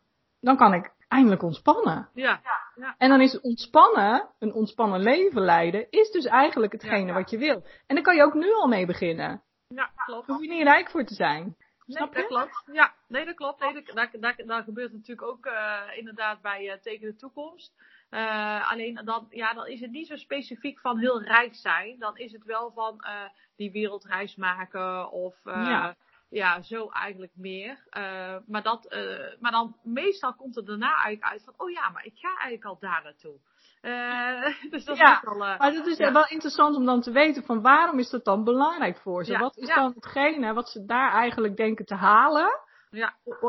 dan 0.40 0.56
kan 0.56 0.74
ik 0.74 0.92
eindelijk 1.08 1.42
ontspannen. 1.42 2.08
Ja. 2.14 2.40
Ja. 2.74 2.94
En 2.98 3.08
dan 3.08 3.20
is 3.20 3.40
ontspannen, 3.40 4.28
een 4.38 4.52
ontspannen 4.52 5.00
leven 5.00 5.42
leiden, 5.42 5.86
is 5.90 6.10
dus 6.10 6.24
eigenlijk 6.24 6.72
hetgene 6.72 7.06
Ja. 7.06 7.12
wat 7.12 7.30
je 7.30 7.38
wil. 7.38 7.66
En 7.86 7.94
daar 7.94 8.04
kan 8.04 8.16
je 8.16 8.22
ook 8.22 8.34
nu 8.34 8.52
al 8.52 8.68
mee 8.68 8.86
beginnen. 8.86 9.42
Ja, 9.68 9.90
klopt. 9.96 10.26
Daar 10.26 10.36
hoef 10.36 10.44
je 10.46 10.52
niet 10.52 10.62
rijk 10.62 10.90
voor 10.90 11.04
te 11.04 11.14
zijn. 11.14 11.42
Nee, 11.44 11.96
Snap 11.96 12.14
dat 12.14 12.22
je? 12.22 12.28
klopt. 12.28 12.62
Ja, 12.72 12.94
nee, 13.08 13.24
dat 13.24 13.34
klopt. 13.34 13.60
Nee, 13.60 13.72
dat, 13.72 13.94
daar, 13.94 14.10
daar, 14.20 14.36
daar 14.46 14.62
gebeurt 14.62 14.92
natuurlijk 14.92 15.28
ook 15.28 15.46
eh, 15.46 15.82
inderdaad 15.94 16.40
bij 16.40 16.70
eh, 16.70 16.78
Tegen 16.78 17.06
de 17.06 17.16
Toekomst. 17.16 17.72
Eh, 18.10 18.70
alleen 18.70 19.00
dan, 19.04 19.26
ja, 19.30 19.52
dan 19.54 19.66
is 19.66 19.80
het 19.80 19.90
niet 19.90 20.06
zo 20.06 20.16
specifiek 20.16 20.80
van 20.80 20.98
heel 20.98 21.22
rijk 21.22 21.54
zijn. 21.54 21.98
Dan 21.98 22.16
is 22.16 22.32
het 22.32 22.44
wel 22.44 22.72
van 22.74 23.00
eh, 23.00 23.12
die 23.56 23.70
wereldreis 23.72 24.36
maken 24.36 25.10
of 25.10 25.34
eh, 25.44 25.52
Ja. 25.54 25.96
Ja. 26.36 26.62
zo 26.62 26.88
eigenlijk 26.90 27.32
meer. 27.34 27.86
Eh, 27.90 28.36
maar, 28.46 28.62
dat, 28.62 28.86
eh, 28.86 29.40
maar 29.40 29.50
dan 29.52 29.76
meestal 29.82 30.34
komt 30.34 30.56
er 30.56 30.64
daarna 30.64 30.94
eigenlijk 30.94 31.32
uit 31.32 31.44
van, 31.44 31.54
oh 31.56 31.70
ja, 31.70 31.88
maar 31.90 32.04
ik 32.04 32.12
ga 32.14 32.28
eigenlijk 32.28 32.64
al 32.64 32.78
daar 32.78 33.00
naartoe. 33.02 33.38
Eh, 33.80 34.70
dus 34.72 34.84
dat 34.84 34.96
Ja, 34.96 35.16
is 35.16 35.22
wel... 35.22 35.36
Maar 35.38 35.72
dat 35.72 35.86
is 35.86 35.96
Ja. 35.96 36.12
wel 36.12 36.26
interessant 36.28 36.76
om 36.76 36.84
dan 36.84 37.00
te 37.00 37.10
weten 37.10 37.42
van 37.44 37.62
waarom 37.62 37.98
is 37.98 38.10
dat 38.10 38.24
dan 38.24 38.44
belangrijk 38.44 38.98
voor 38.98 39.24
ze? 39.24 39.32
Ja, 39.32 39.38
Wat 39.38 39.56
is 39.56 39.68
dan 39.68 39.92
hetgene 39.94 40.52
wat 40.52 40.68
ze 40.68 40.84
daar 40.84 41.12
eigenlijk 41.12 41.56
denken 41.56 41.84
te 41.84 41.94
halen 41.94 42.60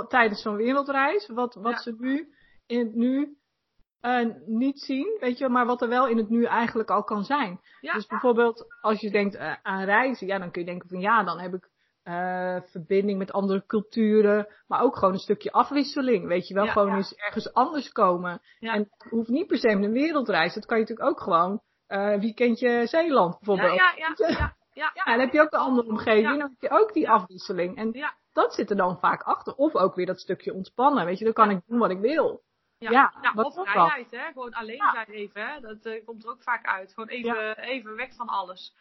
tijdens 0.07 0.41
zo'n 0.41 0.55
wereldreis? 0.55 1.27
Wat, 1.27 1.55
wat 1.55 1.81
ze 1.81 1.95
nu 1.97 2.33
in 2.67 2.79
het 2.79 2.95
nu 2.95 3.37
niet 4.45 4.79
zien, 4.79 5.17
weet 5.19 5.37
je, 5.37 5.49
maar 5.49 5.65
wat 5.65 5.81
er 5.81 5.89
wel 5.89 6.07
in 6.07 6.17
het 6.17 6.29
nu 6.29 6.45
eigenlijk 6.45 6.89
al 6.89 7.03
kan 7.03 7.23
zijn. 7.23 7.59
ja, 7.81 7.93
Dus 7.93 8.05
bijvoorbeeld 8.07 8.65
als 8.81 8.99
je 8.99 9.11
denkt 9.11 9.37
aan 9.63 9.83
reizen, 9.83 10.27
ja, 10.27 10.39
dan 10.39 10.51
kun 10.51 10.61
je 10.61 10.67
denken 10.67 10.89
van 10.89 10.99
ja, 10.99 11.23
dan 11.23 11.39
heb 11.39 11.53
ik 11.53 11.69
eh, 12.07 12.61
verbinding 12.65 13.17
met 13.17 13.31
andere 13.31 13.65
culturen, 13.65 14.47
maar 14.67 14.81
ook 14.81 14.97
gewoon 14.97 15.13
een 15.13 15.19
stukje 15.19 15.51
afwisseling, 15.51 16.27
weet 16.27 16.47
je 16.47 16.53
wel, 16.53 16.65
Ja, 16.65 16.71
gewoon 16.71 16.89
ja. 16.89 16.95
eens 16.95 17.13
ergens 17.13 17.53
anders 17.53 17.91
komen. 17.91 18.41
Ja. 18.59 18.73
En 18.73 18.79
het 18.79 19.07
hoeft 19.09 19.29
niet 19.29 19.47
per 19.47 19.57
se 19.57 19.75
met 19.75 19.83
een 19.83 19.91
wereldreis, 19.91 20.53
dat 20.53 20.65
kan 20.65 20.77
je 20.77 20.83
natuurlijk 20.83 21.09
ook 21.09 21.21
gewoon 21.21 21.61
eh 21.87 22.19
weekendje 22.19 22.87
Zeeland 22.87 23.39
bijvoorbeeld. 23.39 23.77
ja, 23.77 23.93
ja, 23.95 24.13
ja, 24.15 24.27
ja, 24.73 24.91
ja. 24.93 25.03
Dan 25.03 25.19
heb 25.19 25.33
je 25.33 25.41
ook 25.41 25.51
een 25.51 25.59
andere 25.59 25.87
omgeving, 25.87 26.27
dan 26.27 26.39
heb 26.39 26.51
je 26.59 26.69
ook 26.69 26.93
die 26.93 27.09
afwisseling. 27.09 27.77
En 27.77 28.13
dat 28.33 28.53
zit 28.53 28.69
er 28.69 28.77
dan 28.77 28.99
vaak 28.99 29.21
achter. 29.21 29.53
Of 29.55 29.75
ook 29.75 29.95
weer 29.95 30.05
dat 30.05 30.19
stukje 30.19 30.53
ontspannen, 30.53 31.05
weet 31.05 31.17
je, 31.17 31.25
dan 31.25 31.33
kan 31.33 31.49
ik 31.49 31.61
doen 31.65 31.79
wat 31.79 31.91
ik 31.91 31.99
wil. 31.99 32.43
Ja, 32.77 32.91
Ja, 33.21 33.33
wat 33.33 33.57
of 33.57 33.69
vrijheid, 33.69 34.11
hè? 34.11 34.31
Gewoon 34.31 34.53
alleen 34.53 34.83
zijn 34.91 35.09
even, 35.09 35.47
hè? 35.47 35.59
Dat 35.59 35.85
eh, 35.85 36.05
komt 36.05 36.23
er 36.23 36.29
ook 36.29 36.43
vaak 36.43 36.65
uit. 36.65 36.93
Gewoon 36.93 37.09
even, 37.09 37.57
even 37.57 37.95
weg 37.95 38.15
van 38.15 38.27
alles. 38.27 38.75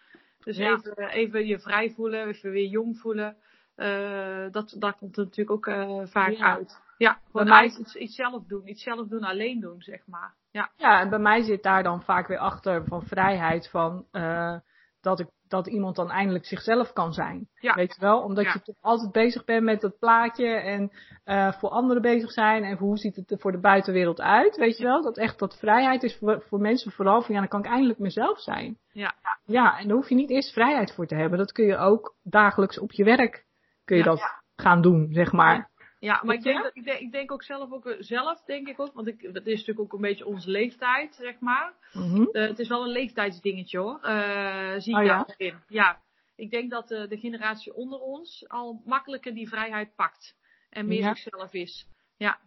Dus 0.47 0.57
Ja. 0.57 0.73
even, 0.73 1.09
even 1.09 1.47
je 1.47 1.59
vrij 1.59 1.91
voelen, 1.91 2.27
even 2.27 2.51
weer 2.51 2.67
jong 2.69 2.99
voelen. 2.99 3.37
Eh, 3.75 4.47
dat, 4.51 4.75
dat 4.79 4.97
komt 4.97 5.17
natuurlijk 5.17 5.51
ook 5.51 5.67
eh, 5.67 6.07
vaak 6.07 6.31
Ja. 6.33 6.55
uit. 6.55 6.81
Ja, 6.99 7.19
gewoon 7.31 7.49
mij- 7.49 7.65
iets, 7.65 7.95
iets 7.95 8.15
zelf 8.15 8.45
doen. 8.47 8.69
Iets 8.69 8.83
zelf 8.83 9.09
doen, 9.09 9.23
alleen 9.25 9.61
doen, 9.61 9.83
zeg 9.83 10.07
maar. 10.07 10.35
Ja, 10.51 10.71
Ja, 10.77 11.01
en 11.01 11.09
bij 11.11 11.19
mij 11.19 11.43
zit 11.43 11.63
daar 11.63 11.83
dan 11.83 12.03
vaak 12.03 12.27
weer 12.27 12.39
achter 12.39 12.85
van 12.85 13.03
vrijheid 13.07 13.69
van 13.71 14.07
eh, 14.11 14.57
dat, 15.01 15.21
ik, 15.21 15.29
dat 15.49 15.67
iemand 15.67 15.97
dan 15.97 16.11
eindelijk 16.11 16.45
zichzelf 16.45 16.93
kan 16.93 17.13
zijn. 17.13 17.49
Ja. 17.61 17.75
Weet 17.75 17.95
je 17.95 18.01
wel? 18.01 18.21
Omdat 18.21 18.45
Ja. 18.45 18.53
je 18.53 18.63
toch 18.63 18.77
altijd 18.81 19.13
bezig 19.13 19.45
bent 19.45 19.65
met 19.65 19.81
dat 19.81 19.99
plaatje 19.99 20.47
en 20.47 20.93
eh, 21.25 21.53
voor 21.53 21.69
anderen 21.69 22.03
bezig 22.03 22.31
zijn 22.31 22.65
en 22.65 22.77
voor 22.79 22.87
hoe 22.87 22.99
ziet 22.99 23.17
het 23.17 23.31
er 23.31 23.39
voor 23.39 23.53
de 23.53 23.61
buitenwereld 23.61 24.21
uit. 24.21 24.57
Weet 24.57 24.77
je 24.79 24.85
wel? 24.85 25.03
Dat 25.03 25.17
echt 25.19 25.39
dat 25.39 25.59
vrijheid 25.59 26.03
is 26.03 26.17
voor, 26.17 26.43
voor 26.49 26.61
mensen 26.61 26.93
vooral 26.93 27.23
van 27.23 27.35
ja, 27.35 27.41
dan 27.41 27.49
kan 27.51 27.61
ik 27.61 27.67
eindelijk 27.71 27.99
mezelf 27.99 28.41
zijn. 28.41 28.79
ja, 28.93 29.15
Ja, 29.45 29.79
en 29.79 29.87
daar 29.89 29.97
hoef 29.97 30.09
je 30.09 30.15
niet 30.15 30.31
eerst 30.31 30.53
vrijheid 30.53 30.93
voor 30.95 31.07
te 31.07 31.15
hebben. 31.15 31.39
Dat 31.39 31.53
kun 31.53 31.67
je 31.67 31.77
ook 31.77 32.15
dagelijks 32.23 32.79
op 32.79 32.93
je 32.93 33.05
werk 33.05 33.45
kun 33.85 33.97
je 33.97 34.03
Ja. 34.03 34.09
dat 34.11 34.21
gaan 34.57 34.83
doen, 34.83 35.09
zeg 35.13 35.33
maar. 35.33 35.71
Ja 36.07 36.21
maar 36.25 36.35
ik 36.35 36.43
denk, 36.43 36.63
dat, 36.63 36.71
ik, 36.77 36.85
denk, 36.85 36.99
ik 37.01 37.13
denk 37.13 37.33
ook 37.33 37.43
zelf, 37.43 37.73
ook, 37.73 37.87
eh, 37.87 37.97
zelf 37.99 38.43
denk 38.45 38.69
ik 38.69 38.81
ook, 38.81 38.93
want 38.93 39.07
ik, 39.07 39.23
dat 39.35 39.47
is 39.47 39.53
natuurlijk 39.59 39.81
ook 39.81 39.93
een 39.93 40.01
beetje 40.09 40.27
onze 40.27 40.51
leeftijd, 40.51 41.15
zeg 41.15 41.41
maar. 41.41 41.73
Mhm. 41.93 42.23
Eh, 42.23 42.49
het 42.49 42.59
is 42.59 42.69
wel 42.69 42.83
een 42.83 42.93
leeftijdsdingetje 42.93 43.79
hoor. 43.79 44.01
Eh, 44.01 44.75
zie 44.79 44.93
ik 44.95 44.99
Oh, 45.01 45.05
ja? 45.05 45.25
daarin. 45.27 45.63
Ja. 45.69 46.01
Ik 46.37 46.51
denk 46.51 46.71
dat 46.71 46.89
de 46.89 47.17
generatie 47.21 47.75
onder 47.75 47.99
ons 48.01 48.49
al 48.49 48.83
makkelijker 48.85 49.35
die 49.35 49.49
vrijheid 49.49 49.95
pakt. 49.95 50.35
En 50.71 50.87
meer 50.87 50.99
Ja. 51.01 51.15
zichzelf 51.15 51.53
is. 51.53 51.87
Ja. 52.17 52.39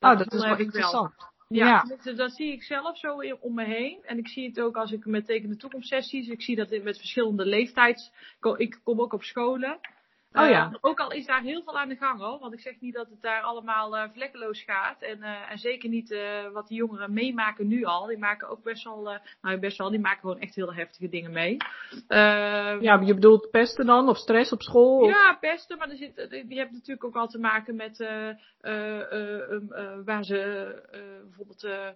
Oh, 0.00 0.10
dat 0.18 0.22
gevoel 0.22 0.38
is 0.40 0.46
wel 0.46 0.58
interessant. 0.58 1.14
Ja, 1.48 1.66
Ja. 1.66 1.82
Dat, 2.04 2.16
dat 2.16 2.32
zie 2.32 2.52
ik 2.52 2.62
zelf 2.62 2.98
zo 2.98 3.18
in- 3.18 3.40
om 3.40 3.54
me 3.54 3.64
heen. 3.64 3.98
En 4.04 4.18
ik 4.18 4.28
zie 4.28 4.48
het 4.48 4.60
ook 4.60 4.76
als 4.76 4.92
ik 4.92 5.04
met 5.04 5.26
Teken 5.26 5.48
de 5.48 5.56
Toekomst 5.56 5.88
sessies. 5.88 6.28
Ik 6.28 6.42
zie 6.42 6.56
dat 6.56 6.70
in- 6.70 6.82
met 6.82 6.96
verschillende 6.96 7.44
leeftijds. 7.46 8.12
Ik 8.56 8.80
kom 8.84 9.00
ook 9.00 9.12
op 9.12 9.22
scholen. 9.22 9.78
Oh 10.32 10.48
ja. 10.48 10.66
Eh, 10.72 10.78
ook 10.80 10.98
al 11.00 11.12
is 11.12 11.26
daar 11.26 11.42
heel 11.42 11.62
veel 11.62 11.78
aan 11.78 11.88
de 11.88 11.96
gang 11.96 12.20
hoor. 12.20 12.38
Want 12.38 12.52
ik 12.52 12.60
zeg 12.60 12.80
niet 12.80 12.94
dat 12.94 13.08
het 13.10 13.22
daar 13.22 13.42
allemaal 13.42 13.96
eh, 13.96 14.08
vlekkeloos 14.12 14.62
gaat. 14.62 15.02
En, 15.02 15.22
eh, 15.22 15.50
en 15.50 15.58
zeker 15.58 15.88
niet 15.88 16.16
wat 16.52 16.68
die 16.68 16.76
jongeren 16.78 17.12
meemaken 17.12 17.66
nu 17.66 17.84
al. 17.84 18.06
Die 18.06 18.18
maken 18.18 18.48
ook 18.48 18.62
best 18.62 18.84
wel, 18.84 19.18
nou 19.42 19.58
best 19.58 19.78
wel, 19.78 19.90
die 19.90 20.00
maken 20.00 20.20
gewoon 20.20 20.38
echt 20.38 20.54
heel 20.54 20.74
heftige 20.74 21.08
dingen 21.08 21.32
mee. 21.32 21.56
Eh, 22.08 22.80
Ja, 22.80 23.00
je 23.04 23.14
bedoelt 23.14 23.50
pesten 23.50 23.86
dan? 23.86 24.08
Of 24.08 24.16
stress 24.16 24.52
op 24.52 24.62
school? 24.62 25.00
Of... 25.00 25.08
ja, 25.08 25.36
pesten, 25.40 25.78
maar 25.78 25.90
er 25.90 25.96
zit, 25.96 26.16
die 26.30 26.46
die 26.46 26.58
hebben 26.58 26.74
natuurlijk 26.74 27.04
ook 27.04 27.16
al 27.16 27.26
te 27.28 27.38
maken 27.38 27.76
met 27.76 28.00
um, 28.00 29.68
waar 30.04 30.24
ze 30.24 30.38
bijvoorbeeld, 31.24 31.64
eh, 31.64 31.88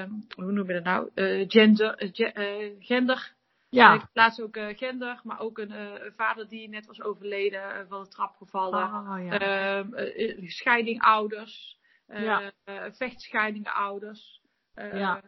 eh, 0.00 0.04
hoe 0.36 0.52
noem 0.52 0.66
je 0.66 0.80
dat 0.80 0.84
nou, 0.84 1.10
gender, 1.48 1.94
ge- 2.12 2.76
gender. 2.80 3.36
Ja. 3.70 3.94
Ik 3.94 4.06
plaats 4.12 4.40
ook 4.40 4.56
eh, 4.56 4.76
gender, 4.76 5.20
maar 5.22 5.40
ook 5.40 5.58
een 5.58 5.72
eh, 5.72 6.04
een 6.04 6.12
vader 6.16 6.48
die 6.48 6.68
net 6.68 6.86
was 6.86 7.02
overleden, 7.02 7.74
eh, 7.74 7.80
van 7.88 8.02
de 8.02 8.08
trap 8.08 8.36
gevallen. 8.36 8.78
Ja. 9.24 9.38
Ehm, 9.38 9.94
eh, 9.94 10.30
eh, 10.30 10.48
scheiding 10.48 11.02
ouders, 11.02 11.78
Ja. 12.06 12.52
vechtscheidingen 12.92 13.74
ouders, 13.74 14.42
Ja. 14.74 15.22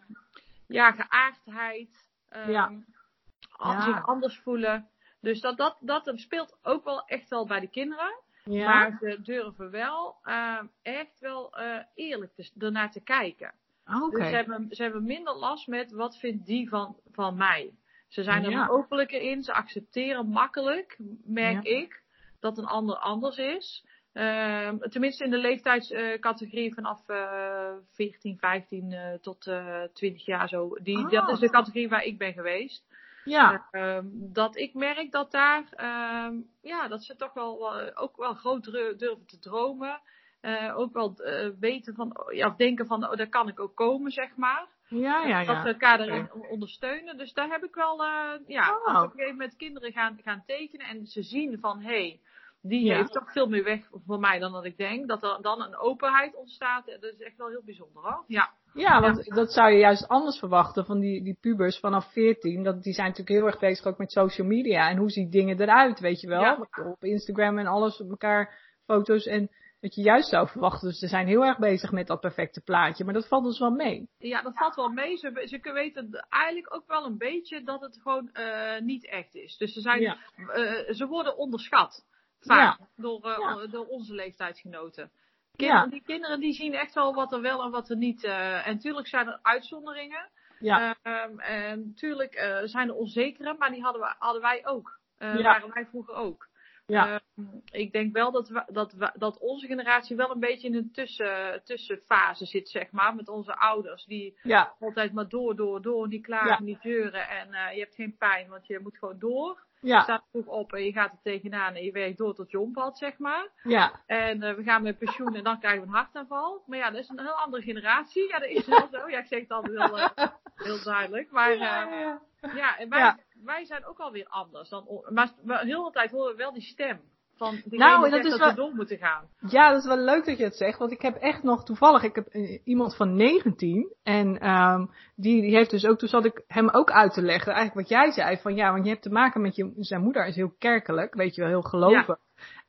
ja, 0.66 0.92
geaardheid, 0.92 2.08
ehm, 2.28 2.50
Ja. 2.50 3.82
zich 3.82 4.06
anders 4.06 4.38
voelen. 4.38 4.88
Dus 5.20 5.40
dat, 5.40 5.56
dat, 5.56 5.76
dat 5.80 6.10
speelt 6.14 6.58
ook 6.62 6.84
wel 6.84 7.04
echt 7.06 7.28
wel 7.28 7.46
bij 7.46 7.60
de 7.60 7.68
kinderen. 7.70 8.14
ja. 8.44 8.64
Maar 8.64 8.96
ze 9.00 9.20
durven 9.22 9.70
wel 9.70 10.16
ehm, 10.22 10.66
echt 10.82 11.18
wel 11.20 11.54
eerlijk 11.94 12.34
te, 12.34 12.50
ernaar 12.58 12.90
te 12.90 13.00
kijken. 13.02 13.52
Ah. 13.84 14.10
Dus 14.10 14.28
ze 14.28 14.34
hebben, 14.34 14.66
ze 14.70 14.82
hebben 14.82 15.04
minder 15.04 15.34
last 15.36 15.66
met 15.66 15.92
wat 15.92 16.18
vindt 16.18 16.46
die 16.46 16.68
van, 16.68 16.96
van 17.12 17.36
mij. 17.36 17.74
Ze 18.10 18.22
zijn 18.22 18.44
er 18.44 18.50
Ja. 18.50 18.66
openlijker 18.68 19.20
in. 19.20 19.42
Ze 19.42 19.52
accepteren 19.52 20.26
makkelijk, 20.28 20.96
merk 21.24 21.64
Ja. 21.66 21.76
ik, 21.78 22.02
dat 22.40 22.58
een 22.58 22.66
ander 22.66 22.96
anders 22.96 23.36
is. 23.36 23.86
Ehm, 24.12 24.78
tenminste 24.78 25.24
in 25.24 25.30
de 25.30 25.38
leeftijdscategorie 25.38 26.74
vanaf 26.74 27.08
eh 27.08 27.72
14, 27.92 28.38
15 28.38 28.92
eh, 28.92 29.12
tot 29.20 29.46
eh 29.46 29.82
20 29.92 30.24
jaar 30.24 30.48
zo. 30.48 30.76
Die, 30.82 30.98
Ah. 30.98 31.10
Dat 31.10 31.28
is 31.28 31.38
de 31.38 31.50
categorie 31.50 31.88
waar 31.88 32.04
ik 32.04 32.18
ben 32.18 32.32
geweest. 32.32 32.84
Ja. 33.24 33.66
Ehm, 33.70 34.06
dat 34.12 34.56
ik 34.56 34.74
merk 34.74 35.10
dat 35.10 35.30
daar, 35.30 35.64
ehm, 35.70 36.34
ja, 36.62 36.88
dat 36.88 37.04
ze 37.04 37.16
toch 37.16 37.32
wel, 37.32 37.80
ook 37.96 38.16
wel 38.16 38.34
groot 38.34 38.64
durven 38.98 39.26
te 39.26 39.38
dromen. 39.38 40.00
Eh, 40.40 40.78
ook 40.78 40.92
wel 40.92 41.14
eh, 41.16 41.48
weten 41.60 41.94
van, 41.94 42.16
ja, 42.30 42.46
of 42.48 42.56
denken 42.56 42.86
van, 42.86 43.10
oh, 43.10 43.16
daar 43.16 43.28
kan 43.28 43.48
ik 43.48 43.60
ook 43.60 43.76
komen, 43.76 44.10
zeg 44.10 44.36
maar. 44.36 44.66
Ja, 44.90 45.24
ja, 45.26 45.38
Dat 45.44 45.56
ja. 45.56 45.62
we 45.62 45.68
elkaar 45.68 46.00
erin 46.00 46.30
ondersteunen. 46.50 47.16
Dus 47.16 47.32
daar 47.32 47.48
heb 47.48 47.64
ik 47.64 47.74
wel, 47.74 48.04
eh, 48.04 48.30
ja, 48.46 48.68
Oh. 48.86 48.96
op 48.96 49.02
een 49.04 49.10
gegeven 49.10 49.32
moment 49.32 49.56
kinderen 49.56 49.92
gaan, 49.92 50.18
gaan 50.24 50.42
tekenen 50.46 50.86
en 50.86 51.06
ze 51.06 51.22
zien 51.22 51.58
van, 51.60 51.80
hé, 51.80 51.88
hey, 51.88 52.20
die 52.62 52.84
Ja. 52.84 52.96
heeft 52.96 53.12
toch 53.12 53.32
veel 53.32 53.46
meer 53.48 53.64
weg 53.64 53.88
voor 54.06 54.18
mij 54.20 54.38
dan 54.38 54.52
dat 54.52 54.64
ik 54.64 54.76
denk. 54.76 55.08
Dat 55.08 55.22
er 55.22 55.38
dan 55.42 55.62
een 55.62 55.76
openheid 55.76 56.34
ontstaat, 56.36 56.86
dat 56.86 57.02
is 57.12 57.20
echt 57.22 57.36
wel 57.36 57.48
heel 57.48 57.62
bijzonder 57.64 58.02
hoor. 58.02 58.24
Ja, 58.26 58.50
Ja, 58.74 59.00
want 59.00 59.24
dat 59.34 59.52
zou 59.52 59.70
je 59.72 59.78
juist 59.78 60.08
anders 60.08 60.38
verwachten 60.38 60.84
van 60.86 61.00
die, 61.00 61.22
die 61.22 61.36
pubers 61.40 61.78
vanaf 61.78 62.12
14. 62.12 62.62
Dat, 62.62 62.82
die 62.82 62.92
zijn 62.92 63.08
natuurlijk 63.08 63.36
heel 63.38 63.46
erg 63.46 63.58
bezig 63.58 63.86
ook 63.86 63.98
met 63.98 64.12
social 64.12 64.46
media. 64.46 64.88
En 64.88 64.96
hoe 64.96 65.10
zien 65.10 65.30
dingen 65.30 65.60
eruit, 65.60 66.00
weet 66.00 66.20
je 66.20 66.28
wel? 66.28 66.40
Ja. 66.40 66.66
Op 66.84 67.04
Instagram 67.04 67.58
en 67.58 67.66
alles 67.66 68.00
op 68.00 68.10
elkaar 68.10 68.58
foto's. 68.86 69.26
En 69.26 69.50
dat 69.80 69.94
je 69.94 70.02
juist 70.02 70.28
zou 70.28 70.48
verwachten. 70.48 70.88
Dus 70.88 70.98
ze 70.98 71.06
zijn 71.08 71.26
heel 71.26 71.44
erg 71.44 71.58
bezig 71.58 71.92
met 71.92 72.06
dat 72.06 72.20
perfecte 72.20 72.60
plaatje. 72.60 73.04
Maar 73.04 73.14
dat 73.14 73.28
valt 73.28 73.44
dus 73.44 73.58
wel 73.58 73.70
mee. 73.70 74.08
Ja, 74.18 74.42
dat 74.42 74.56
valt 74.56 74.74
wel 74.74 74.88
mee. 74.88 75.16
Ze, 75.16 75.42
ze 75.62 75.72
weten 75.72 76.26
eigenlijk 76.28 76.74
ook 76.74 76.86
wel 76.86 77.04
een 77.04 77.18
beetje 77.18 77.62
dat 77.62 77.80
het 77.80 77.98
gewoon 78.02 78.32
eh, 78.32 78.80
niet 78.80 79.06
echt 79.06 79.34
is. 79.34 79.56
Dus 79.56 79.72
ze, 79.72 79.80
zijn, 79.80 80.00
Ja. 80.00 80.16
eh, 80.36 80.94
ze 80.94 81.06
worden 81.06 81.36
onderschat. 81.36 82.04
Vaak 82.40 82.78
Ja. 82.78 82.86
door, 82.96 83.24
eh, 83.24 83.38
Ja. 83.38 83.66
door 83.66 83.86
onze 83.86 84.14
leeftijdsgenoten. 84.14 85.10
Kinderen, 85.56 85.84
Ja. 85.84 85.90
Die 85.90 86.02
kinderen 86.02 86.40
die 86.40 86.52
zien 86.52 86.74
echt 86.74 86.94
wel 86.94 87.14
wat 87.14 87.32
er 87.32 87.40
wel 87.40 87.62
en 87.62 87.70
wat 87.70 87.90
er 87.90 87.96
niet. 87.96 88.24
en 88.24 88.74
natuurlijk 88.74 89.06
zijn 89.08 89.26
er 89.26 89.38
uitzonderingen. 89.42 90.30
Ja, 90.58 90.96
Ehm, 91.02 91.38
en 91.38 91.86
natuurlijk 91.86 92.60
zijn 92.64 92.88
er 92.88 92.94
onzekere, 92.94 93.54
maar 93.58 93.70
die 93.70 93.82
hadden, 93.82 94.02
we, 94.02 94.14
hadden 94.18 94.42
wij 94.42 94.66
ook. 94.66 94.98
Waren 95.18 95.72
wij 95.74 95.86
vroeger 95.86 96.14
ook. 96.14 96.48
Ja. 96.90 97.20
Ehm, 97.36 97.46
ik 97.70 97.92
denk 97.92 98.12
wel 98.12 98.30
dat, 98.32 98.48
we, 98.48 98.64
dat, 98.72 98.92
we, 98.92 99.10
dat 99.14 99.38
onze 99.38 99.66
generatie 99.66 100.16
wel 100.16 100.30
een 100.30 100.40
beetje 100.40 100.68
in 100.68 100.74
een 100.74 100.90
tussen, 100.92 101.62
tussenfase 101.64 102.46
zit, 102.46 102.68
zeg 102.68 102.90
maar. 102.90 103.14
Met 103.14 103.28
onze 103.28 103.56
ouders. 103.56 104.04
Die 104.04 104.38
Ja, 104.42 104.74
altijd 104.80 105.12
maar 105.12 105.28
door, 105.28 105.56
door, 105.56 105.82
door. 105.82 106.08
Niet 106.08 106.22
klagen, 106.24 106.48
Ja. 106.48 106.60
niet 106.60 106.80
zeuren. 106.82 107.28
En 107.28 107.52
eh, 107.54 107.74
je 107.74 107.80
hebt 107.80 107.94
geen 107.94 108.16
pijn, 108.18 108.48
want 108.48 108.66
je 108.66 108.78
moet 108.82 108.98
gewoon 108.98 109.18
door. 109.18 109.68
Je 109.80 110.00
staat 110.02 110.24
vroeg 110.30 110.46
op 110.46 110.72
en 110.72 110.84
je 110.84 110.92
gaat 110.92 111.12
er 111.12 111.18
tegenaan 111.22 111.74
en 111.74 111.84
je 111.84 111.92
werkt 111.92 112.18
door 112.18 112.34
tot 112.34 112.50
je 112.50 112.60
omvalt, 112.60 112.98
zeg 112.98 113.18
maar. 113.18 113.48
ja. 113.62 113.92
En 114.06 114.42
eh, 114.42 114.54
we 114.54 114.62
gaan 114.62 114.82
met 114.82 114.98
pensioen 114.98 115.34
en 115.34 115.44
dan 115.44 115.58
krijgen 115.58 115.80
we 115.80 115.86
een 115.86 115.94
hartaanval. 115.94 116.62
Maar 116.66 116.78
ja, 116.78 116.90
dat 116.90 117.00
is 117.00 117.08
een 117.08 117.20
heel 117.20 117.32
andere 117.40 117.62
generatie. 117.62 118.28
Ja, 118.28 118.38
dat 118.38 118.48
is 118.48 118.66
wel 118.66 118.88
zo. 118.92 119.08
Ja, 119.08 119.18
ik 119.18 119.26
zeg 119.26 119.40
het 119.40 119.50
altijd 119.50 119.78
heel, 119.78 119.98
eh, 119.98 120.08
heel 120.66 120.82
duidelijk. 120.84 121.30
Maar 121.30 121.56
Ja, 121.56 121.82
ja. 122.00 122.20
ja, 122.54 122.78
en 122.78 122.88
wij. 122.88 123.14
Wij 123.44 123.64
zijn 123.64 123.86
ook 123.86 123.98
alweer 123.98 124.26
anders. 124.28 124.68
Dan, 124.68 125.04
maar, 125.08 125.60
heel 125.60 125.84
de 125.84 125.90
tijd 125.90 126.10
horen 126.10 126.30
we 126.30 126.36
wel 126.36 126.52
die 126.52 126.62
stem. 126.62 127.00
Van 127.36 127.62
Nou, 127.64 128.10
dat 128.10 128.24
is 128.24 128.30
dat 128.30 128.38
wel- 128.38 128.48
we 128.48 128.54
door 128.54 128.74
moeten 128.74 128.98
gaan. 128.98 129.28
Ja, 129.48 129.70
dat 129.70 129.80
is 129.80 129.86
wel 129.86 129.96
leuk 129.96 130.24
dat 130.24 130.38
je 130.38 130.44
het 130.44 130.56
zegt, 130.56 130.78
want 130.78 130.92
ik 130.92 131.02
heb 131.02 131.16
echt 131.16 131.42
nog 131.42 131.64
toevallig, 131.64 132.02
ik 132.02 132.14
heb 132.14 132.26
eh, 132.26 132.60
iemand 132.64 132.96
van 132.96 133.14
19 133.16 133.94
en 134.02 134.38
ehm, 134.38 134.86
die, 135.16 135.42
die 135.42 135.56
heeft 135.56 135.70
dus 135.70 135.86
ook, 135.86 135.98
toen 135.98 136.08
zat 136.08 136.24
ik 136.24 136.42
hem 136.46 136.68
ook 136.68 136.90
uit 136.90 137.12
te 137.12 137.22
leggen, 137.22 137.52
eigenlijk 137.52 137.88
wat 137.88 137.98
jij 137.98 138.10
zei, 138.10 138.36
van 138.36 138.54
ja, 138.54 138.72
want 138.72 138.84
je 138.84 138.90
hebt 138.90 139.02
te 139.02 139.10
maken 139.10 139.40
met 139.40 139.56
je, 139.56 139.72
zijn 139.76 140.02
moeder 140.02 140.26
is 140.26 140.36
heel 140.36 140.54
kerkelijk, 140.58 141.14
weet 141.14 141.34
je 141.34 141.40
wel, 141.40 141.50
heel 141.50 141.62
gelovig. 141.62 142.18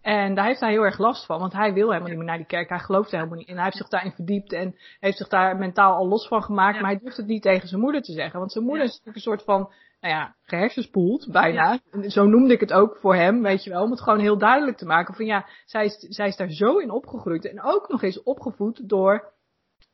En 0.01 0.35
daar 0.35 0.45
heeft 0.45 0.59
hij 0.59 0.71
heel 0.71 0.83
erg 0.83 0.97
last 0.97 1.25
van, 1.25 1.39
want 1.39 1.53
hij 1.53 1.73
wil 1.73 1.87
helemaal 1.87 2.07
niet 2.09 2.17
meer 2.17 2.27
naar 2.27 2.37
die 2.37 2.45
kerk, 2.45 2.69
hij 2.69 2.79
gelooft 2.79 3.11
er 3.11 3.17
helemaal 3.17 3.37
niet 3.37 3.47
in. 3.47 3.55
Hij 3.55 3.63
heeft 3.63 3.77
zich 3.77 3.87
daarin 3.87 4.11
verdiept 4.11 4.53
en 4.53 4.75
heeft 4.99 5.17
zich 5.17 5.27
daar 5.27 5.57
mentaal 5.57 5.95
al 5.95 6.07
los 6.07 6.27
van 6.27 6.43
gemaakt, 6.43 6.75
Ja. 6.75 6.81
maar 6.81 6.89
hij 6.91 6.99
durft 6.99 7.17
het 7.17 7.25
niet 7.27 7.41
tegen 7.41 7.67
zijn 7.67 7.81
moeder 7.81 8.01
te 8.01 8.11
zeggen, 8.11 8.39
want 8.39 8.51
zijn 8.51 8.63
moeder 8.63 8.83
Ja. 8.83 8.89
is 8.89 8.97
natuurlijk 8.97 9.15
een 9.25 9.31
soort 9.31 9.43
van, 9.43 9.71
nou 10.01 10.13
ja, 10.13 10.35
gehersenspoeld 10.41 11.31
bijna. 11.31 11.79
Zo 12.07 12.25
noemde 12.25 12.53
ik 12.53 12.59
het 12.59 12.73
ook 12.73 12.97
voor 12.99 13.15
hem, 13.15 13.41
weet 13.41 13.63
je 13.63 13.69
wel, 13.69 13.83
om 13.83 13.91
het 13.91 14.01
gewoon 14.01 14.19
heel 14.19 14.37
duidelijk 14.37 14.77
te 14.77 14.85
maken 14.85 15.13
van 15.13 15.25
ja, 15.25 15.45
zij 15.65 15.85
is, 15.85 15.95
zij 15.99 16.27
is 16.27 16.35
daar 16.35 16.49
zo 16.49 16.77
in 16.77 16.91
opgegroeid 16.91 17.45
en 17.45 17.61
ook 17.61 17.87
nog 17.89 18.03
eens 18.03 18.23
opgevoed 18.23 18.89
door 18.89 19.31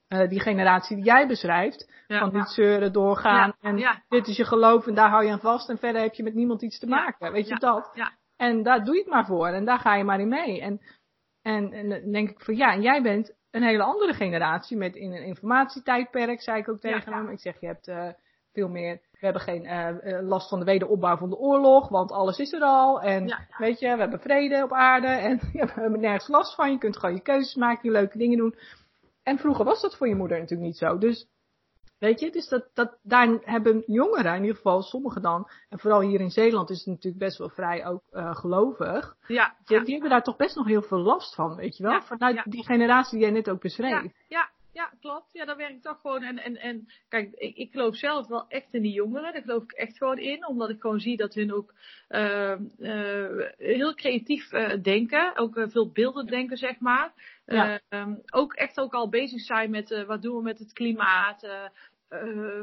eh, 0.08 0.30
die 0.30 0.40
generatie 0.40 0.96
die 0.96 1.06
jij 1.06 1.28
beschrijft. 1.28 1.92
Ja. 2.08 2.20
Van 2.20 2.34
niet 2.34 2.48
zeuren, 2.50 2.94
doorgaan 2.94 3.54
Ja, 3.60 3.70
en 3.70 3.78
ja. 3.78 4.02
dit 4.10 4.28
is 4.28 4.38
je 4.38 4.46
geloof 4.46 4.88
en 4.88 4.94
daar 4.96 5.10
hou 5.10 5.26
je 5.26 5.32
aan 5.32 5.40
vast 5.40 5.70
en 5.70 5.78
verder 5.78 6.02
heb 6.02 6.14
je 6.14 6.24
met 6.24 6.34
niemand 6.34 6.62
iets 6.62 6.80
te 6.80 6.88
maken. 6.88 7.32
Weet 7.32 7.48
je 7.48 7.54
ja, 7.54 7.60
dat? 7.60 7.92
En 8.38 8.64
daar 8.64 8.84
doe 8.84 8.96
je 8.96 9.02
het 9.02 9.10
maar 9.10 9.26
voor 9.26 9.48
en 9.48 9.66
daar 9.66 9.80
ga 9.80 9.96
je 9.96 10.04
maar 10.04 10.20
in 10.20 10.28
mee. 10.28 10.62
En, 10.62 10.82
en, 11.42 11.74
en 11.74 11.90
dan 11.90 12.12
denk 12.12 12.30
ik 12.30 12.42
van 12.42 12.56
ja, 12.56 12.74
en 12.74 12.82
jij 12.82 13.02
bent 13.02 13.36
een 13.52 13.64
hele 13.64 13.84
andere 13.84 14.14
generatie 14.14 14.78
met 14.78 14.96
in 14.96 15.12
een 15.12 15.24
informatietijdperk, 15.24 16.42
zei 16.42 16.60
ik 16.60 16.70
ook 16.70 16.80
tegen 16.80 17.12
ja. 17.12 17.18
hem. 17.18 17.30
Ik 17.30 17.40
zeg, 17.40 17.60
je 17.60 17.68
hebt 17.68 17.88
eh, 17.88 18.10
veel 18.54 18.68
meer, 18.68 19.02
we 19.12 19.26
hebben 19.26 19.42
geen 19.42 19.66
eh, 19.66 19.88
eh, 20.18 20.28
last 20.28 20.50
van 20.50 20.60
de 20.60 20.66
wederopbouw 20.66 21.18
van 21.18 21.30
de 21.30 21.38
oorlog, 21.38 21.90
want 21.90 22.12
alles 22.12 22.40
is 22.40 22.54
er 22.54 22.62
al. 22.62 23.02
En 23.02 23.28
Ja. 23.28 23.48
weet 23.58 23.80
je, 23.80 23.94
we 23.94 24.00
hebben 24.00 24.20
vrede 24.20 24.64
op 24.64 24.74
aarde 24.74 25.08
en 25.08 25.38
we 25.54 25.72
hebben 25.74 26.00
nergens 26.00 26.28
last 26.28 26.56
van. 26.56 26.72
Je 26.72 26.78
kunt 26.78 26.98
gewoon 26.98 27.16
je 27.16 27.22
keuzes 27.22 27.56
maken, 27.56 27.80
je 27.84 27.92
leuke 27.92 28.18
dingen 28.18 28.38
doen. 28.38 28.56
En 29.24 29.38
vroeger 29.38 29.66
was 29.66 29.82
dat 29.82 29.98
voor 29.98 30.08
je 30.08 30.16
moeder 30.16 30.40
natuurlijk 30.40 30.68
niet 30.68 30.78
zo. 30.78 30.98
Dus 30.98 31.28
Weet 32.00 32.20
je, 32.20 32.32
dus 32.32 32.48
dat, 32.48 32.70
dat, 32.74 32.98
daar 33.04 33.38
hebben 33.42 33.84
jongeren, 33.86 34.36
in 34.36 34.42
ieder 34.42 34.56
geval 34.56 34.82
sommigen 34.82 35.22
dan, 35.22 35.50
en 35.70 35.80
vooral 35.80 36.02
hier 36.02 36.20
in 36.20 36.30
Zeeland 36.30 36.70
is 36.70 36.78
het 36.78 36.88
natuurlijk 36.88 37.24
best 37.24 37.38
wel 37.38 37.50
vrij 37.50 37.86
ook 37.86 38.04
eh, 38.12 38.36
gelovig, 38.36 39.16
Ja, 39.28 39.56
die, 39.66 39.78
ja. 39.78 39.84
die 39.84 39.92
hebben 39.94 40.10
daar 40.10 40.24
toch 40.24 40.36
best 40.36 40.56
nog 40.56 40.68
heel 40.68 40.82
veel 40.82 41.00
last 41.00 41.36
van, 41.36 41.56
weet 41.56 41.78
je 41.78 41.84
wel? 41.84 41.92
Ja, 41.92 42.02
Vanuit 42.02 42.36
ja. 42.36 42.44
die 42.46 42.66
generatie 42.66 43.18
die 43.18 43.28
jij 43.28 43.36
net 43.36 43.50
ook 43.50 43.62
beschreef. 43.62 44.04
Ja, 44.04 44.12
ja, 44.28 44.50
ja, 44.72 44.92
klopt. 45.00 45.34
Ja, 45.34 45.46
dat 45.46 45.58
werkt 45.58 45.84
toch 45.84 46.00
gewoon. 46.02 46.24
En, 46.24 46.38
en, 46.44 46.58
en 46.58 46.88
kijk, 47.10 47.34
ik, 47.34 47.56
ik 47.56 47.72
geloof 47.72 47.96
zelf 47.96 48.28
wel 48.28 48.46
echt 48.48 48.74
in 48.74 48.82
die 48.82 48.94
jongeren. 48.94 49.34
Daar 49.34 49.42
geloof 49.42 49.64
ik 49.64 49.72
echt 49.72 49.98
gewoon 49.98 50.18
in. 50.18 50.48
Omdat 50.48 50.70
ik 50.70 50.82
gewoon 50.82 51.00
zie 51.00 51.18
dat 51.18 51.34
hun 51.34 51.54
ook 51.54 51.74
eh, 52.08 52.52
eh, 52.52 53.50
heel 53.58 53.94
creatief 53.94 54.50
denken. 54.82 55.38
Ook 55.38 55.66
veel 55.68 55.92
beelden 55.92 56.26
denken, 56.26 56.58
zeg 56.58 56.80
maar. 56.80 57.14
Ja. 57.56 57.74
Eh, 57.90 58.00
ehm, 58.00 58.16
ook 58.32 58.54
echt 58.54 58.80
ook 58.80 58.94
al 58.94 59.10
bezig 59.10 59.42
zijn 59.42 59.70
met 59.70 59.92
eh, 59.92 60.04
wat 60.04 60.22
doen 60.22 60.36
we 60.38 60.42
met 60.44 60.60
het 60.60 60.74
klimaat. 60.74 61.44
eh, 61.44 61.64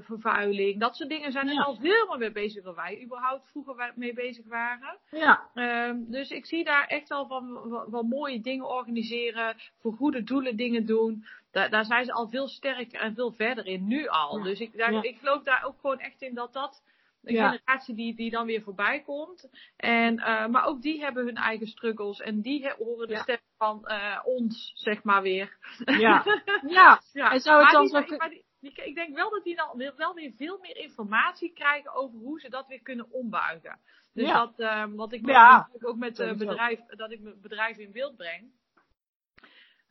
vervuiling, 0.01 0.81
dat 0.81 0.97
soort 0.97 1.09
dingen 1.09 1.33
zijn 1.33 1.49
er 1.49 1.55
Ja. 1.55 1.63
al 1.63 1.75
veel 1.77 2.07
meer 2.09 2.19
mee 2.19 2.33
bezig 2.33 2.63
dan 2.65 2.75
wij 2.75 3.03
überhaupt 3.05 3.51
vroeger 3.51 3.93
mee 3.95 4.15
bezig 4.15 4.45
waren. 4.47 4.99
Ja, 5.11 5.51
Ehm, 5.55 5.97
dus 6.07 6.31
ik 6.31 6.47
zie 6.47 6.65
daar 6.65 6.87
echt 6.87 7.09
wel 7.09 7.27
van 7.27 7.69
wel, 7.71 7.91
wel 7.91 8.03
mooie 8.03 8.41
dingen 8.41 8.69
organiseren, 8.69 9.57
voor 9.81 9.93
goede 9.93 10.23
doelen 10.23 10.57
dingen 10.57 10.87
doen. 10.87 11.25
Daar, 11.51 11.71
daar 11.71 11.85
zijn 11.85 12.05
ze 12.05 12.13
al 12.13 12.29
veel 12.29 12.49
sterker 12.49 13.01
en 13.01 13.15
veel 13.15 13.33
verder 13.33 13.67
in, 13.67 13.87
nu 13.87 14.07
al. 14.09 14.39
Ja. 14.39 14.45
Dus 14.45 14.61
ik, 14.61 14.77
daar, 14.77 14.93
Ja. 14.93 15.03
ik 15.03 15.19
geloof 15.19 15.43
daar 15.43 15.65
ook 15.65 15.81
gewoon 15.81 15.99
echt 16.01 16.23
in 16.23 16.35
dat 16.35 16.53
dat 16.53 16.83
een 17.25 17.35
Ja. 17.35 17.49
generatie 17.51 17.95
die, 17.95 18.15
die 18.17 18.31
dan 18.31 18.47
weer 18.47 18.63
voorbij 18.63 19.01
komt. 19.03 19.49
En, 19.77 20.19
eh, 20.19 20.47
maar 20.47 20.65
ook 20.65 20.83
die 20.83 21.01
hebben 21.01 21.25
hun 21.25 21.37
eigen 21.37 21.67
struggles 21.67 22.21
en 22.21 22.41
die 22.41 22.71
horen 22.79 23.07
de 23.09 23.15
Ja. 23.15 23.23
stem 23.23 23.39
van 23.57 23.87
eh, 23.87 24.21
ons, 24.25 24.73
zeg 24.75 25.03
maar 25.03 25.23
weer. 25.23 25.57
ja, 25.85 26.25
ja. 26.67 27.01
Ja, 27.13 27.31
En 27.33 27.41
zou 27.41 27.63
het 27.63 27.73
dan 27.73 27.89
zo 27.89 27.99
ik 28.63 28.95
denk 28.95 29.15
wel 29.15 29.31
dat 29.31 29.45
die 29.45 29.57
dan 29.57 29.93
wel 29.97 30.15
weer 30.15 30.33
veel 30.37 30.59
meer 30.61 30.77
informatie 30.77 31.53
krijgen 31.53 31.95
over 31.95 32.19
hoe 32.19 32.41
ze 32.41 32.49
dat 32.49 32.67
weer 32.67 32.83
kunnen 32.83 33.11
ombuigen. 33.11 33.79
Dus 34.13 34.27
Ja. 34.27 34.35
dat, 34.35 34.59
eh, 34.61 34.85
wat 34.95 35.13
ik 35.13 35.27
Ja, 35.27 35.69
ook 35.81 35.97
met 35.97 36.17
sowieso. 36.17 36.47
bedrijf, 36.47 36.81
dat 36.87 37.11
ik 37.11 37.21
mijn 37.21 37.41
bedrijf 37.41 37.77
in 37.77 37.93
beeld 37.93 38.17
breng. 38.17 38.53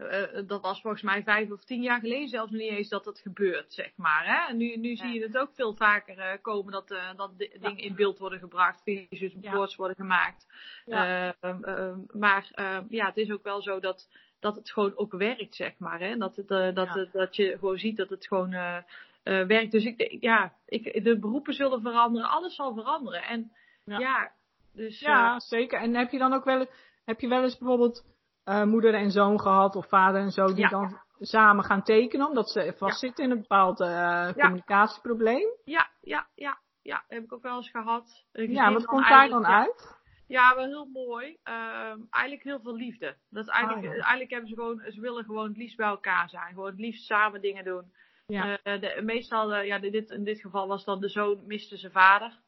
Eh, 0.10 0.42
dat 0.48 0.62
was 0.62 0.82
volgens 0.82 1.04
mij 1.04 1.24
vijf 1.24 1.52
of 1.52 1.64
tien 1.64 1.82
jaar 1.82 2.00
geleden 2.00 2.28
zelfs 2.28 2.52
niet 2.52 2.62
eens 2.72 2.90
dat 2.90 3.04
dat 3.04 3.20
gebeurt, 3.20 3.74
zeg 3.74 3.92
maar. 3.96 4.26
Hè? 4.26 4.50
En 4.52 4.58
nu, 4.58 4.76
nu 4.78 4.96
zie 4.96 5.14
je 5.14 5.22
het 5.22 5.38
ook 5.38 5.54
veel 5.54 5.74
vaker 5.76 6.18
eh, 6.20 6.42
komen 6.42 6.72
dat, 6.72 6.92
eh, 6.92 7.16
dat 7.16 7.38
di- 7.38 7.52
dingen 7.60 7.78
in 7.84 7.96
beeld 7.96 8.20
worden 8.20 8.40
gebracht, 8.40 8.82
Ja. 8.86 9.52
boards 9.52 9.76
worden 9.76 9.96
gemaakt. 9.96 10.48
Ja. 10.86 11.34
Ehm, 11.40 11.64
ehm, 11.64 12.00
maar 12.12 12.50
ehm, 12.54 12.84
ja, 12.90 13.06
het 13.06 13.18
is 13.18 13.32
ook 13.32 13.44
wel 13.44 13.62
zo 13.62 13.80
dat, 13.80 14.10
dat 14.40 14.56
het 14.56 14.72
gewoon 14.72 14.98
ook 14.98 15.12
werkt, 15.12 15.56
zeg 15.56 15.74
maar. 15.78 16.00
Hè? 16.00 16.18
Dat, 16.18 16.36
het, 16.36 16.52
eh, 16.52 16.74
dat, 16.76 16.94
het- 16.94 17.12
dat 17.12 17.36
je 17.36 17.58
gewoon 17.60 17.78
ziet 17.78 17.98
dat 17.98 18.10
het 18.10 18.28
gewoon 18.28 18.54
eh, 18.54 18.78
eh, 19.24 19.48
werkt. 19.48 19.72
Dus 19.72 19.86
ik, 19.86 19.98
denk- 19.98 20.22
ja, 20.22 20.54
ik, 20.66 21.04
de 21.04 21.20
beroepen 21.20 21.54
zullen 21.54 21.82
veranderen, 21.82 22.30
alles 22.30 22.56
zal 22.56 22.74
veranderen. 22.74 23.24
En 23.24 23.52
Ja. 23.86 24.32
dus 24.74 25.00
Ja, 25.00 25.34
eh, 25.34 25.40
zeker. 25.40 25.80
En 25.80 25.96
heb 25.96 26.12
je 26.12 26.18
dan 26.18 26.34
ook 26.34 26.44
wel, 26.44 26.68
heb 27.06 27.20
je 27.20 27.28
wel 27.28 27.44
eens 27.44 27.58
bijvoorbeeld 27.58 28.04
eh, 28.44 28.64
moeder 28.64 28.94
en 28.94 29.12
zoon 29.12 29.40
gehad, 29.40 29.76
of 29.76 29.88
vader 29.88 30.22
en 30.22 30.32
zo, 30.32 30.46
die 30.46 30.58
Ja. 30.58 30.70
dan 30.70 31.00
samen 31.20 31.64
gaan 31.64 31.84
tekenen, 31.84 32.28
omdat 32.28 32.50
ze 32.50 32.74
vastzitten 32.78 33.24
in 33.24 33.32
een 33.32 33.40
bepaald 33.40 33.80
eh, 33.82 34.32
communicatieprobleem? 34.34 35.48
ja, 35.64 35.90
ja, 36.02 36.28
ja, 36.36 36.60
ja, 36.82 37.04
heb 37.08 37.24
ik 37.24 37.34
ook 37.34 37.42
wel 37.42 37.56
eens 37.56 37.70
gehad. 37.70 38.26
Ja, 38.32 38.74
wat 38.74 38.86
komt 38.86 39.08
daar 39.08 39.30
dan 39.30 39.46
eigenlijk- 39.46 39.80
ja, 39.80 39.88
uit? 39.88 40.02
Ja, 40.28 40.56
wel 40.56 40.66
heel 40.66 40.86
mooi. 40.94 41.38
Ehm, 41.44 42.00
eigenlijk 42.10 42.44
heel 42.44 42.60
veel 42.60 42.76
liefde. 42.76 43.16
Dat 43.30 43.44
is 43.44 43.50
eigenlijk, 43.50 43.86
Ah, 43.88 43.92
ja. 43.96 44.00
eigenlijk 44.02 44.30
hebben 44.32 44.50
ze 44.50 44.56
gewoon, 44.56 44.84
ze 44.92 45.02
willen 45.02 45.24
gewoon 45.26 45.48
het 45.48 45.58
liefst 45.58 45.78
bij 45.78 45.88
elkaar 45.88 46.30
zijn. 46.30 46.48
Gewoon 46.54 46.70
het 46.70 46.80
liefst 46.80 47.06
samen 47.06 47.42
dingen 47.42 47.64
doen. 47.64 47.92
Ja. 48.28 48.58
Eh, 48.64 48.82
de, 48.82 49.02
meestal, 49.04 49.56
ja, 49.56 49.80
dit, 49.80 50.10
in 50.10 50.24
dit 50.24 50.42
geval 50.42 50.68
was 50.68 50.86
dan 50.86 51.00
de 51.00 51.10
zoon 51.10 51.44
miste 51.46 51.78
zijn 51.78 51.92
vader. 51.92 52.40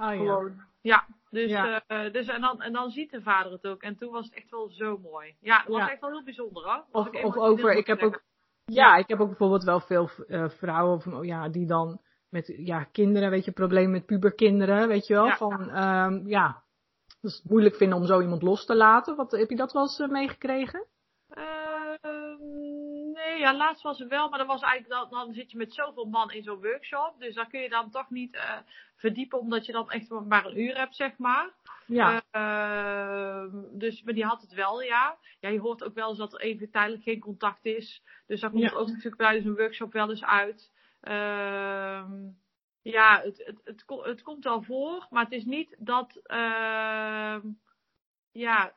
Ah, 0.00 0.14
ja. 0.14 0.16
Gewoon. 0.16 0.60
Ja, 0.80 1.06
dus, 1.30 1.50
Ja. 1.50 1.82
eh, 1.86 2.12
dus 2.12 2.26
en, 2.26 2.40
dan, 2.40 2.62
en 2.62 2.72
dan 2.72 2.90
ziet 2.90 3.10
de 3.10 3.22
vader 3.22 3.52
het 3.52 3.66
ook. 3.66 3.82
En 3.82 3.96
toen 3.96 4.12
was 4.12 4.24
het 4.24 4.34
echt 4.34 4.50
wel 4.50 4.70
zo 4.70 4.98
mooi. 4.98 5.36
Ja, 5.40 5.58
het 5.58 5.68
was 5.68 5.78
Ja. 5.78 5.90
echt 5.90 6.00
wel 6.00 6.10
heel 6.10 6.24
bijzonder 6.24 6.64
hoor. 6.64 6.84
Of, 6.90 7.36
over, 7.36 7.72
ik 7.72 7.86
heb 7.86 8.02
ook, 8.02 8.22
ja, 8.64 8.96
ik 8.96 9.08
heb 9.08 9.20
ook 9.20 9.28
bijvoorbeeld 9.28 9.64
wel 9.64 9.80
veel 9.80 10.10
eh, 10.26 10.48
vrouwen 10.48 11.00
van, 11.00 11.16
oh 11.16 11.24
ja, 11.24 11.48
die 11.48 11.66
dan 11.66 12.00
met 12.28 12.46
ja, 12.56 12.84
kinderen, 12.84 13.30
weet 13.30 13.44
je, 13.44 13.52
problemen 13.52 13.90
met 13.90 14.06
puberkinderen, 14.06 14.88
weet 14.88 15.06
je 15.06 15.14
wel, 15.14 15.30
van, 15.30 15.70
ehm, 15.70 16.26
ja, 16.26 16.62
dat 17.20 17.30
is 17.30 17.36
het 17.36 17.50
moeilijk 17.50 17.76
vinden 17.76 17.98
om 17.98 18.06
zo 18.06 18.20
iemand 18.20 18.42
los 18.42 18.64
te 18.66 18.76
laten. 18.76 19.16
Wat, 19.16 19.30
heb 19.30 19.50
je 19.50 19.56
dat 19.56 19.72
wel 19.72 19.82
eens 19.82 19.98
eh, 19.98 20.08
meegekregen? 20.08 20.86
Ja, 23.40 23.54
laatst 23.56 23.82
was 23.82 23.98
het 23.98 24.08
wel, 24.08 24.28
maar 24.28 24.38
dan, 24.38 24.46
was 24.46 24.62
eigenlijk, 24.62 25.10
dan, 25.10 25.10
dan 25.24 25.32
zit 25.34 25.50
je 25.50 25.56
met 25.56 25.74
zoveel 25.74 26.04
man 26.04 26.30
in 26.32 26.42
zo'n 26.42 26.60
workshop. 26.60 27.14
Dus 27.18 27.34
daar 27.34 27.48
kun 27.48 27.60
je 27.60 27.68
dan 27.68 27.90
toch 27.90 28.10
niet 28.10 28.34
eh, 28.34 28.58
verdiepen, 28.96 29.38
omdat 29.38 29.66
je 29.66 29.72
dan 29.72 29.90
echt 29.90 30.08
maar 30.10 30.46
een 30.46 30.60
uur 30.60 30.76
hebt, 30.76 30.96
zeg 30.96 31.18
maar. 31.18 31.50
Ja, 31.86 32.22
Ehm, 32.30 33.78
dus, 33.78 34.02
maar 34.02 34.14
die 34.14 34.24
had 34.24 34.40
het 34.40 34.52
wel, 34.52 34.82
ja. 34.82 35.18
Ja, 35.40 35.48
je 35.48 35.60
hoort 35.60 35.84
ook 35.84 35.94
wel 35.94 36.08
eens 36.08 36.18
dat 36.18 36.32
er 36.32 36.40
even 36.40 36.70
tijdelijk 36.70 37.02
geen 37.02 37.20
contact 37.20 37.64
is. 37.64 38.02
Dus 38.26 38.40
dat 38.40 38.50
komt 38.50 38.62
Ja. 38.62 38.72
ook 38.72 38.86
natuurlijk 38.86 39.16
tijdens 39.16 39.44
een 39.46 39.56
workshop 39.56 39.92
wel 39.92 40.10
eens 40.10 40.24
uit. 40.24 40.72
Ehm, 41.00 42.12
ja, 42.82 43.20
het, 43.22 43.42
het, 43.46 43.60
het, 43.64 43.84
het 44.04 44.22
komt 44.22 44.44
wel 44.44 44.62
voor, 44.62 45.06
maar 45.10 45.24
het 45.24 45.32
is 45.32 45.44
niet 45.44 45.74
dat. 45.78 46.20
ehm, 46.22 47.40
ja, 48.32 48.72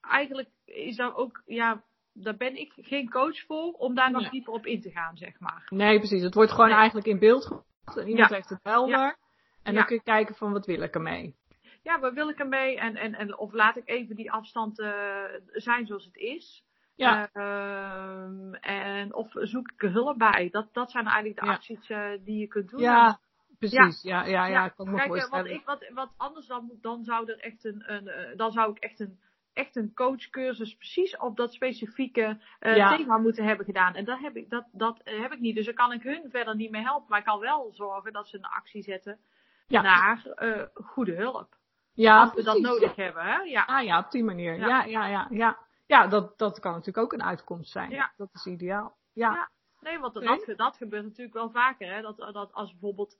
eigenlijk 0.00 0.48
is 0.64 0.96
daar 0.96 1.14
ook. 1.14 1.42
Ja, 1.46 1.82
daar 2.22 2.36
ben 2.36 2.56
ik 2.56 2.72
geen 2.76 3.10
coach 3.10 3.40
voor 3.46 3.72
om 3.72 3.94
daar 3.94 4.10
nog 4.10 4.22
Ja. 4.22 4.30
dieper 4.30 4.52
op 4.52 4.66
in 4.66 4.80
te 4.80 4.90
gaan, 4.90 5.16
zeg 5.16 5.40
maar. 5.40 5.66
nee, 5.68 5.98
precies. 5.98 6.22
Het 6.22 6.34
wordt 6.34 6.50
gewoon 6.50 6.68
Nee. 6.68 6.76
eigenlijk 6.76 7.06
in 7.06 7.18
beeld 7.18 7.44
gebracht. 7.44 7.96
en 7.96 8.08
Iemand 8.08 8.28
Ja. 8.30 8.34
heeft 8.36 8.48
het 8.48 8.62
helder. 8.62 9.16
En 9.62 9.72
dan 9.72 9.74
Ja. 9.74 9.84
kun 9.84 9.96
je 9.96 10.02
kijken 10.02 10.34
van, 10.34 10.52
wat 10.52 10.66
wil 10.66 10.80
ik 10.82 10.94
ermee? 10.94 11.34
Ja, 11.82 12.00
waar 12.00 12.14
wil 12.14 12.28
ik 12.28 12.38
ermee? 12.38 12.78
En, 12.78 12.96
en, 12.96 13.14
en 13.14 13.38
of 13.38 13.52
laat 13.52 13.76
ik 13.76 13.88
even 13.88 14.16
die 14.16 14.32
afstand 14.32 14.78
eh, 14.78 15.24
zijn 15.52 15.86
zoals 15.86 16.04
het 16.04 16.16
is. 16.16 16.64
Ja, 16.94 17.28
Ehm, 17.32 18.54
en 18.54 19.14
of 19.14 19.28
zoek 19.32 19.70
ik 19.72 19.82
er 19.82 19.90
hulp 19.92 20.18
bij? 20.18 20.48
Dat, 20.50 20.68
dat 20.72 20.90
zijn 20.90 21.04
eigenlijk 21.06 21.40
de 21.40 21.46
Ja. 21.46 21.52
acties 21.52 21.88
eh, 21.90 22.10
die 22.24 22.38
je 22.38 22.46
kunt 22.46 22.70
doen. 22.70 22.80
ja, 22.80 23.18
precies. 23.58 24.02
Ja, 24.02 24.24
ja, 24.24 24.26
ja, 24.26 24.46
Ja, 24.46 24.64
ik 24.64 24.72
kan 24.76 24.90
me 24.90 24.96
Kijk, 24.96 25.14
eh, 25.14 25.30
wat, 25.30 25.46
ik, 25.46 25.62
wat, 25.64 25.90
wat 25.94 26.10
anders 26.16 26.46
dan, 26.46 26.70
dan 26.80 27.04
zou 27.04 27.30
er 27.30 27.38
echt 27.38 27.64
een, 27.64 27.92
een 27.92 28.08
eh, 28.08 28.36
dan 28.36 28.52
zou 28.52 28.70
ik 28.70 28.78
echt 28.78 29.00
een, 29.00 29.18
echt 29.56 29.76
een 29.76 29.94
coachcursus 29.94 30.74
precies 30.76 31.16
op 31.16 31.36
dat 31.36 31.52
specifieke 31.52 32.38
eh, 32.58 32.76
Ja. 32.76 32.96
thema 32.96 33.18
moeten 33.18 33.44
hebben 33.44 33.66
gedaan. 33.66 33.94
En 33.94 34.04
dat 34.04 34.18
heb 34.18 34.36
ik, 34.36 34.50
dat, 34.50 34.64
dat 34.72 35.00
eh, 35.04 35.20
heb 35.20 35.32
ik 35.32 35.40
niet. 35.40 35.54
Dus 35.54 35.64
dan 35.64 35.74
kan 35.74 35.92
ik 35.92 36.02
hun 36.02 36.30
verder 36.30 36.56
niet 36.56 36.70
meer 36.70 36.82
helpen. 36.82 37.06
Maar 37.08 37.18
ik 37.18 37.24
kan 37.24 37.40
wel 37.40 37.72
zorgen 37.74 38.12
dat 38.12 38.28
ze 38.28 38.36
een 38.36 38.44
actie 38.44 38.82
zetten 38.82 39.18
Ja. 39.66 39.80
naar 39.82 40.26
eh, 40.26 40.62
goede 40.74 41.14
hulp. 41.14 41.56
ja, 41.92 42.20
als 42.20 42.34
we 42.34 42.42
dat 42.42 42.58
nodig 42.58 42.96
hebben. 42.96 43.22
Hè? 43.24 43.36
Ja. 43.36 43.64
Ah 43.64 43.84
ja, 43.84 43.98
op 43.98 44.10
die 44.10 44.24
manier. 44.24 44.56
Ja. 44.56 44.66
Ja, 44.66 44.84
ja, 44.84 45.06
ja, 45.06 45.26
ja. 45.30 45.58
Ja, 45.86 46.06
dat, 46.06 46.38
dat 46.38 46.60
kan 46.60 46.72
natuurlijk 46.72 46.98
ook 47.04 47.12
een 47.12 47.22
uitkomst 47.22 47.70
zijn. 47.70 47.90
Ja. 47.90 48.12
Dat 48.16 48.28
is 48.32 48.46
ideaal. 48.46 48.96
Ja. 49.12 49.32
Ja. 49.32 49.50
Nee, 49.80 49.98
want 49.98 50.14
dat, 50.14 50.52
dat 50.56 50.76
gebeurt 50.76 51.04
natuurlijk 51.04 51.34
wel 51.34 51.50
vaker. 51.50 51.94
Hè? 51.94 52.02
Dat, 52.02 52.16
dat 52.16 52.52
als 52.52 52.70
bijvoorbeeld, 52.70 53.16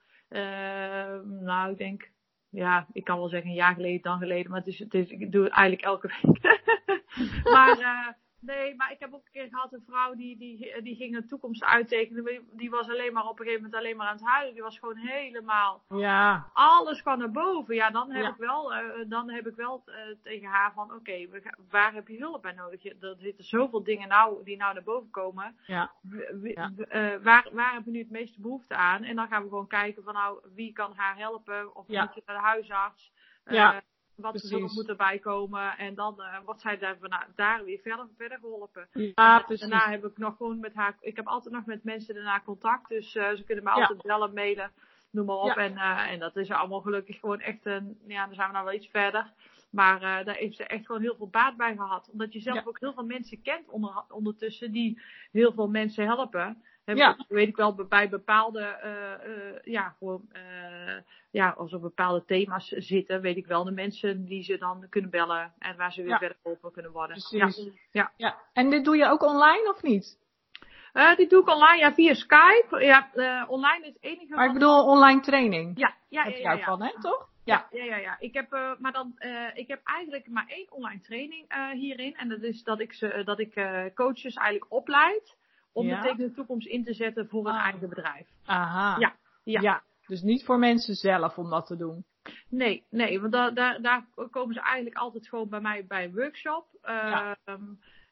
nou 1.25 1.71
ik 1.71 1.79
denk, 1.79 2.11
ja, 2.57 2.87
ik 2.93 3.05
kan 3.05 3.19
wel 3.19 3.29
zeggen 3.29 3.51
een 3.51 3.57
jaar 3.57 3.75
geleden 3.75 4.03
dan 4.03 4.19
geleden, 4.19 4.51
maar 4.51 4.59
het 4.59 4.69
is, 4.69 4.79
het 4.79 4.95
is, 4.95 5.09
ik 5.11 5.33
doe 5.33 5.45
het 5.45 5.53
eigenlijk 5.53 5.87
elke 5.87 6.11
week. 6.23 6.63
maar 7.55 7.79
eh, 7.79 8.09
nee, 8.47 8.75
maar 8.77 8.93
ik 8.93 8.99
heb 9.01 9.15
ook 9.15 9.25
een 9.25 9.33
keer 9.33 9.49
gehad 9.49 9.73
een 9.73 9.85
vrouw 9.87 10.15
die, 10.15 10.37
die, 10.39 10.83
die 10.83 10.97
ging 10.97 11.17
een 11.17 11.29
toekomst 11.29 11.65
uittekenen. 11.65 12.45
Die 12.53 12.71
was 12.71 12.89
alleen 12.89 13.13
maar 13.13 13.25
op 13.29 13.39
een 13.39 13.45
gegeven 13.45 13.63
moment 13.65 13.81
alleen 13.81 13.97
maar 13.97 14.07
aan 14.07 14.17
het 14.17 14.25
huilen. 14.27 14.55
Die 14.55 14.63
was 14.63 14.79
gewoon 14.79 14.97
helemaal, 14.97 15.85
Ja, 15.89 16.51
alles 16.53 17.03
kwam 17.03 17.19
naar 17.19 17.31
boven. 17.31 17.75
Ja, 17.75 17.91
dan 17.91 18.11
heb 18.11 18.23
Ja. 18.23 18.29
ik 18.31 18.37
wel, 18.37 18.75
eh, 18.75 18.85
dan 19.09 19.31
heb 19.31 19.47
ik 19.47 19.55
wel 19.57 19.83
eh, 19.87 19.95
tegen 20.23 20.49
haar 20.49 20.73
van, 20.73 20.95
oké, 20.95 21.27
waar 21.71 21.93
heb 21.95 22.09
je 22.09 22.19
hulp 22.19 22.43
bij 22.43 22.53
nodig? 22.53 22.83
Je- 22.83 22.97
Er 23.01 23.17
zitten 23.19 23.45
zoveel 23.45 23.83
dingen 23.83 24.09
nou, 24.09 24.45
die 24.45 24.57
nou 24.57 24.75
naar 24.75 24.83
boven 24.83 25.11
komen 25.11 25.57
ja, 25.67 25.93
w- 26.03 26.15
eh, 26.49 27.17
waar, 27.23 27.49
waar 27.53 27.73
hebben 27.73 27.85
we 27.85 27.91
nu 27.91 27.99
het 27.99 28.11
meeste 28.11 28.41
behoefte 28.41 28.75
aan? 28.75 29.03
En 29.03 29.17
dan 29.17 29.29
gaan 29.29 29.43
we 29.43 29.49
gewoon 29.49 29.67
kijken 29.67 30.03
van 30.03 30.15
nou, 30.15 30.41
wie 30.55 30.73
kan 30.73 30.93
haar 30.97 31.17
helpen? 31.17 31.75
Of 31.75 31.87
moet 31.89 32.15
je 32.15 32.23
naar 32.27 32.37
de 32.37 32.43
huisarts? 32.43 33.13
Ja, 33.45 33.83
wat 34.17 34.31
precies. 34.31 34.51
hulp 34.51 34.73
moet 34.73 34.89
erbij 34.89 35.19
komen? 35.19 35.79
En 35.79 35.95
dan 35.95 36.21
eh, 36.23 36.39
wordt 36.45 36.61
zij 36.61 36.79
daar, 36.79 36.97
daarna- 37.01 37.27
daar 37.35 37.65
weer 37.65 37.79
verder, 37.79 38.07
verder 38.17 38.39
geholpen. 38.39 38.89
ja. 38.93 39.45
Daarna 39.49 39.91
heb 39.91 40.05
ik 40.05 40.19
nog 40.19 40.37
gewoon 40.37 40.61
met 40.61 40.75
haar, 40.75 40.97
ik 41.01 41.17
heb 41.17 41.27
altijd 41.27 41.55
nog 41.55 41.65
met 41.67 41.85
mensen 41.85 42.15
daarna 42.15 42.41
contact. 42.45 42.89
Dus 42.89 43.15
eh, 43.15 43.31
ze 43.35 43.45
kunnen 43.45 43.65
me 43.65 43.71
Ja. 43.71 43.77
altijd 43.77 44.03
bellen, 44.03 44.35
mailen, 44.35 44.71
noem 45.11 45.27
maar 45.27 45.37
op. 45.37 45.47
Ja. 45.47 45.57
En, 45.57 45.77
eh, 45.77 46.13
en 46.13 46.19
dat 46.19 46.37
is 46.37 46.51
allemaal 46.51 46.81
gelukkig 46.81 47.19
gewoon 47.21 47.41
echt 47.41 47.67
een, 47.67 47.99
ja, 48.07 48.27
dan 48.27 48.35
zijn 48.35 48.47
we 48.47 48.53
nou 48.53 48.65
wel 48.65 48.75
iets 48.75 48.89
verder. 48.91 49.33
Maar 49.71 50.01
daar 50.01 50.35
heeft 50.35 50.57
ze 50.57 50.65
echt 50.65 50.87
gewoon 50.87 51.01
heel 51.01 51.17
veel 51.17 51.29
baat 51.29 51.57
bij 51.57 51.75
gehad. 51.77 52.09
Omdat 52.13 52.33
je 52.33 52.41
zelf 52.41 52.67
ook 52.67 52.81
heel 52.81 52.93
veel 52.93 53.05
mensen 53.05 53.43
kent 53.43 53.69
onder, 53.69 54.05
ondertussen 54.09 54.73
die 54.73 55.01
heel 55.33 55.53
veel 55.53 55.69
mensen 55.69 56.05
helpen. 56.05 56.63
Heb 56.87 56.97
Ja. 56.97 57.17
weet 57.29 57.49
ik 57.49 57.57
wel, 57.57 57.75
bij 57.89 58.09
bepaalde, 58.09 58.61
eh, 58.61 59.13
eh, 59.13 59.57
ja, 59.63 59.95
gewoon, 59.99 60.23
eh, 60.33 60.97
ja, 61.31 61.51
als 61.51 61.73
er 61.73 61.81
bepaalde 61.81 62.25
thema's 62.25 62.69
zitten, 62.69 63.21
weet 63.21 63.37
ik 63.37 63.47
wel 63.47 63.65
de 63.65 63.71
mensen 63.71 64.25
die 64.25 64.43
ze 64.43 64.59
dan 64.59 64.87
kunnen 64.89 65.11
bellen 65.11 65.53
en 65.59 65.77
waar 65.77 65.93
ze 65.93 66.03
weer 66.03 66.11
Ja. 66.11 66.19
verder 66.19 66.37
geholpen 66.43 66.73
kunnen 66.73 66.93
worden. 66.93 67.17
Precies. 67.31 67.65
Ja. 67.65 67.73
ja. 67.91 68.13
Ja. 68.17 68.37
En 68.53 68.71
dit 68.71 68.85
doe 68.85 68.97
je 68.97 69.07
ook 69.07 69.23
online 69.23 69.71
of 69.75 69.83
niet? 69.83 70.25
Dit 71.17 71.31
doe 71.31 71.41
ik 71.41 71.49
online, 71.49 71.79
ja, 71.79 71.95
via 71.95 72.15
Skype. 72.15 72.85
Ja, 72.85 73.11
online 73.49 73.87
is 73.87 73.93
het 73.93 74.03
enige 74.03 74.35
Maar 74.35 74.47
ik 74.47 74.53
bedoel 74.53 74.85
online 74.85 75.21
training. 75.21 75.79
Ja, 75.79 75.95
ja, 76.09 76.23
Heb 76.23 76.33
ja, 76.33 76.39
je 76.39 76.43
ja, 76.43 76.53
ja. 76.53 76.65
van, 76.65 76.83
hè, 76.83 77.01
toch? 77.01 77.29
Ja. 77.45 77.67
Ja, 77.71 77.85
ja, 77.85 77.97
ja. 77.97 78.17
Ik 78.19 78.35
heb, 78.35 78.77
maar 78.79 78.93
dan, 78.93 79.15
ik 79.55 79.69
heb 79.69 79.81
eigenlijk 79.85 80.29
maar 80.29 80.47
één 80.49 80.73
online 80.73 81.01
training 81.01 81.73
hierin. 81.73 82.17
En 82.17 82.29
dat 82.29 82.43
is 82.43 82.63
dat 82.63 82.81
ik, 82.81 82.93
ze, 82.93 83.23
dat 83.25 83.39
ik 83.39 83.53
coaches 83.95 84.35
eigenlijk 84.35 84.73
opleid 84.73 85.37
om 85.77 85.87
Ja. 85.87 86.15
de 86.15 86.33
toekomst 86.33 86.67
in 86.67 86.85
te 86.85 86.95
zetten 86.95 87.29
voor 87.29 87.47
een 87.47 87.55
Ah. 87.55 87.65
eigen 87.65 87.89
bedrijf. 87.89 88.29
Aha. 88.45 88.97
Ja, 88.99 89.61
ja. 89.61 89.83
Dus 90.07 90.23
niet 90.23 90.45
voor 90.45 90.59
mensen 90.59 90.95
zelf 90.95 91.39
om 91.39 91.51
dat 91.51 91.67
te 91.67 91.77
doen. 91.77 92.05
Nee, 92.49 92.85
nee, 92.91 93.21
want 93.21 93.33
daar, 93.33 93.55
daar, 93.55 93.83
daar 93.83 94.07
komen 94.31 94.55
ze 94.55 94.61
eigenlijk 94.61 94.97
altijd 94.97 95.29
gewoon 95.29 95.49
bij 95.49 95.61
mij 95.61 95.87
bij 95.87 96.05
een 96.05 96.15
workshop. 96.15 96.67
Ja. 96.83 97.37
Ehm, 97.45 97.63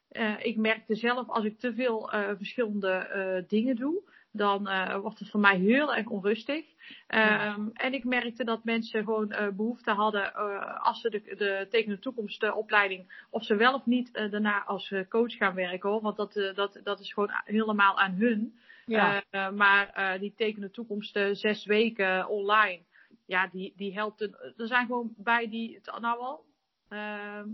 eh, 0.09 0.45
ik 0.45 0.57
merkte 0.57 0.95
zelf, 0.95 1.29
als 1.29 1.45
ik 1.45 1.59
te 1.59 1.73
veel 1.73 2.11
eh, 2.11 2.35
verschillende 2.37 2.89
eh, 2.91 3.43
dingen 3.47 3.75
doe, 3.75 4.01
dan 4.35 4.67
eh, 4.67 4.97
wordt 4.97 5.19
het 5.19 5.29
voor 5.29 5.39
mij 5.39 5.57
heel 5.57 5.95
erg 5.95 6.07
onrustig. 6.07 6.65
Ehm, 7.07 7.67
En 7.73 7.93
ik 7.93 8.03
merkte 8.03 8.43
dat 8.43 8.63
mensen 8.63 9.03
gewoon 9.03 9.31
eh, 9.31 9.47
behoefte 9.49 9.91
hadden, 9.91 10.33
eh, 10.33 10.83
als 10.85 11.01
ze 11.01 11.09
de, 11.09 11.35
de 11.35 11.67
tegen 11.69 11.89
de 11.89 11.99
toekomst 11.99 12.51
opleiding, 12.53 13.25
of 13.29 13.43
ze 13.43 13.55
wel 13.55 13.73
of 13.73 13.85
niet 13.85 14.13
daarna 14.13 14.63
als 14.63 14.93
coach 15.09 15.33
gaan 15.33 15.55
werken 15.55 15.89
hoor. 15.89 16.01
Want 16.01 16.17
dat, 16.17 16.33
dat, 16.55 16.79
dat 16.83 16.99
is 16.99 17.13
gewoon 17.13 17.31
helemaal 17.45 17.99
aan 17.99 18.13
hun. 18.13 18.59
Ja. 18.85 19.23
Maar 19.55 20.17
die 20.19 20.33
tegen 20.35 20.61
de 20.61 20.71
toekomst 20.71 21.19
zes 21.31 21.65
weken 21.65 22.27
online, 22.27 22.81
ja, 23.25 23.47
die, 23.47 23.73
die 23.75 23.93
helpt. 23.93 24.21
een- 24.21 24.35
Er 24.57 24.67
zijn 24.67 24.85
gewoon 24.85 25.13
bij 25.17 25.49
die, 25.49 25.75
het 25.75 25.99
nou 25.99 26.19
al, 26.19 26.45
ehm, 26.89 27.47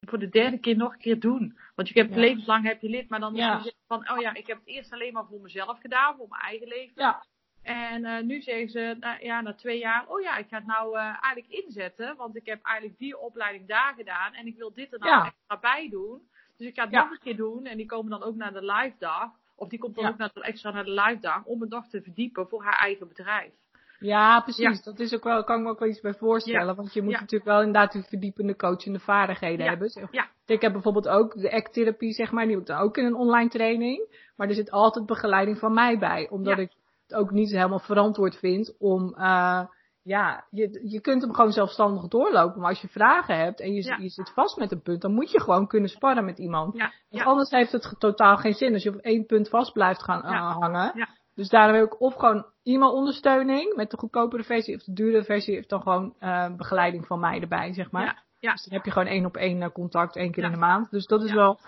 voor 0.00 0.18
de 0.18 0.28
derde 0.28 0.58
keer 0.58 0.76
nog 0.76 0.92
een 0.92 0.98
keer 0.98 1.20
doen. 1.20 1.58
Want 1.74 1.88
je 1.88 2.00
hebt 2.00 2.14
Ja. 2.14 2.20
levenslang 2.20 2.64
heb 2.64 2.80
je 2.82 2.88
lid, 2.88 3.08
maar 3.08 3.20
dan 3.20 3.34
Ja. 3.34 3.58
het 3.62 3.74
van, 3.86 4.10
oh 4.10 4.20
ja, 4.20 4.34
ik 4.34 4.46
heb 4.46 4.58
het 4.58 4.66
eerst 4.66 4.92
alleen 4.92 5.12
maar 5.12 5.26
voor 5.26 5.40
mezelf 5.40 5.80
gedaan, 5.80 6.16
voor 6.16 6.28
mijn 6.28 6.42
eigen 6.42 6.68
leven. 6.68 6.92
ja. 7.02 7.24
En 7.62 8.04
eh, 8.04 8.22
nu 8.22 8.42
zeggen 8.42 8.68
ze, 8.68 8.96
nou, 9.00 9.24
ja, 9.24 9.40
na 9.40 9.54
twee 9.54 9.78
jaar, 9.78 10.06
oh 10.08 10.20
ja, 10.20 10.36
ik 10.36 10.48
ga 10.48 10.56
het 10.56 10.66
nou 10.66 10.96
eh, 10.98 11.02
eigenlijk 11.04 11.48
inzetten, 11.48 12.16
want 12.16 12.36
ik 12.36 12.46
heb 12.46 12.62
eigenlijk 12.62 12.98
die 12.98 13.18
opleiding 13.18 13.66
daar 13.68 13.94
gedaan 13.96 14.34
en 14.34 14.46
ik 14.46 14.56
wil 14.56 14.72
dit 14.74 14.92
er 14.92 14.98
nou 14.98 15.10
Ja. 15.12 15.24
extra 15.24 15.58
bij 15.70 15.88
doen. 15.90 16.28
Dus 16.56 16.66
ik 16.66 16.74
ga 16.74 16.82
het 16.82 16.92
nog 16.92 17.10
een 17.10 17.18
keer 17.18 17.36
doen 17.36 17.66
en 17.66 17.76
die 17.76 17.86
komen 17.86 18.10
dan 18.10 18.22
ook 18.22 18.36
naar 18.36 18.52
de 18.52 18.64
live 18.64 18.94
dag. 18.98 19.30
Of 19.54 19.68
die 19.68 19.78
komt 19.78 19.94
dan 19.94 20.06
ook 20.06 20.16
naar 20.16 20.30
de, 20.34 20.42
extra 20.42 20.70
naar 20.70 20.84
de 20.84 20.90
live 20.90 21.20
dag 21.20 21.44
om 21.44 21.60
het 21.60 21.70
nog 21.70 21.88
te 21.88 22.02
verdiepen 22.02 22.48
voor 22.48 22.62
haar 22.64 22.78
eigen 22.78 23.08
bedrijf. 23.08 23.52
Ja, 23.98 24.40
precies. 24.40 24.82
Dat 24.82 24.98
is 24.98 25.14
ook 25.14 25.24
wel, 25.24 25.44
kan 25.44 25.56
ik 25.56 25.62
me 25.62 25.70
ook 25.70 25.78
wel 25.78 25.88
iets 25.88 26.00
bij 26.00 26.14
voorstellen. 26.14 26.66
Ja. 26.66 26.74
Want 26.74 26.92
je 26.92 27.02
moet 27.02 27.12
Ja. 27.12 27.20
natuurlijk 27.20 27.50
wel 27.50 27.58
inderdaad 27.58 27.92
die 27.92 28.02
verdiepende 28.02 28.56
coachende 28.56 28.98
vaardigheden 28.98 29.66
hebben. 29.66 29.88
Zeg. 29.88 30.10
Ik 30.46 30.60
heb 30.60 30.72
bijvoorbeeld 30.72 31.08
ook 31.08 31.34
de 31.34 31.52
ACT-therapie, 31.52 32.12
zeg 32.12 32.32
maar, 32.32 32.46
die 32.46 32.62
dan 32.62 32.78
ook 32.78 32.96
in 32.96 33.04
een 33.04 33.14
online 33.14 33.48
training. 33.48 34.30
Maar 34.36 34.48
er 34.48 34.54
zit 34.54 34.70
altijd 34.70 35.06
begeleiding 35.06 35.58
van 35.58 35.74
mij 35.74 35.98
bij. 35.98 36.28
Omdat 36.30 36.58
ik 36.58 36.72
het 37.06 37.18
ook 37.18 37.30
niet 37.30 37.50
helemaal 37.50 37.78
verantwoord 37.78 38.36
vind 38.36 38.74
om, 38.78 39.14
eh, 39.14 39.62
ja, 40.02 40.44
je, 40.50 40.80
je 40.88 41.00
kunt 41.00 41.22
hem 41.22 41.34
gewoon 41.34 41.52
zelfstandig 41.52 42.08
doorlopen. 42.08 42.60
Maar 42.60 42.68
als 42.68 42.80
je 42.80 42.88
vragen 42.88 43.36
hebt 43.38 43.60
en 43.60 43.74
je, 43.74 43.96
je 44.02 44.08
zit 44.08 44.30
vast 44.34 44.56
met 44.56 44.72
een 44.72 44.82
punt, 44.82 45.00
dan 45.00 45.12
moet 45.14 45.30
je 45.30 45.40
gewoon 45.40 45.66
kunnen 45.66 45.90
sparren 45.90 46.24
met 46.24 46.38
iemand. 46.38 46.76
Want 47.10 47.24
anders 47.24 47.50
heeft 47.50 47.72
het 47.72 47.94
totaal 47.98 48.36
geen 48.36 48.54
zin 48.54 48.72
als 48.72 48.82
je 48.82 48.88
op 48.94 48.96
één 49.00 49.26
punt 49.26 49.48
vast 49.48 49.72
blijft 49.72 50.02
gaan 50.02 50.22
eh, 50.22 50.56
hangen. 50.56 51.08
Dus 51.38 51.48
daarom 51.48 51.74
heb 51.76 51.84
ik 51.84 52.00
of 52.00 52.14
gewoon 52.14 52.46
e-mailondersteuning 52.62 53.74
met 53.76 53.90
de 53.90 53.96
goedkopere 53.96 54.44
versie 54.44 54.74
of 54.76 54.82
de 54.82 54.92
dure 54.92 55.24
versie 55.24 55.54
heeft 55.54 55.68
dan 55.68 55.82
gewoon 55.82 56.14
eh, 56.18 56.54
begeleiding 56.56 57.06
van 57.06 57.20
mij 57.20 57.40
erbij, 57.40 57.72
zeg 57.72 57.90
maar. 57.90 58.04
Ja, 58.04 58.22
ja. 58.38 58.52
Dus 58.52 58.64
dan 58.64 58.74
heb 58.74 58.84
je 58.84 58.90
gewoon 58.90 59.08
één 59.08 59.24
op 59.24 59.36
één 59.36 59.62
eh, 59.62 59.70
contact 59.70 60.16
één 60.16 60.30
keer 60.30 60.42
Ja. 60.42 60.48
in 60.48 60.54
de 60.54 60.60
maand. 60.60 60.90
Dus 60.90 61.06
dat 61.06 61.22
is 61.22 61.32
wel, 61.32 61.58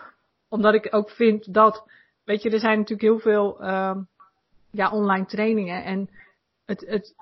omdat 0.48 0.74
ik 0.74 0.94
ook 0.94 1.10
vind 1.10 1.54
dat, 1.54 1.90
weet 2.24 2.42
je, 2.42 2.50
er 2.50 2.58
zijn 2.58 2.78
natuurlijk 2.78 3.08
heel 3.08 3.18
veel 3.18 3.60
ehm, 3.60 4.00
ja, 4.70 4.90
online 4.90 5.26
trainingen 5.26 5.84
en 5.84 6.10
het, 6.64 6.80
het, 6.86 7.14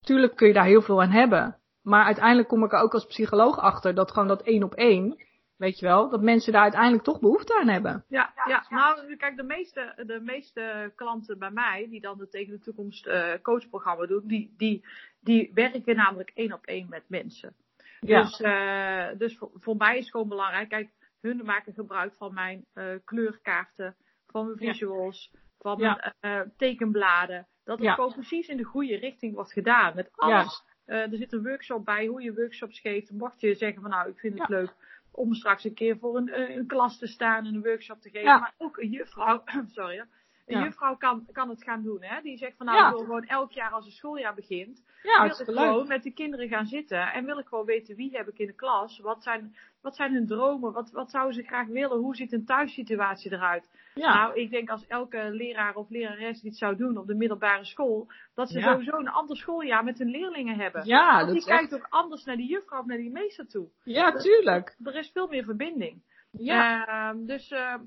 tuurlijk 0.00 0.36
kun 0.36 0.46
je 0.48 0.54
daar 0.54 0.64
heel 0.64 0.82
veel 0.82 1.02
aan 1.02 1.10
hebben. 1.10 1.56
Maar 1.82 2.04
uiteindelijk 2.04 2.48
kom 2.48 2.64
ik 2.64 2.72
er 2.72 2.80
ook 2.80 2.94
als 2.94 3.06
psycholoog 3.06 3.58
achter 3.58 3.94
dat 3.94 4.10
gewoon 4.10 4.28
dat 4.28 4.42
één 4.42 4.62
op 4.62 4.74
één, 4.74 5.16
weet 5.56 5.78
je 5.78 5.86
wel, 5.86 6.08
dat 6.08 6.22
mensen 6.22 6.52
daar 6.52 6.62
uiteindelijk 6.62 7.04
toch 7.04 7.20
behoefte 7.20 7.58
aan 7.60 7.68
hebben. 7.68 8.04
Ja, 8.08 8.32
ja. 8.44 8.66
nou 8.68 9.16
kijk, 9.16 9.36
de 9.36 9.42
meeste, 9.42 10.02
de 10.06 10.20
meeste 10.20 10.92
klanten 10.94 11.38
bij 11.38 11.50
mij, 11.50 11.86
die 11.90 12.00
dan 12.00 12.18
de 12.18 12.28
Tegen 12.28 12.52
de 12.52 12.58
Toekomst 12.58 13.06
eh, 13.06 13.32
coachprogramma 13.42 14.06
doen, 14.06 14.22
die, 14.26 14.54
die, 14.56 14.84
die 15.20 15.50
werken 15.54 15.96
namelijk 15.96 16.30
één 16.34 16.52
op 16.52 16.66
één 16.66 16.86
met 16.88 17.04
mensen. 17.08 17.54
Ja. 18.00 18.22
Dus, 18.22 18.40
eh, 18.40 19.18
dus 19.18 19.36
voor, 19.36 19.50
voor 19.54 19.76
mij 19.76 19.94
is 19.96 20.02
het 20.02 20.10
gewoon 20.10 20.28
belangrijk, 20.28 20.68
kijk, 20.68 20.90
hun 21.20 21.44
maken 21.44 21.72
gebruik 21.74 22.14
van 22.14 22.34
mijn 22.34 22.64
eh, 22.72 22.86
kleurkaarten, 23.04 23.96
van 24.26 24.46
mijn 24.46 24.58
Ja. 24.60 24.72
visuals, 24.72 25.30
van 25.58 25.78
Ja. 25.78 26.12
mijn 26.20 26.44
eh, 26.46 26.50
tekenbladen. 26.56 27.46
Dat 27.64 27.78
het 27.78 27.86
Ja. 27.86 27.94
gewoon 27.94 28.12
precies 28.12 28.48
in 28.48 28.56
de 28.56 28.62
goede 28.64 28.96
richting 28.96 29.34
wordt 29.34 29.52
gedaan. 29.52 29.94
Met 29.94 30.08
alles. 30.12 30.62
Eh, 30.84 31.12
er 31.12 31.16
zit 31.16 31.32
een 31.32 31.42
workshop 31.42 31.84
bij, 31.84 32.06
hoe 32.06 32.22
je 32.22 32.34
workshops 32.34 32.80
geeft. 32.80 33.10
Mocht 33.10 33.40
je 33.40 33.54
zeggen 33.54 33.80
van 33.82 33.90
nou, 33.90 34.08
ik 34.08 34.18
vind 34.18 34.38
het 34.38 34.48
Ja. 34.48 34.56
leuk 34.56 34.74
om 35.14 35.34
straks 35.34 35.64
een 35.64 35.74
keer 35.74 35.98
voor 35.98 36.16
een, 36.16 36.28
eh, 36.28 36.56
een 36.56 36.66
klas 36.66 36.98
te 36.98 37.06
staan 37.06 37.46
en 37.46 37.54
een 37.54 37.62
workshop 37.62 38.00
te 38.00 38.10
geven. 38.10 38.28
Ja. 38.28 38.38
Maar 38.38 38.54
ook 38.58 38.78
een 38.78 38.90
juffrouw, 38.90 39.42
sorry, 39.74 40.04
een 40.46 40.58
Ja. 40.58 40.64
juffrouw 40.64 40.96
kan, 40.96 41.26
kan 41.32 41.48
het 41.48 41.62
gaan 41.62 41.82
doen. 41.82 42.02
Hè? 42.02 42.20
Die 42.22 42.36
zegt 42.36 42.56
van 42.56 42.66
nou, 42.66 42.78
Ja. 42.78 42.86
ik 42.88 42.94
wil 42.94 43.04
gewoon 43.04 43.24
elk 43.24 43.52
jaar 43.52 43.70
als 43.70 43.84
het 43.84 43.94
schooljaar 43.94 44.34
begint, 44.34 44.84
Ja, 45.02 45.22
wil 45.22 45.40
ik 45.40 45.46
leuk. 45.46 45.56
gewoon 45.58 45.88
met 45.88 46.02
de 46.02 46.12
kinderen 46.12 46.48
gaan 46.48 46.66
zitten. 46.66 47.12
En 47.12 47.24
wil 47.24 47.38
ik 47.38 47.46
gewoon 47.46 47.64
weten 47.64 47.96
wie 47.96 48.16
heb 48.16 48.28
ik 48.28 48.38
in 48.38 48.46
de 48.46 48.52
klas. 48.54 48.98
Wat 48.98 49.22
zijn, 49.22 49.56
wat 49.82 49.96
zijn 49.96 50.12
hun 50.12 50.26
dromen? 50.26 50.72
Wat, 50.72 50.90
wat 50.90 51.10
zouden 51.10 51.34
ze 51.34 51.42
graag 51.42 51.66
willen? 51.66 51.98
Hoe 51.98 52.16
ziet 52.16 52.32
een 52.32 52.44
thuissituatie 52.44 53.32
eruit? 53.32 53.70
Ja, 53.94 54.14
Nou, 54.14 54.40
ik 54.40 54.50
denk 54.50 54.70
als 54.70 54.86
elke 54.86 55.28
leraar 55.30 55.74
of 55.74 55.88
lerares 55.90 56.40
dit 56.40 56.56
zou 56.56 56.76
doen 56.76 56.96
op 56.98 57.06
de 57.06 57.14
middelbare 57.14 57.64
school, 57.64 58.10
dat 58.34 58.50
ze 58.50 58.60
sowieso 58.60 58.96
een 58.96 59.08
ander 59.08 59.36
schooljaar 59.36 59.84
met 59.84 59.98
hun 59.98 60.10
leerlingen 60.10 60.56
hebben. 60.58 60.86
ja 60.86 61.14
Want 61.14 61.26
dat 61.26 61.28
die 61.36 61.36
echt, 61.52 61.58
kijkt 61.58 61.74
ook 61.74 61.86
anders 61.90 62.24
naar 62.24 62.36
die 62.36 62.48
juffrouw 62.48 62.80
of 62.80 62.86
naar 62.86 62.96
die 62.96 63.10
meester 63.12 63.46
toe. 63.48 63.68
ja, 63.84 64.12
tuurlijk. 64.12 64.76
Er 64.84 64.94
is 64.96 65.10
veel 65.12 65.26
meer 65.28 65.44
verbinding. 65.44 66.02
Ja, 66.30 66.86
Ehm, 66.86 67.24
dus 67.24 67.50
ehm, 67.50 67.80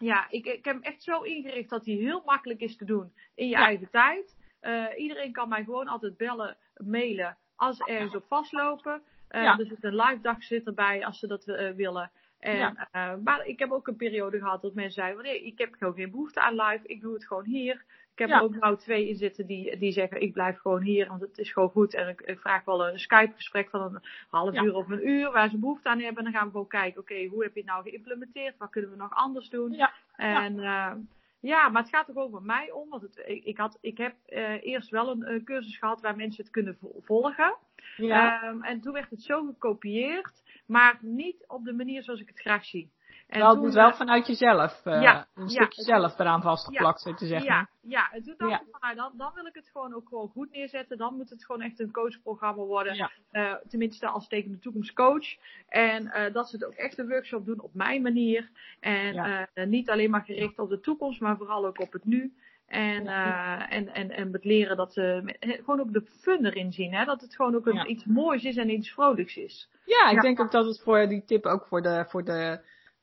ja, 0.00 0.26
ik, 0.30 0.46
ik 0.46 0.64
heb 0.64 0.74
hem 0.74 0.82
echt 0.82 1.02
zo 1.02 1.22
ingericht 1.22 1.70
dat 1.70 1.84
hij 1.86 1.94
heel 1.94 2.22
makkelijk 2.24 2.60
is 2.60 2.76
te 2.76 2.84
doen 2.84 3.12
in 3.34 3.44
je 3.48 3.56
Ja. 3.56 3.64
eigen 3.64 3.90
tijd. 3.90 4.36
Eh, 4.60 4.84
iedereen 4.96 5.32
kan 5.32 5.48
mij 5.48 5.64
gewoon 5.64 5.88
altijd 5.88 6.16
bellen, 6.16 6.56
mailen 6.76 7.36
als 7.56 7.76
ze 7.76 7.84
ergens 7.84 8.14
op 8.14 8.24
vastlopen. 8.28 9.02
Eh, 9.28 9.42
Ja. 9.42 9.58
Er 9.58 9.66
zit 9.66 9.84
een 9.84 9.94
live 9.96 10.20
dag 10.20 10.42
zit 10.42 10.66
erbij 10.66 11.04
als 11.06 11.18
ze 11.18 11.26
dat 11.26 11.44
eh, 11.48 11.70
willen. 11.70 12.10
En, 12.40 12.56
Ja. 12.56 12.88
eh, 12.92 13.12
maar 13.24 13.46
ik 13.46 13.58
heb 13.58 13.70
ook 13.70 13.86
een 13.86 13.96
periode 13.96 14.38
gehad 14.38 14.62
dat 14.62 14.74
mensen 14.74 15.02
zeiden: 15.02 15.22
nee, 15.22 15.42
ik 15.44 15.58
heb 15.58 15.74
gewoon 15.78 15.94
geen 15.94 16.10
behoefte 16.10 16.40
aan 16.40 16.54
live, 16.54 16.86
ik 16.86 17.00
doe 17.00 17.14
het 17.14 17.26
gewoon 17.26 17.44
hier. 17.44 17.84
Ik 18.12 18.18
heb 18.18 18.28
Ja. 18.28 18.36
er 18.36 18.42
ook 18.42 18.54
nou 18.56 18.76
twee 18.76 19.08
in 19.08 19.16
zitten 19.16 19.46
die, 19.46 19.78
die 19.78 19.92
zeggen: 19.92 20.20
ik 20.20 20.32
blijf 20.32 20.58
gewoon 20.58 20.82
hier, 20.82 21.08
want 21.08 21.20
het 21.20 21.38
is 21.38 21.52
gewoon 21.52 21.70
goed. 21.70 21.94
En 21.94 22.08
ik, 22.08 22.20
ik 22.20 22.40
vraag 22.40 22.64
wel 22.64 22.88
een 22.88 22.98
Skype-gesprek 22.98 23.70
van 23.70 23.80
een 23.94 24.02
half 24.28 24.54
Ja. 24.54 24.62
uur 24.62 24.74
of 24.74 24.88
een 24.88 25.08
uur 25.08 25.30
waar 25.32 25.48
ze 25.48 25.58
behoefte 25.58 25.88
aan 25.88 26.00
hebben. 26.00 26.18
En 26.18 26.24
dan 26.24 26.32
gaan 26.32 26.44
we 26.44 26.50
gewoon 26.52 26.66
kijken: 26.68 27.00
oké, 27.00 27.24
hoe 27.26 27.42
heb 27.42 27.54
je 27.54 27.60
het 27.60 27.68
nou 27.68 27.82
geïmplementeerd? 27.82 28.56
Wat 28.58 28.70
kunnen 28.70 28.90
we 28.90 28.96
nog 28.96 29.14
anders 29.14 29.48
doen? 29.50 29.72
Ja. 29.72 29.92
En 30.16 30.54
ja. 30.60 30.98
ja, 31.40 31.68
maar 31.68 31.82
het 31.82 31.90
gaat 31.90 32.06
toch 32.06 32.16
ook 32.16 32.32
met 32.32 32.42
mij 32.42 32.70
om. 32.70 32.88
Want 32.88 33.02
het, 33.02 33.22
ik, 33.26 33.44
ik, 33.44 33.56
had, 33.58 33.78
ik 33.80 33.98
heb 33.98 34.14
eh, 34.26 34.62
eerst 34.66 34.90
wel 34.90 35.10
een 35.10 35.22
eh, 35.22 35.44
cursus 35.44 35.78
gehad 35.78 36.00
waar 36.00 36.16
mensen 36.16 36.42
het 36.44 36.52
kunnen 36.52 36.76
vo- 36.80 37.00
volgen. 37.00 37.54
Ja. 37.96 38.42
Ehm, 38.42 38.62
en 38.62 38.80
toen 38.80 38.92
werd 38.92 39.10
het 39.10 39.22
zo 39.22 39.44
gekopieerd, 39.46 40.42
maar 40.70 40.98
niet 41.00 41.44
op 41.48 41.64
de 41.64 41.72
manier 41.72 42.02
zoals 42.02 42.20
ik 42.20 42.28
het 42.28 42.40
graag 42.40 42.64
zie. 42.64 42.90
En 43.26 43.38
wel, 43.38 43.48
het 43.48 43.56
toen, 43.56 43.64
moet 43.66 43.74
wel 43.74 43.90
eh, 43.90 43.96
vanuit 43.96 44.26
jezelf, 44.26 44.80
eh, 44.86 45.02
Ja, 45.02 45.26
een 45.34 45.42
ja. 45.42 45.48
stukje 45.48 45.82
zelf 45.82 46.18
eraan 46.18 46.42
vastgeplakt 46.42 47.04
ja, 47.18 47.38
maar. 47.44 47.70
ja, 47.80 48.10
en 48.12 48.22
toen 48.22 48.34
dacht 48.36 48.50
Ja. 48.50 48.60
ik 48.60 48.66
van, 48.70 48.80
nou, 48.80 48.94
dan, 48.94 49.12
dan 49.16 49.32
wil 49.34 49.46
ik 49.46 49.54
het 49.54 49.68
gewoon 49.72 49.94
ook 49.94 50.08
gewoon 50.08 50.28
goed 50.28 50.50
neerzetten. 50.50 50.98
Dan 50.98 51.16
moet 51.16 51.30
het 51.30 51.44
gewoon 51.44 51.62
echt 51.62 51.80
een 51.80 51.92
coachprogramma 51.92 52.62
worden. 52.62 52.94
Ja. 52.94 53.10
Eh, 53.30 53.54
tenminste 53.68 54.06
als 54.06 54.28
Teken 54.28 54.50
de 54.50 54.58
Toekomst 54.58 54.92
coach. 54.92 55.26
En 55.68 56.30
dat 56.32 56.48
ze 56.48 56.56
het 56.56 56.64
ook 56.64 56.74
echt 56.74 56.98
een 56.98 57.08
workshop 57.08 57.46
doen 57.46 57.60
op 57.60 57.74
mijn 57.74 58.02
manier. 58.02 58.50
En 58.80 59.14
Ja. 59.14 59.48
niet 59.54 59.90
alleen 59.90 60.10
maar 60.10 60.24
gericht 60.24 60.58
op 60.58 60.68
de 60.68 60.80
toekomst, 60.80 61.20
maar 61.20 61.36
vooral 61.36 61.66
ook 61.66 61.80
op 61.80 61.92
het 61.92 62.04
nu. 62.04 62.32
En, 62.70 63.06
eh, 63.06 63.72
en, 63.76 63.94
en, 63.94 64.10
en 64.10 64.32
het 64.32 64.44
leren 64.44 64.76
dat 64.76 64.92
ze 64.92 65.20
met- 65.22 65.36
eh, 65.38 65.50
gewoon 65.64 65.80
ook 65.80 65.92
de 65.92 66.02
fun 66.20 66.44
erin 66.44 66.72
zien. 66.72 66.94
Hè? 66.94 67.04
Dat 67.04 67.20
het 67.20 67.36
gewoon 67.36 67.54
ook 67.54 67.66
een, 67.66 67.74
Ja. 67.74 67.86
iets 67.86 68.04
moois 68.04 68.44
is 68.44 68.56
en 68.56 68.70
iets 68.70 68.90
vrolijks 68.92 69.36
is. 69.36 69.68
Ja, 69.84 70.08
ik 70.08 70.14
Ja. 70.14 70.20
denk 70.20 70.40
ook 70.40 70.50
dat 70.50 70.64
het 70.66 70.80
voor 70.82 71.06
die 71.08 71.24
tip 71.24 71.44
ook 71.46 71.66
voor, 71.66 71.82
de, 71.82 72.04
voor, 72.08 72.24
de, 72.24 72.60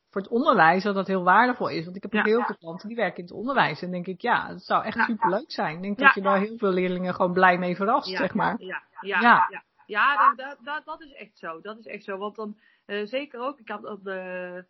voor 0.10 0.22
het 0.22 0.30
onderwijs 0.30 0.84
dat 0.84 0.96
dat 0.96 1.08
heel 1.08 1.24
waardevol 1.24 1.70
is. 1.70 1.84
Want 1.84 1.96
ik 1.96 2.02
heb 2.04 2.12
ook 2.16 2.20
Ja. 2.26 2.26
heel 2.34 2.44
veel 2.46 2.56
klanten 2.58 2.88
die 2.88 2.98
werken 2.98 3.18
in 3.18 3.24
het 3.24 3.34
onderwijs. 3.34 3.82
En 3.82 3.92
denk 3.92 4.08
ik, 4.08 4.22
ja, 4.22 4.48
het 4.48 4.64
zou 4.64 4.84
echt 4.86 5.04
superleuk 5.06 5.52
zijn. 5.52 5.76
Ik 5.76 5.82
denk 5.82 5.98
dat 6.00 6.14
je 6.14 6.22
daar 6.22 6.40
heel 6.40 6.58
veel 6.58 6.72
leerlingen 6.72 7.14
gewoon 7.14 7.34
blij 7.34 7.58
mee 7.58 7.76
verrast, 7.76 8.10
Ja, 8.10 8.18
zeg 8.18 8.34
maar. 8.34 8.56
Ja, 8.62 8.84
ja, 9.02 9.20
Ja. 9.22 9.64
ja. 9.86 10.34
dat, 10.36 10.58
dat, 10.64 10.86
dat, 10.86 11.02
is 11.02 11.14
echt 11.14 11.38
zo. 11.38 11.62
Dat 11.62 11.78
is 11.78 11.86
echt 11.86 12.04
zo. 12.04 12.18
Want 12.18 12.36
dan, 12.36 12.58
eh, 12.86 13.06
zeker 13.06 13.40
ook, 13.40 13.60
ik 13.60 13.70
had 13.70 13.86
op 13.86 14.04
de, 14.04 14.66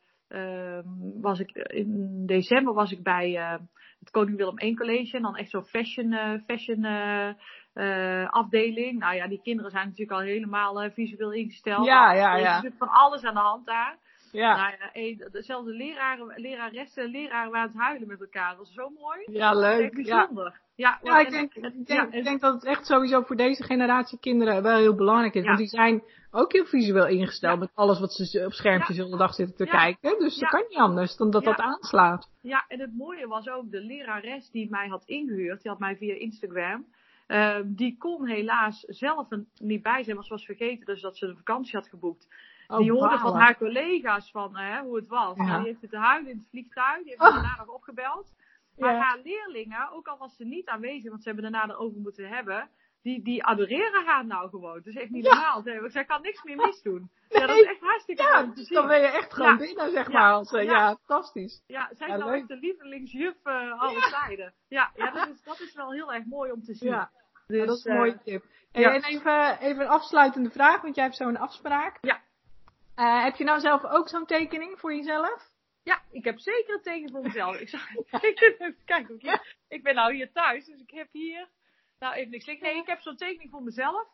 was 1.21 1.39
ik, 1.39 1.51
in 1.55 2.23
december 2.25 2.73
was 2.73 2.91
ik 2.91 3.03
bij 3.03 3.37
eh, 3.37 3.59
het 3.99 4.11
Koning 4.11 4.37
Willem 4.37 4.59
I 4.59 4.75
College. 4.75 5.15
En 5.17 5.21
dan 5.21 5.35
echt 5.35 5.49
zo'n 5.49 5.65
fashion, 5.65 6.13
eh, 6.13 6.39
fashion 6.45 6.83
eh, 6.83 7.29
eh, 7.73 8.29
afdeling. 8.29 8.99
Nou 8.99 9.15
ja, 9.15 9.27
die 9.27 9.41
kinderen 9.41 9.71
zijn 9.71 9.85
natuurlijk 9.85 10.19
al 10.19 10.25
helemaal 10.25 10.81
eh, 10.81 10.91
visueel 10.91 11.31
ingesteld. 11.31 11.85
Ja, 11.85 12.13
ja, 12.13 12.31
Er 12.31 12.37
is 12.37 12.43
ja. 12.43 12.49
natuurlijk 12.49 12.77
van 12.77 12.89
alles 12.89 13.23
aan 13.23 13.33
de 13.33 13.39
hand 13.39 13.65
daar. 13.65 13.97
Ja, 14.31 14.55
Nou 14.55 14.71
ja, 14.79 14.91
eh, 14.91 15.31
dezelfde 15.31 15.71
leraren, 15.71 16.33
leraressen 16.35 17.03
en 17.03 17.09
leraren 17.11 17.51
waren 17.51 17.71
het 17.71 17.81
huilen 17.81 18.07
met 18.07 18.21
elkaar. 18.21 18.49
Dat 18.49 18.57
was 18.57 18.73
zo 18.73 18.89
mooi. 18.89 19.19
ja 19.25 19.49
Echt 19.49 19.59
leuk. 19.59 19.97
Ja. 19.97 20.17
bijzonder. 20.17 20.45
Ja, 20.45 20.66
Ja, 20.77 20.99
ik 21.01 21.25
en- 21.25 21.31
denk, 21.31 21.53
en- 21.53 21.63
ik, 21.63 21.85
denk, 21.87 21.99
en- 22.11 22.17
ik 22.17 22.23
denk 22.23 22.41
dat 22.41 22.53
het 22.53 22.65
echt 22.65 22.85
sowieso 22.85 23.21
voor 23.21 23.35
deze 23.35 23.63
generatie 23.63 24.19
kinderen 24.19 24.63
wel 24.63 24.77
heel 24.77 24.95
belangrijk 24.95 25.33
is. 25.33 25.43
Want 25.45 25.57
die 25.57 25.67
zijn 25.67 26.03
ook 26.31 26.51
heel 26.53 26.65
visueel 26.65 27.07
ingesteld 27.07 27.59
met 27.59 27.69
alles 27.73 27.99
wat 27.99 28.13
ze 28.13 28.43
op 28.45 28.53
schermpjes 28.53 28.97
de 28.97 29.17
dag 29.17 29.33
zitten 29.33 29.55
te 29.55 29.65
kijken. 29.65 30.19
Dus 30.19 30.37
dat 30.37 30.49
kan 30.49 30.63
niet 30.69 30.77
anders 30.77 31.15
dan 31.15 31.29
dat 31.31 31.43
dat 31.43 31.57
aanslaat. 31.59 32.29
Ja, 32.41 32.65
en 32.67 32.79
het 32.79 32.97
mooie 32.97 33.27
was 33.27 33.47
ook 33.49 33.71
de 33.71 33.81
lerares 33.81 34.49
die 34.49 34.69
mij 34.69 34.87
had 34.87 35.03
ingehuurd, 35.05 35.61
die 35.61 35.71
had 35.71 35.79
mij 35.79 35.95
via 35.95 36.13
Instagram. 36.13 36.85
ehm, 37.27 37.63
die 37.65 37.97
kon 37.97 38.27
helaas 38.27 38.79
zelf 38.87 39.27
niet 39.57 39.81
bij 39.81 40.03
zijn, 40.03 40.15
want 40.15 40.27
ze 40.27 40.33
was 40.33 40.45
vergeten 40.45 40.85
dus 40.85 41.01
dat 41.01 41.17
ze 41.17 41.25
een 41.27 41.35
vakantie 41.37 41.75
had 41.77 41.87
geboekt. 41.87 42.27
Oh, 42.67 42.77
die 42.77 42.91
hoorde 42.91 43.17
van 43.17 43.35
haar 43.35 43.57
collega's 43.57 44.31
van 44.31 44.57
eh, 44.57 44.79
hoe 44.79 44.95
het 44.95 45.07
was. 45.07 45.37
Ja. 45.37 45.43
Nou, 45.45 45.57
die 45.57 45.67
heeft 45.67 45.81
het 45.81 45.89
te 45.89 45.97
huilen 45.97 46.31
in 46.31 46.37
het 46.37 46.47
vliegtuig, 46.49 46.97
die 46.97 47.09
heeft 47.09 47.21
Oh. 47.21 47.27
me 47.27 47.33
daarna 47.33 47.55
nog 47.57 47.75
opgebeld. 47.75 48.35
Maar 48.77 48.93
Ja. 48.93 48.99
haar 48.99 49.19
leerlingen, 49.23 49.91
ook 49.91 50.07
al 50.07 50.17
was 50.17 50.35
ze 50.35 50.45
niet 50.45 50.67
aanwezig, 50.67 51.09
want 51.09 51.23
ze 51.23 51.29
hebben 51.31 51.51
daarna 51.51 51.73
erover 51.73 51.99
moeten 51.99 52.27
hebben, 52.27 52.69
die, 53.01 53.23
die 53.23 53.43
adoreren 53.43 54.05
haar 54.05 54.25
nou 54.25 54.49
gewoon. 54.49 54.81
Is 54.83 54.95
echt 54.95 55.09
niet 55.09 55.23
normaal. 55.23 55.61
Zij, 55.61 55.89
zij 55.89 56.05
kan 56.05 56.21
niks 56.21 56.43
meer 56.43 56.55
misdoen. 56.55 57.09
Ja, 57.29 57.39
dat 57.39 57.49
is 57.49 57.55
Nee. 57.55 57.67
echt 57.71 57.79
hartstikke 57.81 58.21
Ja, 58.23 58.43
dus 58.43 58.67
dan 58.67 58.87
ben 58.87 58.99
je 59.01 59.07
echt 59.07 59.33
gewoon 59.33 59.51
Ja. 59.51 59.57
binnen, 59.57 59.91
zeg 59.91 60.11
maar. 60.11 60.33
Als, 60.33 60.51
eh, 60.53 60.63
Ja. 60.63 60.95
fantastisch. 60.95 61.63
Ja, 61.67 61.89
zij 61.93 62.07
is 62.07 62.17
nou 62.17 62.33
echt 62.33 62.47
de 62.47 62.55
lievelingsjuf 62.57 63.35
uh, 63.43 63.81
alle 63.81 64.09
tijden. 64.25 64.53
Ja, 64.67 64.91
ja 64.95 65.11
dat, 65.11 65.27
is, 65.27 65.43
dat 65.43 65.59
is 65.59 65.73
wel 65.73 65.91
heel 65.91 66.13
erg 66.13 66.25
mooi 66.25 66.51
om 66.51 66.63
te 66.63 66.73
zien. 66.73 66.89
Ja, 66.89 67.09
dus, 67.47 67.65
dat 67.67 67.77
is 67.77 67.85
een 67.85 67.91
eh, 67.91 67.97
mooie 67.97 68.17
tip. 68.23 68.43
Hey. 68.71 68.83
En 68.83 69.03
even, 69.03 69.59
even 69.59 69.81
een 69.81 69.87
afsluitende 69.89 70.49
vraag, 70.49 70.81
want 70.81 70.95
jij 70.95 71.03
hebt 71.03 71.15
zo 71.17 71.27
een 71.27 71.37
afspraak. 71.37 71.97
Ja. 72.01 72.21
Heb 73.23 73.35
je 73.35 73.43
nou 73.43 73.59
zelf 73.59 73.83
ook 73.85 74.09
zo'n 74.09 74.25
tekening 74.25 74.79
voor 74.79 74.93
jezelf? 74.95 75.49
Ja, 75.87 76.01
ik 76.11 76.23
heb 76.23 76.39
zeker 76.39 76.73
een 76.73 76.81
teken 76.81 77.11
voor 77.11 77.21
mezelf. 77.21 77.59
Ik, 77.59 77.69
zag, 77.69 77.95
ik 78.31 78.39
even 78.41 78.75
kijken. 78.85 79.15
of 79.15 79.21
Ik, 79.21 79.55
ik 79.67 79.83
ben 79.83 79.95
nou 79.95 80.13
hier 80.13 80.31
thuis, 80.31 80.65
dus 80.65 80.81
ik 80.81 80.89
heb 80.89 81.07
hier. 81.11 81.47
Nou, 81.99 82.13
even 82.15 82.31
niks. 82.31 82.45
liggen. 82.45 82.67
Nee, 82.67 82.77
ik 82.81 82.87
heb 82.87 82.99
zo'n 83.01 83.15
tekening 83.17 83.51
voor 83.51 83.63
mezelf. 83.63 84.07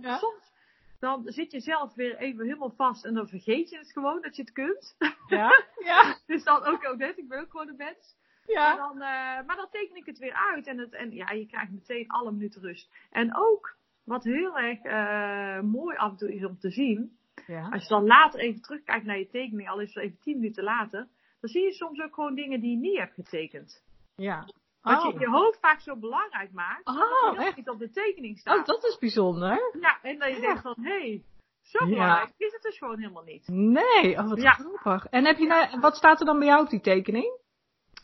Ja. 0.00 0.18
Soms 0.18 0.54
dan 1.00 1.22
zit 1.24 1.52
je 1.52 1.60
zelf 1.60 1.94
weer 1.94 2.16
even 2.16 2.44
helemaal 2.44 2.74
vast 2.76 3.04
en 3.04 3.14
dan 3.14 3.28
vergeet 3.28 3.70
je 3.70 3.78
het 3.78 3.92
gewoon 3.92 4.22
dat 4.22 4.36
je 4.36 4.42
het 4.42 4.52
kunt. 4.52 4.96
Ja. 5.26 5.64
Ja. 5.84 6.18
dus 6.26 6.44
dan 6.44 6.64
ook, 6.64 6.88
ook 6.88 6.96
net, 6.96 7.18
ik 7.18 7.28
ben 7.28 7.40
ook 7.40 7.50
gewoon 7.50 7.68
een 7.68 7.76
mens. 7.76 8.16
Ja. 8.46 8.76
dan, 8.76 8.92
eh, 8.92 9.46
maar 9.46 9.56
dan 9.56 9.68
teken 9.70 9.96
ik 9.96 10.06
het 10.06 10.18
weer 10.18 10.32
uit 10.52 10.66
en, 10.66 10.78
het, 10.78 10.92
en 10.92 11.12
ja, 11.12 11.30
je 11.30 11.46
krijgt 11.46 11.72
meteen 11.72 12.08
alle 12.08 12.32
minuten 12.32 12.60
rust. 12.62 12.90
En 13.10 13.36
ook, 13.36 13.76
wat 14.04 14.24
heel 14.24 14.58
erg 14.58 14.82
eh, 14.82 15.60
mooi 15.60 15.96
af 15.96 16.10
en 16.10 16.16
toe 16.16 16.34
is 16.34 16.44
om 16.44 16.58
te 16.58 16.70
zien, 16.70 17.18
Ja. 17.46 17.68
als 17.68 17.82
je 17.82 17.88
dan 17.88 18.06
later 18.06 18.40
even 18.40 18.62
terugkijkt 18.62 19.04
naar 19.06 19.18
je 19.18 19.28
tekening, 19.28 19.68
al 19.68 19.80
is 19.80 19.94
het 19.94 20.04
even 20.04 20.18
10 20.18 20.36
minuten 20.38 20.64
later, 20.64 21.08
dan 21.46 21.54
zie 21.54 21.64
je 21.64 21.72
soms 21.72 22.00
ook 22.00 22.14
gewoon 22.14 22.34
dingen 22.34 22.60
die 22.60 22.70
je 22.70 22.76
niet 22.76 22.98
hebt 22.98 23.14
getekend. 23.14 23.82
ja. 24.14 24.44
Wat 24.80 25.02
je 25.02 25.08
Oh. 25.08 25.14
in 25.14 25.20
je 25.20 25.28
hoofd 25.28 25.58
vaak 25.60 25.80
zo 25.80 25.96
belangrijk 25.96 26.52
maakt, 26.52 26.86
Oh, 26.88 27.22
dat 27.36 27.36
het 27.36 27.56
niet 27.56 27.68
op 27.68 27.78
de 27.78 27.90
tekening 27.90 28.38
staat. 28.38 28.58
Oh, 28.58 28.64
dat 28.64 28.84
is 28.84 28.98
bijzonder. 28.98 29.76
Ja, 29.80 29.98
en 30.02 30.18
dat 30.18 30.28
je 30.28 30.34
Ja. 30.34 30.40
denkt 30.40 30.60
van, 30.60 30.74
hé, 30.80 30.90
hey, 30.98 31.22
zo 31.62 31.84
Ja. 31.84 31.90
belangrijk 31.90 32.32
is 32.36 32.52
het 32.52 32.62
dus 32.62 32.78
gewoon 32.78 32.98
helemaal 32.98 33.22
niet. 33.22 33.48
Nee, 33.48 34.18
oh, 34.18 34.28
wat 34.28 34.40
Ja. 34.40 34.52
grappig. 34.52 35.06
En 35.06 35.24
heb 35.24 35.38
je 35.38 35.46
nou, 35.46 35.80
wat 35.80 35.96
staat 35.96 36.20
er 36.20 36.26
dan 36.26 36.38
bij 36.38 36.46
jou 36.48 36.62
op 36.62 36.70
die 36.70 36.80
tekening? 36.80 37.38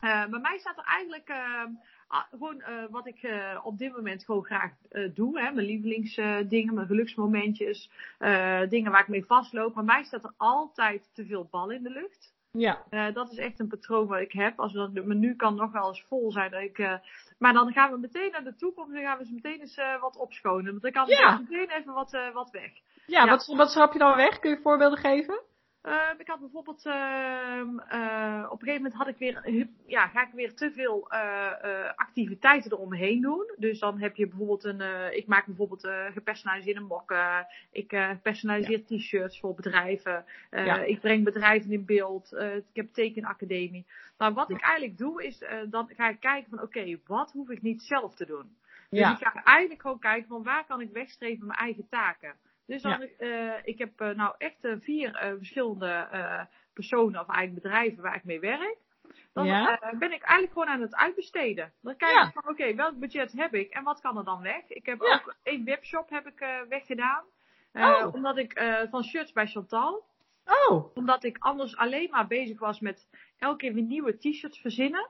Eh, 0.01 0.27
bij 0.27 0.41
mij 0.41 0.59
staat 0.59 0.79
er 0.79 0.85
eigenlijk 0.85 1.29
eh, 1.29 1.65
ah, 2.09 2.23
gewoon 2.31 2.61
eh, 2.61 2.85
wat 2.91 3.07
ik 3.07 3.23
eh, 3.23 3.61
op 3.63 3.79
dit 3.79 3.93
moment 3.93 4.25
gewoon 4.25 4.45
graag 4.45 4.73
doe. 5.15 5.41
Hè? 5.41 5.53
Mijn 5.53 5.67
lievelingsdingen, 5.67 6.75
mijn 6.75 6.87
geluksmomentjes, 6.87 7.91
dingen 8.69 8.91
waar 8.93 9.01
ik 9.01 9.09
mee 9.09 9.25
vastloop. 9.25 9.75
Bij 9.75 9.83
mij 9.85 10.05
staat 10.05 10.25
er 10.25 10.35
altijd 10.37 11.11
te 11.15 11.27
veel 11.27 11.49
bal 11.51 11.71
in 11.71 11.83
de 11.83 11.91
lucht. 11.91 12.32
Ja. 12.53 12.83
Eh, 12.91 13.15
dat 13.15 13.31
is 13.33 13.39
echt 13.39 13.59
een 13.61 13.69
patroon 13.69 14.07
wat 14.07 14.21
ik 14.21 14.33
heb. 14.33 14.61
Als 14.61 14.73
dat, 14.73 14.91
het 14.95 15.05
menu 15.07 15.37
kan 15.37 15.55
nog 15.55 15.73
wel 15.73 15.89
eens 15.89 16.05
vol 16.09 16.33
zijn. 16.33 16.51
Dat 16.51 16.61
ik, 16.61 16.79
eh, 16.79 16.95
maar 17.39 17.53
dan 17.53 17.73
gaan 17.73 17.91
we 17.93 17.99
meteen 17.99 18.31
naar 18.31 18.45
de 18.45 18.57
toekomst 18.57 18.95
en 18.95 19.03
gaan 19.03 19.19
we 19.19 19.25
ze 19.25 19.33
meteen 19.35 19.61
eens 19.61 19.77
eh, 19.77 20.01
wat 20.01 20.17
opschonen. 20.17 20.71
Want 20.71 20.83
dan 20.83 20.93
kan 20.93 21.07
Ja. 21.09 21.39
meteen 21.49 21.71
even 21.71 21.93
wat, 21.93 22.17
wat 22.33 22.51
weg. 22.51 22.71
Ja, 23.07 23.25
Ja. 23.25 23.31
Wat, 23.31 23.47
wat 23.47 23.71
schrap 23.71 23.93
je 23.93 23.99
dan 23.99 24.17
weg? 24.17 24.39
Kun 24.39 24.51
je 24.51 24.61
voorbeelden 24.63 24.99
geven? 24.99 25.41
Ehm, 25.83 26.15
ik 26.19 26.27
had 26.27 26.41
bijvoorbeeld, 26.41 26.87
ehm, 26.87 27.79
eh, 27.79 28.47
op 28.51 28.61
een 28.61 28.67
gegeven 28.67 28.83
moment 28.83 28.95
had 28.95 29.09
ik 29.09 29.17
weer, 29.17 29.67
ja, 29.87 30.07
ga 30.07 30.23
ik 30.27 30.33
weer 30.33 30.55
te 30.55 30.73
veel 30.73 31.11
eh, 31.11 31.53
eh, 31.63 31.93
activiteiten 31.95 32.73
eromheen 32.73 33.21
doen. 33.21 33.55
Dus 33.57 33.79
dan 33.79 34.01
heb 34.01 34.17
je 34.17 34.29
bijvoorbeeld 34.29 34.65
een, 34.65 35.15
ik 35.17 35.27
maak 35.27 35.47
bijvoorbeeld 35.47 35.89
gepersonaliseerde 36.13 36.81
mokken. 36.81 37.47
Ik 37.73 38.19
personaliseer 38.23 38.85
t-shirts 38.85 39.41
voor 39.41 39.55
bedrijven. 39.55 40.25
Ja. 40.51 40.83
Ik 40.83 41.01
breng 41.01 41.25
bedrijven 41.25 41.71
in 41.71 41.85
beeld. 41.85 42.33
Ik 42.33 42.65
heb 42.73 42.93
tekenacademie. 42.93 43.87
Nou, 44.19 44.35
wat 44.35 44.51
ik 44.51 44.61
eigenlijk 44.61 44.99
doe 44.99 45.25
is, 45.25 45.45
dan 45.71 45.89
ga 45.97 46.09
ik 46.09 46.21
kijken 46.21 46.51
van, 46.51 46.63
oké, 46.63 46.99
wat 47.07 47.33
hoef 47.33 47.51
ik 47.51 47.63
niet 47.63 47.83
zelf 47.83 48.15
te 48.15 48.27
doen? 48.27 48.57
Dus 48.91 49.11
ik 49.11 49.17
ga 49.19 49.45
eigenlijk 49.45 49.81
gewoon 49.81 49.99
kijken 49.99 50.29
van 50.29 50.43
waar 50.43 50.67
kan 50.67 50.81
ik 50.81 50.93
wegstreven 50.93 51.47
mijn 51.47 51.59
eigen 51.59 51.89
taken. 51.89 52.35
Dus 52.67 52.83
dan, 52.83 53.03
eh, 53.03 53.53
ik 53.63 53.79
heb 53.79 54.01
eh, 54.01 54.09
nou 54.09 54.35
echt 54.39 54.65
eh, 54.65 54.73
vier 54.81 55.35
verschillende 55.39 56.09
personen 56.73 57.21
of 57.21 57.29
eigenlijk 57.29 57.63
bedrijven 57.63 58.03
waar 58.03 58.17
ik 58.17 58.25
mee 58.25 58.41
werk. 58.41 58.77
Dan 59.33 59.47
Ja. 59.47 59.79
ben 59.99 60.13
ik 60.13 60.23
eigenlijk 60.23 60.53
gewoon 60.53 60.69
aan 60.69 60.81
het 60.81 60.95
uitbesteden. 60.95 61.73
Dan 61.81 61.97
kijk 61.97 62.13
Ja. 62.13 62.27
ik 62.27 62.33
van 62.33 62.49
oké, 62.49 62.75
welk 62.75 62.99
budget 62.99 63.33
heb 63.33 63.55
ik 63.55 63.71
en 63.71 63.85
wat 63.85 64.01
kan 64.01 64.19
er 64.19 64.25
dan 64.25 64.43
weg? 64.43 64.69
Ik 64.69 64.87
heb 64.87 65.01
Ja. 65.03 65.15
ook 65.15 65.35
één 65.43 65.65
webshop 65.65 66.11
heb 66.11 66.27
ik 66.27 66.65
weggedaan. 66.69 67.25
Oh. 67.73 68.15
Omdat 68.15 68.37
ik 68.37 68.53
van 68.91 69.05
shirts 69.05 69.33
bij 69.33 69.47
Chantal 69.47 70.05
Oh, 70.47 70.97
omdat 70.97 71.25
ik 71.25 71.39
anders 71.39 71.77
alleen 71.77 72.11
maar 72.11 72.27
bezig 72.27 72.59
was 72.59 72.81
met 72.81 73.09
elke 73.39 73.57
keer 73.57 73.75
weer 73.75 73.83
nieuwe 73.83 74.19
t-shirts 74.19 74.59
verzinnen. 74.61 75.09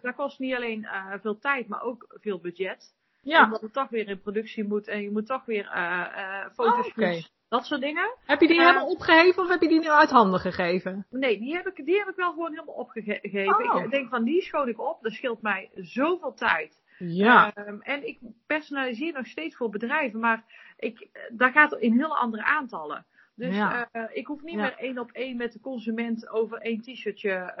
Dat 0.00 0.14
kost 0.14 0.38
niet 0.38 0.54
alleen 0.54 0.88
veel 1.20 1.38
tijd, 1.38 1.68
maar 1.68 1.82
ook 1.82 2.06
veel 2.20 2.40
budget. 2.40 2.94
Ja. 3.28 3.44
Omdat 3.44 3.60
het 3.60 3.72
toch 3.72 3.88
weer 3.88 4.08
in 4.08 4.20
productie 4.20 4.64
moet 4.64 4.88
en 4.88 5.02
je 5.02 5.10
moet 5.10 5.26
toch 5.26 5.44
weer 5.44 5.66
eh 5.66 6.42
eh 6.42 6.50
foto's, 6.52 6.92
Oh, 6.96 7.22
dat 7.48 7.64
soort 7.66 7.80
dingen. 7.80 8.14
Heb 8.26 8.40
je 8.40 8.46
die 8.46 8.58
Eh, 8.58 8.66
helemaal 8.66 8.88
opgeheven 8.88 9.42
of 9.42 9.48
heb 9.48 9.60
je 9.60 9.68
die 9.68 9.80
nu 9.80 9.88
uit 9.88 10.10
handen 10.10 10.40
gegeven? 10.40 11.06
Nee, 11.10 11.38
die 11.38 11.54
heb 11.56 11.66
ik, 11.66 11.84
die 11.84 11.98
heb 11.98 12.08
ik 12.08 12.16
wel 12.16 12.30
gewoon 12.32 12.50
helemaal 12.50 12.74
opgegeven. 12.74 13.70
Oh. 13.72 13.84
Ik 13.84 13.90
denk 13.90 14.08
van 14.08 14.24
die 14.24 14.42
schoon 14.42 14.68
ik 14.68 14.80
op, 14.80 15.02
dat 15.02 15.12
scheelt 15.12 15.42
mij 15.42 15.70
zoveel 15.74 16.34
tijd. 16.34 16.82
Ja. 16.98 17.54
Ehm, 17.54 17.80
en 17.80 18.06
ik 18.06 18.18
personaliseer 18.46 19.12
nog 19.12 19.26
steeds 19.26 19.56
voor 19.56 19.68
bedrijven, 19.70 20.20
maar 20.20 20.44
ik, 20.76 21.08
daar 21.32 21.52
gaat 21.52 21.70
het 21.70 21.80
in 21.80 21.92
heel 21.92 22.16
andere 22.16 22.44
aantallen. 22.44 23.06
Dus 23.34 23.54
Ja. 23.56 23.88
ik 24.12 24.26
hoef 24.26 24.42
niet 24.42 24.54
Ja. 24.54 24.60
meer 24.60 24.76
één 24.78 24.98
op 24.98 25.10
één 25.12 25.36
met 25.36 25.52
de 25.52 25.60
consument 25.60 26.28
over 26.28 26.58
één 26.58 26.80
t-shirtje. 26.80 27.54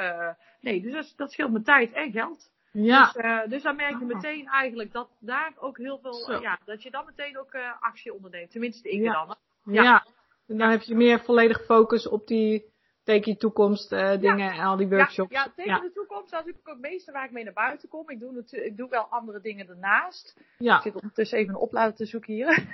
nee, 0.60 0.80
dus 0.82 0.92
dat, 0.92 1.12
dat 1.16 1.32
scheelt 1.32 1.52
me 1.52 1.62
tijd 1.62 1.92
en 1.92 2.10
geld. 2.12 2.50
Ja. 2.72 3.04
Dus, 3.12 3.16
eh, 3.22 3.40
dus 3.48 3.62
dan 3.62 3.76
merk 3.76 3.90
je 3.90 3.96
Ah. 3.96 4.14
meteen 4.14 4.46
eigenlijk 4.46 4.92
dat 4.92 5.08
daar 5.20 5.52
ook 5.58 5.78
heel 5.78 5.98
veel, 5.98 6.12
Zo. 6.14 6.32
eh, 6.32 6.40
ja, 6.40 6.58
dat 6.64 6.82
je 6.82 6.90
dan 6.90 7.04
meteen 7.04 7.38
ook 7.38 7.52
eh, 7.52 7.72
actie 7.80 8.14
onderneemt. 8.14 8.50
Tenminste, 8.50 8.88
ik 8.90 9.02
Ja. 9.02 9.12
dan. 9.12 9.36
Ja. 9.74 9.82
Ja. 9.82 10.06
En 10.46 10.58
dan 10.58 10.70
heb 10.70 10.82
je 10.82 10.94
meer 10.94 11.20
volledig 11.20 11.64
focus 11.64 12.08
op 12.08 12.26
die 12.26 12.72
teken 13.04 13.32
je 13.32 13.38
toekomst 13.38 13.90
dingen 14.20 14.50
en 14.52 14.58
al 14.60 14.76
die 14.76 14.88
workshops. 14.88 15.32
Ja, 15.32 15.42
ja 15.44 15.52
tegen 15.56 15.70
Ja. 15.70 15.78
de 15.80 15.92
toekomst, 15.92 16.30
dat 16.30 16.40
is 16.40 16.46
natuurlijk 16.46 16.68
ook 16.68 16.74
het 16.82 16.92
meeste 16.92 17.12
waar 17.12 17.24
ik 17.24 17.30
mee 17.30 17.44
naar 17.44 17.52
buiten 17.52 17.88
kom. 17.88 18.10
Ik 18.10 18.20
doe, 18.20 18.44
ik 18.50 18.76
doe 18.76 18.88
wel 18.88 19.02
andere 19.10 19.40
dingen 19.40 19.68
ernaast. 19.68 20.40
Ja. 20.58 20.76
Ik 20.76 20.82
zit 20.82 20.94
ondertussen 20.94 21.38
even 21.38 21.54
een 21.54 21.60
oplader 21.60 21.94
te 21.94 22.06
zoeken 22.06 22.34
hier. 22.34 22.66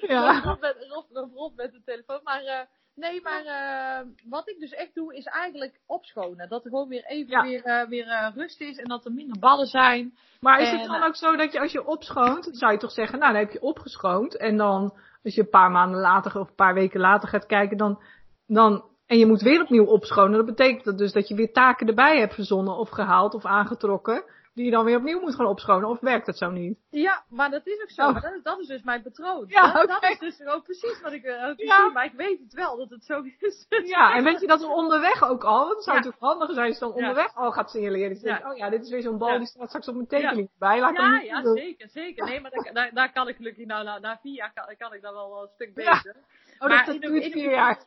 Ja. 0.00 0.40
Rob, 0.44 0.60
met, 0.60 0.76
Rob, 0.88 1.30
Rob 1.34 1.56
met 1.56 1.72
de 1.72 1.82
telefoon. 1.84 2.20
Maar 2.22 2.68
nee, 3.00 3.20
maar 3.22 3.44
eh, 3.44 4.06
wat 4.28 4.48
ik 4.48 4.58
dus 4.58 4.72
echt 4.72 4.94
doe, 4.94 5.16
is 5.16 5.24
eigenlijk 5.24 5.80
opschonen. 5.86 6.48
Dat 6.48 6.64
er 6.64 6.70
gewoon 6.70 6.88
weer 6.88 7.04
even 7.04 7.30
Ja. 7.30 7.42
weer, 7.42 7.64
eh, 7.64 7.88
weer 7.88 8.08
eh, 8.08 8.34
rust 8.34 8.60
is 8.60 8.76
en 8.76 8.88
dat 8.88 9.04
er 9.04 9.12
minder 9.12 9.38
ballen 9.38 9.66
zijn. 9.66 10.14
Maar 10.40 10.60
is 10.60 10.70
het 10.70 10.84
dan 10.84 11.02
ook 11.02 11.16
zo 11.16 11.36
dat 11.36 11.52
je 11.52 11.60
als 11.60 11.72
je 11.72 11.86
opschoont, 11.86 12.48
zou 12.52 12.72
je 12.72 12.78
toch 12.78 12.92
zeggen, 12.92 13.18
nou 13.18 13.32
dan 13.32 13.42
heb 13.42 13.52
je 13.52 13.62
opgeschoond. 13.62 14.36
En 14.36 14.56
dan 14.56 14.98
als 15.24 15.34
je 15.34 15.40
een 15.40 15.48
paar 15.48 15.70
maanden 15.70 16.00
later 16.00 16.40
of 16.40 16.48
een 16.48 16.54
paar 16.54 16.74
weken 16.74 17.00
later 17.00 17.28
gaat 17.28 17.46
kijken, 17.46 17.76
dan, 17.76 18.02
dan 18.46 18.84
en 19.06 19.18
je 19.18 19.26
moet 19.26 19.42
weer 19.42 19.62
opnieuw 19.62 19.84
opschonen. 19.84 20.36
Dat 20.36 20.56
betekent 20.56 20.84
dat 20.84 20.98
dus 20.98 21.12
dat 21.12 21.28
je 21.28 21.34
weer 21.34 21.52
taken 21.52 21.86
erbij 21.86 22.18
hebt 22.18 22.34
verzonnen 22.34 22.76
of 22.76 22.88
gehaald 22.88 23.34
of 23.34 23.44
aangetrokken. 23.44 24.24
Die 24.60 24.68
je 24.68 24.74
dan 24.76 24.84
weer 24.84 24.96
opnieuw 24.96 25.20
moet 25.20 25.34
gaan 25.34 25.46
opschonen. 25.46 25.88
Of 25.88 26.00
werkt 26.00 26.26
dat 26.26 26.36
zo 26.38 26.50
niet? 26.50 26.78
Ja, 26.90 27.24
maar 27.28 27.50
dat 27.50 27.66
is 27.66 27.82
ook 27.82 27.90
zo. 27.90 28.02
Oh. 28.06 28.12
Maar 28.12 28.22
dat, 28.22 28.32
is, 28.34 28.42
dat 28.42 28.58
is 28.58 28.66
dus 28.66 28.82
mijn 28.82 29.02
patroon. 29.02 29.44
Ja, 29.48 29.72
dat, 29.72 29.88
dat 29.88 30.02
is 30.02 30.18
dus 30.18 30.46
ook 30.46 30.64
precies 30.64 31.00
wat 31.00 31.12
ik 31.12 31.24
uh, 31.24 31.52
Ja. 31.56 31.90
Maar 31.92 32.04
ik 32.04 32.12
weet 32.12 32.38
het 32.38 32.52
wel 32.52 32.76
dat 32.76 32.90
het 32.90 33.04
zo 33.04 33.22
is. 33.38 33.66
Ja, 33.84 34.14
en 34.14 34.24
weet 34.24 34.40
je 34.40 34.46
dat 34.46 34.62
er 34.62 34.68
onderweg 34.68 35.22
ook 35.24 35.44
al, 35.44 35.58
want 35.64 35.74
het 35.74 35.84
zou 35.84 35.96
Ja. 35.96 36.02
natuurlijk 36.02 36.22
handiger 36.32 36.54
zijn 36.54 36.66
als 36.66 36.78
je 36.78 36.84
dan 36.84 36.92
onderweg 36.94 37.34
al 37.36 37.52
gaat 37.52 37.70
signaleren. 37.70 38.08
Dus 38.08 38.22
Ja. 38.22 38.50
oh 38.50 38.56
ja, 38.56 38.70
dit 38.70 38.82
is 38.84 38.90
weer 38.90 39.02
zo'n 39.02 39.18
bal, 39.18 39.38
die 39.38 39.46
staat 39.46 39.68
straks 39.68 39.88
op 39.88 39.94
mijn 39.94 40.06
tekening 40.06 40.50
bij. 40.58 40.80
Laat 40.80 40.96
Ja, 40.96 41.20
ja, 41.20 41.42
doen. 41.42 41.56
zeker, 41.56 41.88
zeker. 41.88 42.24
Nee, 42.24 42.40
maar 42.40 42.50
daar, 42.50 42.72
daar, 42.72 42.90
daar 42.94 43.12
kan 43.12 43.28
ik 43.28 43.36
gelukkig, 43.36 43.66
nou, 43.66 43.84
na, 43.84 43.98
na 43.98 44.18
vier 44.22 44.34
jaar 44.34 44.52
kan, 44.54 44.74
kan 44.78 44.92
ik 44.94 45.02
daar 45.02 45.12
wel 45.12 45.42
een 45.42 45.48
stuk 45.54 45.70
Ja. 45.74 45.92
beter. 46.02 46.16
Oh, 46.58 46.68
Maar 46.68 46.84
dat, 46.86 47.00
duurt 47.00 47.22
de- 47.24 47.30
vier 47.30 47.50
jaar. 47.50 47.78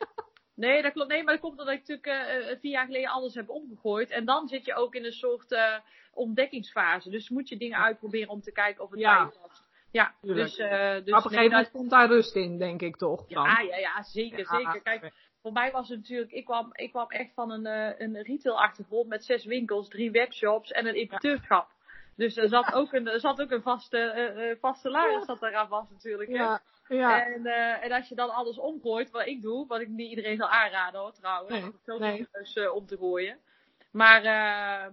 Nee, 0.55 0.81
dat 0.81 0.91
klopt. 0.91 1.09
Nee, 1.09 1.23
maar 1.23 1.33
dat 1.33 1.41
komt 1.41 1.59
omdat 1.59 1.73
ik 1.73 1.79
natuurlijk 1.79 2.07
eh, 2.07 2.51
eh, 2.51 2.59
vier 2.59 2.71
jaar 2.71 2.85
geleden 2.85 3.09
alles 3.09 3.35
heb 3.35 3.49
omgegooid. 3.49 4.09
En 4.09 4.25
dan 4.25 4.47
zit 4.47 4.65
je 4.65 4.75
ook 4.75 4.95
in 4.95 5.05
een 5.05 5.11
soort 5.11 5.51
eh, 5.51 5.75
ontdekkingsfase. 6.13 7.09
Dus 7.09 7.29
moet 7.29 7.49
je 7.49 7.57
dingen 7.57 7.77
uitproberen 7.79 8.29
om 8.29 8.41
te 8.41 8.51
kijken 8.51 8.83
of 8.83 8.89
het 8.89 8.99
Ja. 8.99 9.23
bij 9.23 9.33
je 9.33 9.47
past. 9.47 9.63
Ja, 9.91 10.13
Tuurlijk. 10.21 10.47
dus, 10.47 10.57
eh 10.57 10.69
dus 10.69 10.99
op 10.99 11.07
een 11.07 11.13
gegeven 11.21 11.43
moment 11.43 11.63
dat- 11.63 11.71
komt 11.71 11.89
daar 11.89 12.07
rust 12.07 12.35
in, 12.35 12.57
denk 12.57 12.81
ik 12.81 12.95
toch? 12.97 13.27
Dan. 13.27 13.43
ja, 13.43 13.59
ja, 13.59 13.77
ja, 13.77 14.03
zeker, 14.03 14.39
Ja. 14.39 14.57
zeker. 14.57 14.81
Kijk, 14.81 15.11
voor 15.41 15.51
mij 15.51 15.71
was 15.71 15.89
het 15.89 15.97
natuurlijk, 15.99 16.31
ik 16.31 16.45
kwam, 16.45 16.69
ik 16.73 16.89
kwam 16.89 17.09
echt 17.09 17.33
van 17.33 17.51
een, 17.51 17.65
eh, 17.65 17.99
een 18.07 18.21
retail-achtergrond 18.21 19.07
met 19.07 19.25
zes 19.25 19.45
winkels, 19.45 19.87
drie 19.89 20.11
webshops 20.11 20.71
en 20.71 20.85
een 20.87 20.95
importeurschap. 20.95 21.67
Dus 22.15 22.37
er 22.37 22.49
zat 22.49 22.73
ook 22.73 22.93
een, 22.93 23.07
er 23.07 23.19
zat 23.19 23.41
ook 23.41 23.51
een 23.51 23.61
vaste, 23.61 23.97
eh, 23.97 24.51
eh, 24.51 24.57
vaste 24.59 24.89
salaris 24.89 25.25
dat 25.25 25.41
eraan 25.41 25.69
was 25.69 25.89
natuurlijk. 25.89 26.29
hè. 26.29 26.35
ja. 26.35 26.61
ja. 26.87 27.25
En, 27.25 27.45
eh, 27.45 27.83
en 27.83 27.91
als 27.91 28.09
je 28.09 28.15
dan 28.15 28.29
alles 28.29 28.57
omgooit, 28.57 29.11
wat 29.11 29.25
ik 29.25 29.41
doe, 29.41 29.67
wat 29.67 29.81
ik 29.81 29.87
niet 29.87 30.09
iedereen 30.09 30.37
zal 30.37 30.49
aanraden 30.49 30.99
hoor 30.99 31.13
trouwens, 31.13 31.51
Nee, 31.53 31.63
om 31.63 32.01
het 32.01 32.55
nee. 32.55 32.65
eh, 32.65 32.75
om 32.75 32.85
te 32.85 32.97
gooien. 32.97 33.37
Maar 33.91 34.21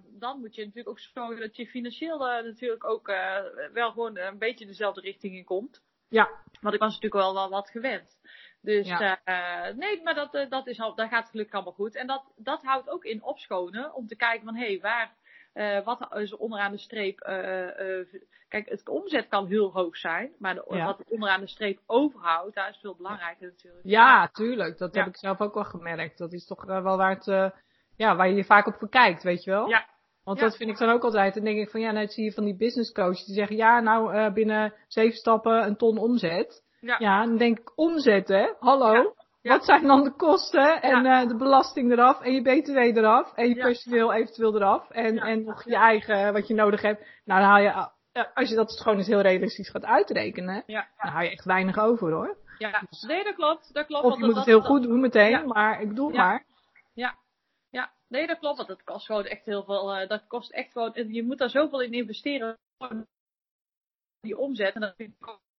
dan 0.08 0.40
moet 0.40 0.54
je 0.54 0.60
natuurlijk 0.60 0.88
ook 0.88 1.00
zorgen 1.00 1.40
dat 1.40 1.56
je 1.56 1.66
financieel 1.66 2.18
natuurlijk 2.18 2.84
ook 2.84 3.06
wel 3.72 3.90
gewoon 3.90 4.18
een 4.18 4.38
beetje 4.38 4.66
dezelfde 4.66 5.00
richting 5.00 5.34
in 5.34 5.44
komt. 5.44 5.82
Ja. 6.08 6.28
Want 6.60 6.74
ik 6.74 6.80
was 6.80 6.94
natuurlijk 6.94 7.22
wel, 7.22 7.34
wel 7.34 7.48
wat 7.48 7.70
gewend. 7.70 8.18
Dus 8.60 8.86
Ja. 8.86 9.18
nee, 9.76 10.02
maar 10.02 10.14
dat, 10.14 10.46
dat, 10.48 10.66
is 10.66 10.80
al, 10.80 10.94
dat 10.94 11.08
gaat 11.08 11.28
gelukkig 11.28 11.54
allemaal 11.54 11.72
goed. 11.72 11.94
En 11.94 12.06
dat, 12.06 12.32
dat 12.36 12.62
houdt 12.62 12.88
ook 12.88 13.04
in 13.04 13.22
opschonen 13.22 13.94
om 13.94 14.06
te 14.06 14.16
kijken 14.16 14.44
van 14.44 14.56
hé, 14.56 14.66
hey, 14.66 14.80
waar, 14.80 15.14
eh, 15.52 15.84
wat 15.84 16.06
is 16.14 16.30
er 16.32 16.38
onderaan 16.38 16.72
de 16.72 16.78
streep. 16.78 17.20
eh, 17.20 17.98
eh, 18.00 18.06
kijk, 18.48 18.68
het 18.68 18.88
omzet 18.88 19.28
kan 19.28 19.46
heel 19.46 19.72
hoog 19.72 19.96
zijn, 19.96 20.32
maar 20.38 20.54
de, 20.54 20.64
Ja. 20.68 20.84
wat 20.84 20.98
er 20.98 21.04
onderaan 21.08 21.40
de 21.40 21.46
streep 21.48 21.78
overhoudt, 21.86 22.54
daar 22.54 22.68
is 22.68 22.78
veel 22.80 22.96
belangrijker 22.96 23.46
natuurlijk. 23.46 23.84
Ja, 23.84 24.28
tuurlijk. 24.32 24.78
Dat 24.78 24.94
Ja. 24.94 25.00
heb 25.04 25.08
ik 25.08 25.16
zelf 25.18 25.40
ook 25.40 25.54
wel 25.54 25.64
gemerkt. 25.64 26.18
Dat 26.18 26.32
is 26.32 26.46
toch 26.46 26.64
wel 26.64 26.96
waar, 26.96 27.14
het, 27.14 27.52
ja, 27.96 28.16
waar 28.16 28.28
je 28.28 28.34
je 28.34 28.44
vaak 28.44 28.66
op 28.66 28.74
verkijkt, 28.74 29.22
weet 29.22 29.44
je 29.44 29.50
wel? 29.50 29.68
Ja. 29.68 29.86
Want 30.24 30.38
Ja. 30.38 30.44
dat 30.44 30.56
vind 30.56 30.70
ik 30.70 30.78
dan 30.78 30.90
ook 30.90 31.04
altijd. 31.04 31.34
Dan 31.34 31.44
denk 31.44 31.58
ik 31.58 31.70
van 31.70 31.80
ja, 31.80 31.90
net 31.90 32.12
zie 32.12 32.24
je 32.24 32.32
van 32.32 32.44
die 32.44 32.56
business 32.56 32.92
coaches 32.92 33.24
die 33.24 33.34
zeggen 33.34 33.56
ja, 33.56 33.80
nou 33.80 34.32
binnen 34.32 34.74
zeven 34.88 35.16
stappen 35.16 35.66
een 35.66 35.76
ton 35.76 35.98
omzet. 35.98 36.62
Ja. 36.80 36.96
Ja, 36.98 37.24
dan 37.24 37.36
denk 37.36 37.58
ik 37.58 37.72
omzet 37.78 38.28
hè. 38.28 38.52
Hallo. 38.58 39.14
Ja. 39.42 39.50
Wat 39.50 39.64
zijn 39.64 39.86
dan 39.86 40.04
de 40.04 40.12
kosten 40.16 40.82
en 40.82 41.06
eh, 41.06 41.28
de 41.28 41.36
belasting 41.36 41.92
eraf 41.92 42.20
en 42.20 42.32
je 42.32 42.42
btw 42.42 42.76
eraf 42.98 43.34
en 43.34 43.48
je 43.48 43.54
Ja. 43.54 43.62
personeel 43.62 44.12
eventueel 44.12 44.54
eraf 44.54 44.90
en, 44.90 45.18
en 45.18 45.44
nog 45.44 45.64
je 45.64 45.76
eigen 45.76 46.32
wat 46.32 46.48
je 46.48 46.54
nodig 46.54 46.82
hebt. 46.82 47.00
Nou, 47.24 47.40
dan 47.40 47.48
haal 47.48 47.60
je, 47.60 47.68
eh, 48.12 48.24
als 48.34 48.48
je 48.48 48.54
dat 48.54 48.80
gewoon 48.80 48.98
eens 48.98 49.06
heel 49.06 49.20
realistisch 49.20 49.70
gaat 49.70 49.84
uitrekenen, 49.84 50.62
dan 50.66 50.84
hou 50.96 51.24
je 51.24 51.30
echt 51.30 51.44
weinig 51.44 51.78
over 51.78 52.12
hoor. 52.12 52.36
Ja, 52.58 52.82
nee, 53.06 53.24
dat 53.24 53.34
klopt. 53.34 53.74
Dat 53.74 53.86
klopt 53.86 54.04
Of 54.04 54.18
je 54.18 54.24
moet 54.24 54.36
het 54.36 54.44
heel 54.44 54.60
goed 54.60 54.82
doen 54.82 55.00
meteen, 55.00 55.46
maar 55.46 55.80
ik 55.80 55.88
bedoel 55.88 56.12
Ja. 56.12 56.16
maar. 56.26 56.44
Ja, 56.94 57.16
ja, 57.70 57.90
nee, 58.08 58.26
dat 58.26 58.38
klopt. 58.38 58.56
Want 58.56 58.68
dat 58.68 58.82
kost 58.84 59.06
gewoon 59.06 59.24
echt 59.24 59.44
heel 59.44 59.64
veel. 59.64 59.94
eh, 59.94 60.08
dat 60.08 60.26
kost 60.26 60.50
echt 60.50 60.72
gewoon. 60.72 60.94
en 60.94 61.12
Je 61.12 61.22
moet 61.22 61.38
daar 61.38 61.50
zoveel 61.50 61.80
in 61.82 61.92
investeren. 61.92 62.58
Die 64.20 64.38
omzet. 64.38 64.74
En 64.74 64.80
dat 64.80 64.94
vind 64.96 65.14
ik 65.20 65.28
ook, 65.28 65.34
eh, 65.36 65.49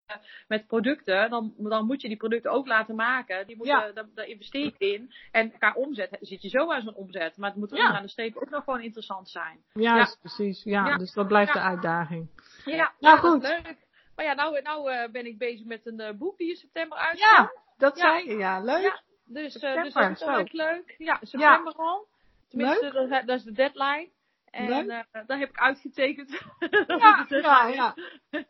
met 0.48 0.66
producten. 0.66 1.30
Dan, 1.30 1.54
dan 1.58 1.86
moet 1.86 2.00
je 2.00 2.08
die 2.08 2.16
producten 2.16 2.50
ook 2.50 2.66
laten 2.66 2.94
maken. 2.94 3.46
Die 3.46 3.56
moeten, 3.56 3.76
Ja. 3.76 3.92
daar, 3.92 4.04
daar 4.14 4.26
investeer 4.26 4.64
je 4.78 4.92
in. 4.92 5.12
En 5.30 5.52
qua 5.58 5.72
omzet 5.76 6.16
zit 6.20 6.42
je 6.42 6.48
zo 6.48 6.72
aan 6.72 6.82
zo'n 6.82 6.94
omzet. 6.94 7.36
Maar 7.36 7.50
het 7.50 7.58
moet 7.58 7.70
Ja. 7.76 7.92
aan 7.96 8.02
de 8.02 8.08
streep 8.08 8.36
ook 8.36 8.50
nog 8.50 8.64
gewoon 8.64 8.80
interessant 8.80 9.28
zijn. 9.30 9.58
Ja, 9.72 9.96
Ja. 9.96 10.14
precies. 10.20 10.62
Ja, 10.64 10.96
dus 10.96 11.12
dat 11.12 11.26
blijft 11.26 11.52
de 11.52 11.60
uitdaging. 11.60 12.28
Ja, 12.64 12.92
Nou, 13.00 13.20
dat 13.20 13.30
goed. 13.30 13.42
leuk. 13.42 13.76
Maar 14.16 14.24
ja, 14.24 14.32
nou, 14.34 14.62
nou 14.62 14.90
eh, 14.90 15.10
ben 15.10 15.26
ik 15.26 15.38
bezig 15.38 15.66
met 15.66 15.86
een 15.86 16.00
eh, 16.00 16.14
boek 16.14 16.38
die 16.38 16.48
in 16.48 16.56
september 16.56 16.98
uitkomt. 16.98 17.20
Ja, 17.30 17.52
dat 17.76 17.98
zei 17.98 18.28
je. 18.28 18.36
Ja, 18.36 18.60
leuk. 18.60 19.02
Dus, 19.24 19.56
eh, 19.58 19.82
dus 19.82 19.92
dat 19.92 20.10
is 20.10 20.20
echt 20.22 20.52
leuk. 20.52 20.94
Ja, 20.98 21.18
september 21.22 21.72
al. 21.72 22.06
Tenminste, 22.48 23.22
dat 23.26 23.36
is 23.38 23.44
de 23.44 23.52
deadline. 23.52 24.08
En 24.52 24.86
daar 25.26 25.38
heb 25.38 25.48
ik 25.48 25.58
uitgetekend. 25.58 26.30
Ja, 26.86 27.26
ja, 27.28 27.66
ja. 27.66 27.94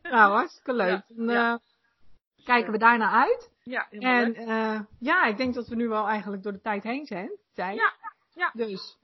Nou, 0.02 0.32
hartstikke 0.32 0.72
leuk. 0.72 0.88
Ja, 0.88 1.02
Dan 1.08 1.28
ja. 1.28 1.52
eh, 1.52 2.44
kijken 2.44 2.72
we 2.72 2.78
daarna 2.78 3.10
uit. 3.10 3.50
Ja, 3.62 3.86
En 3.90 4.34
eh, 4.34 4.80
ja, 4.98 5.24
ik 5.24 5.36
denk 5.36 5.54
dat 5.54 5.68
we 5.68 5.74
nu 5.74 5.88
wel 5.88 6.06
eigenlijk 6.06 6.42
door 6.42 6.52
de 6.52 6.60
tijd 6.60 6.82
heen 6.82 7.06
zijn. 7.06 7.30
zijn. 7.52 7.74
Ja, 7.74 7.92
ja. 8.34 8.50
Dus 8.54 8.98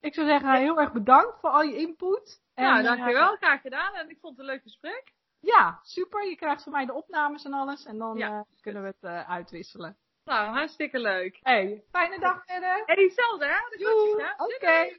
ik 0.00 0.14
zou 0.14 0.26
zeggen, 0.26 0.52
heel 0.54 0.80
erg 0.80 0.92
bedankt 0.92 1.40
voor 1.40 1.50
al 1.50 1.62
je 1.62 1.76
input. 1.76 2.42
Nou, 2.54 2.78
eh, 2.78 2.84
dankjewel. 2.84 3.36
Graag 3.36 3.60
gedaan. 3.60 3.94
En 3.94 4.10
ik 4.10 4.18
vond 4.20 4.36
het 4.36 4.46
een 4.46 4.52
leuk 4.52 4.62
gesprek. 4.62 5.12
ja, 5.40 5.78
super. 5.82 6.28
Je 6.28 6.36
krijgt 6.36 6.62
van 6.62 6.72
mij 6.72 6.86
de 6.86 6.92
opnames 6.92 7.44
en 7.44 7.52
alles. 7.52 7.84
En 7.84 7.98
dan 7.98 8.44
kunnen 8.60 8.82
we 8.82 8.94
het 9.00 9.26
uitwisselen. 9.26 9.96
Nou, 10.24 10.48
hartstikke 10.54 10.98
leuk. 10.98 11.38
Hey, 11.42 11.84
fijne 11.90 12.18
dag 12.18 12.44
verder. 12.44 12.82
En 12.86 13.02
hetzelfde, 13.02 13.46
hè? 13.46 14.44
Oké. 14.44 14.98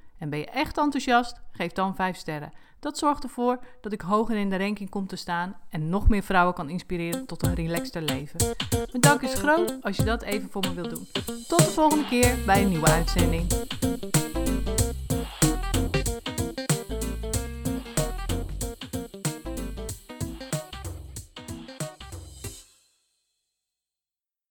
En 0.21 0.29
ben 0.29 0.39
je 0.39 0.45
echt 0.45 0.77
enthousiast? 0.77 1.41
Geef 1.51 1.71
dan 1.71 1.95
5 1.95 2.17
sterren. 2.17 2.51
Dat 2.79 2.97
zorgt 2.97 3.23
ervoor 3.23 3.59
dat 3.81 3.93
ik 3.93 4.01
hoger 4.01 4.35
in 4.35 4.49
de 4.49 4.57
ranking 4.57 4.89
kom 4.89 5.07
te 5.07 5.15
staan 5.15 5.55
en 5.69 5.89
nog 5.89 6.09
meer 6.09 6.23
vrouwen 6.23 6.53
kan 6.53 6.69
inspireren 6.69 7.25
tot 7.25 7.43
een 7.43 7.55
relaxter 7.55 8.01
leven. 8.01 8.55
Mijn 8.91 9.21
is 9.21 9.33
groot 9.33 9.77
als 9.81 9.97
je 9.97 10.03
dat 10.03 10.21
even 10.21 10.49
voor 10.49 10.61
me 10.61 10.73
wilt 10.73 10.89
doen. 10.89 11.07
Tot 11.47 11.57
de 11.57 11.71
volgende 11.73 12.07
keer 12.07 12.37
bij 12.45 12.61
een 12.61 12.69
nieuwe 12.69 12.89
uitzending. 12.89 13.47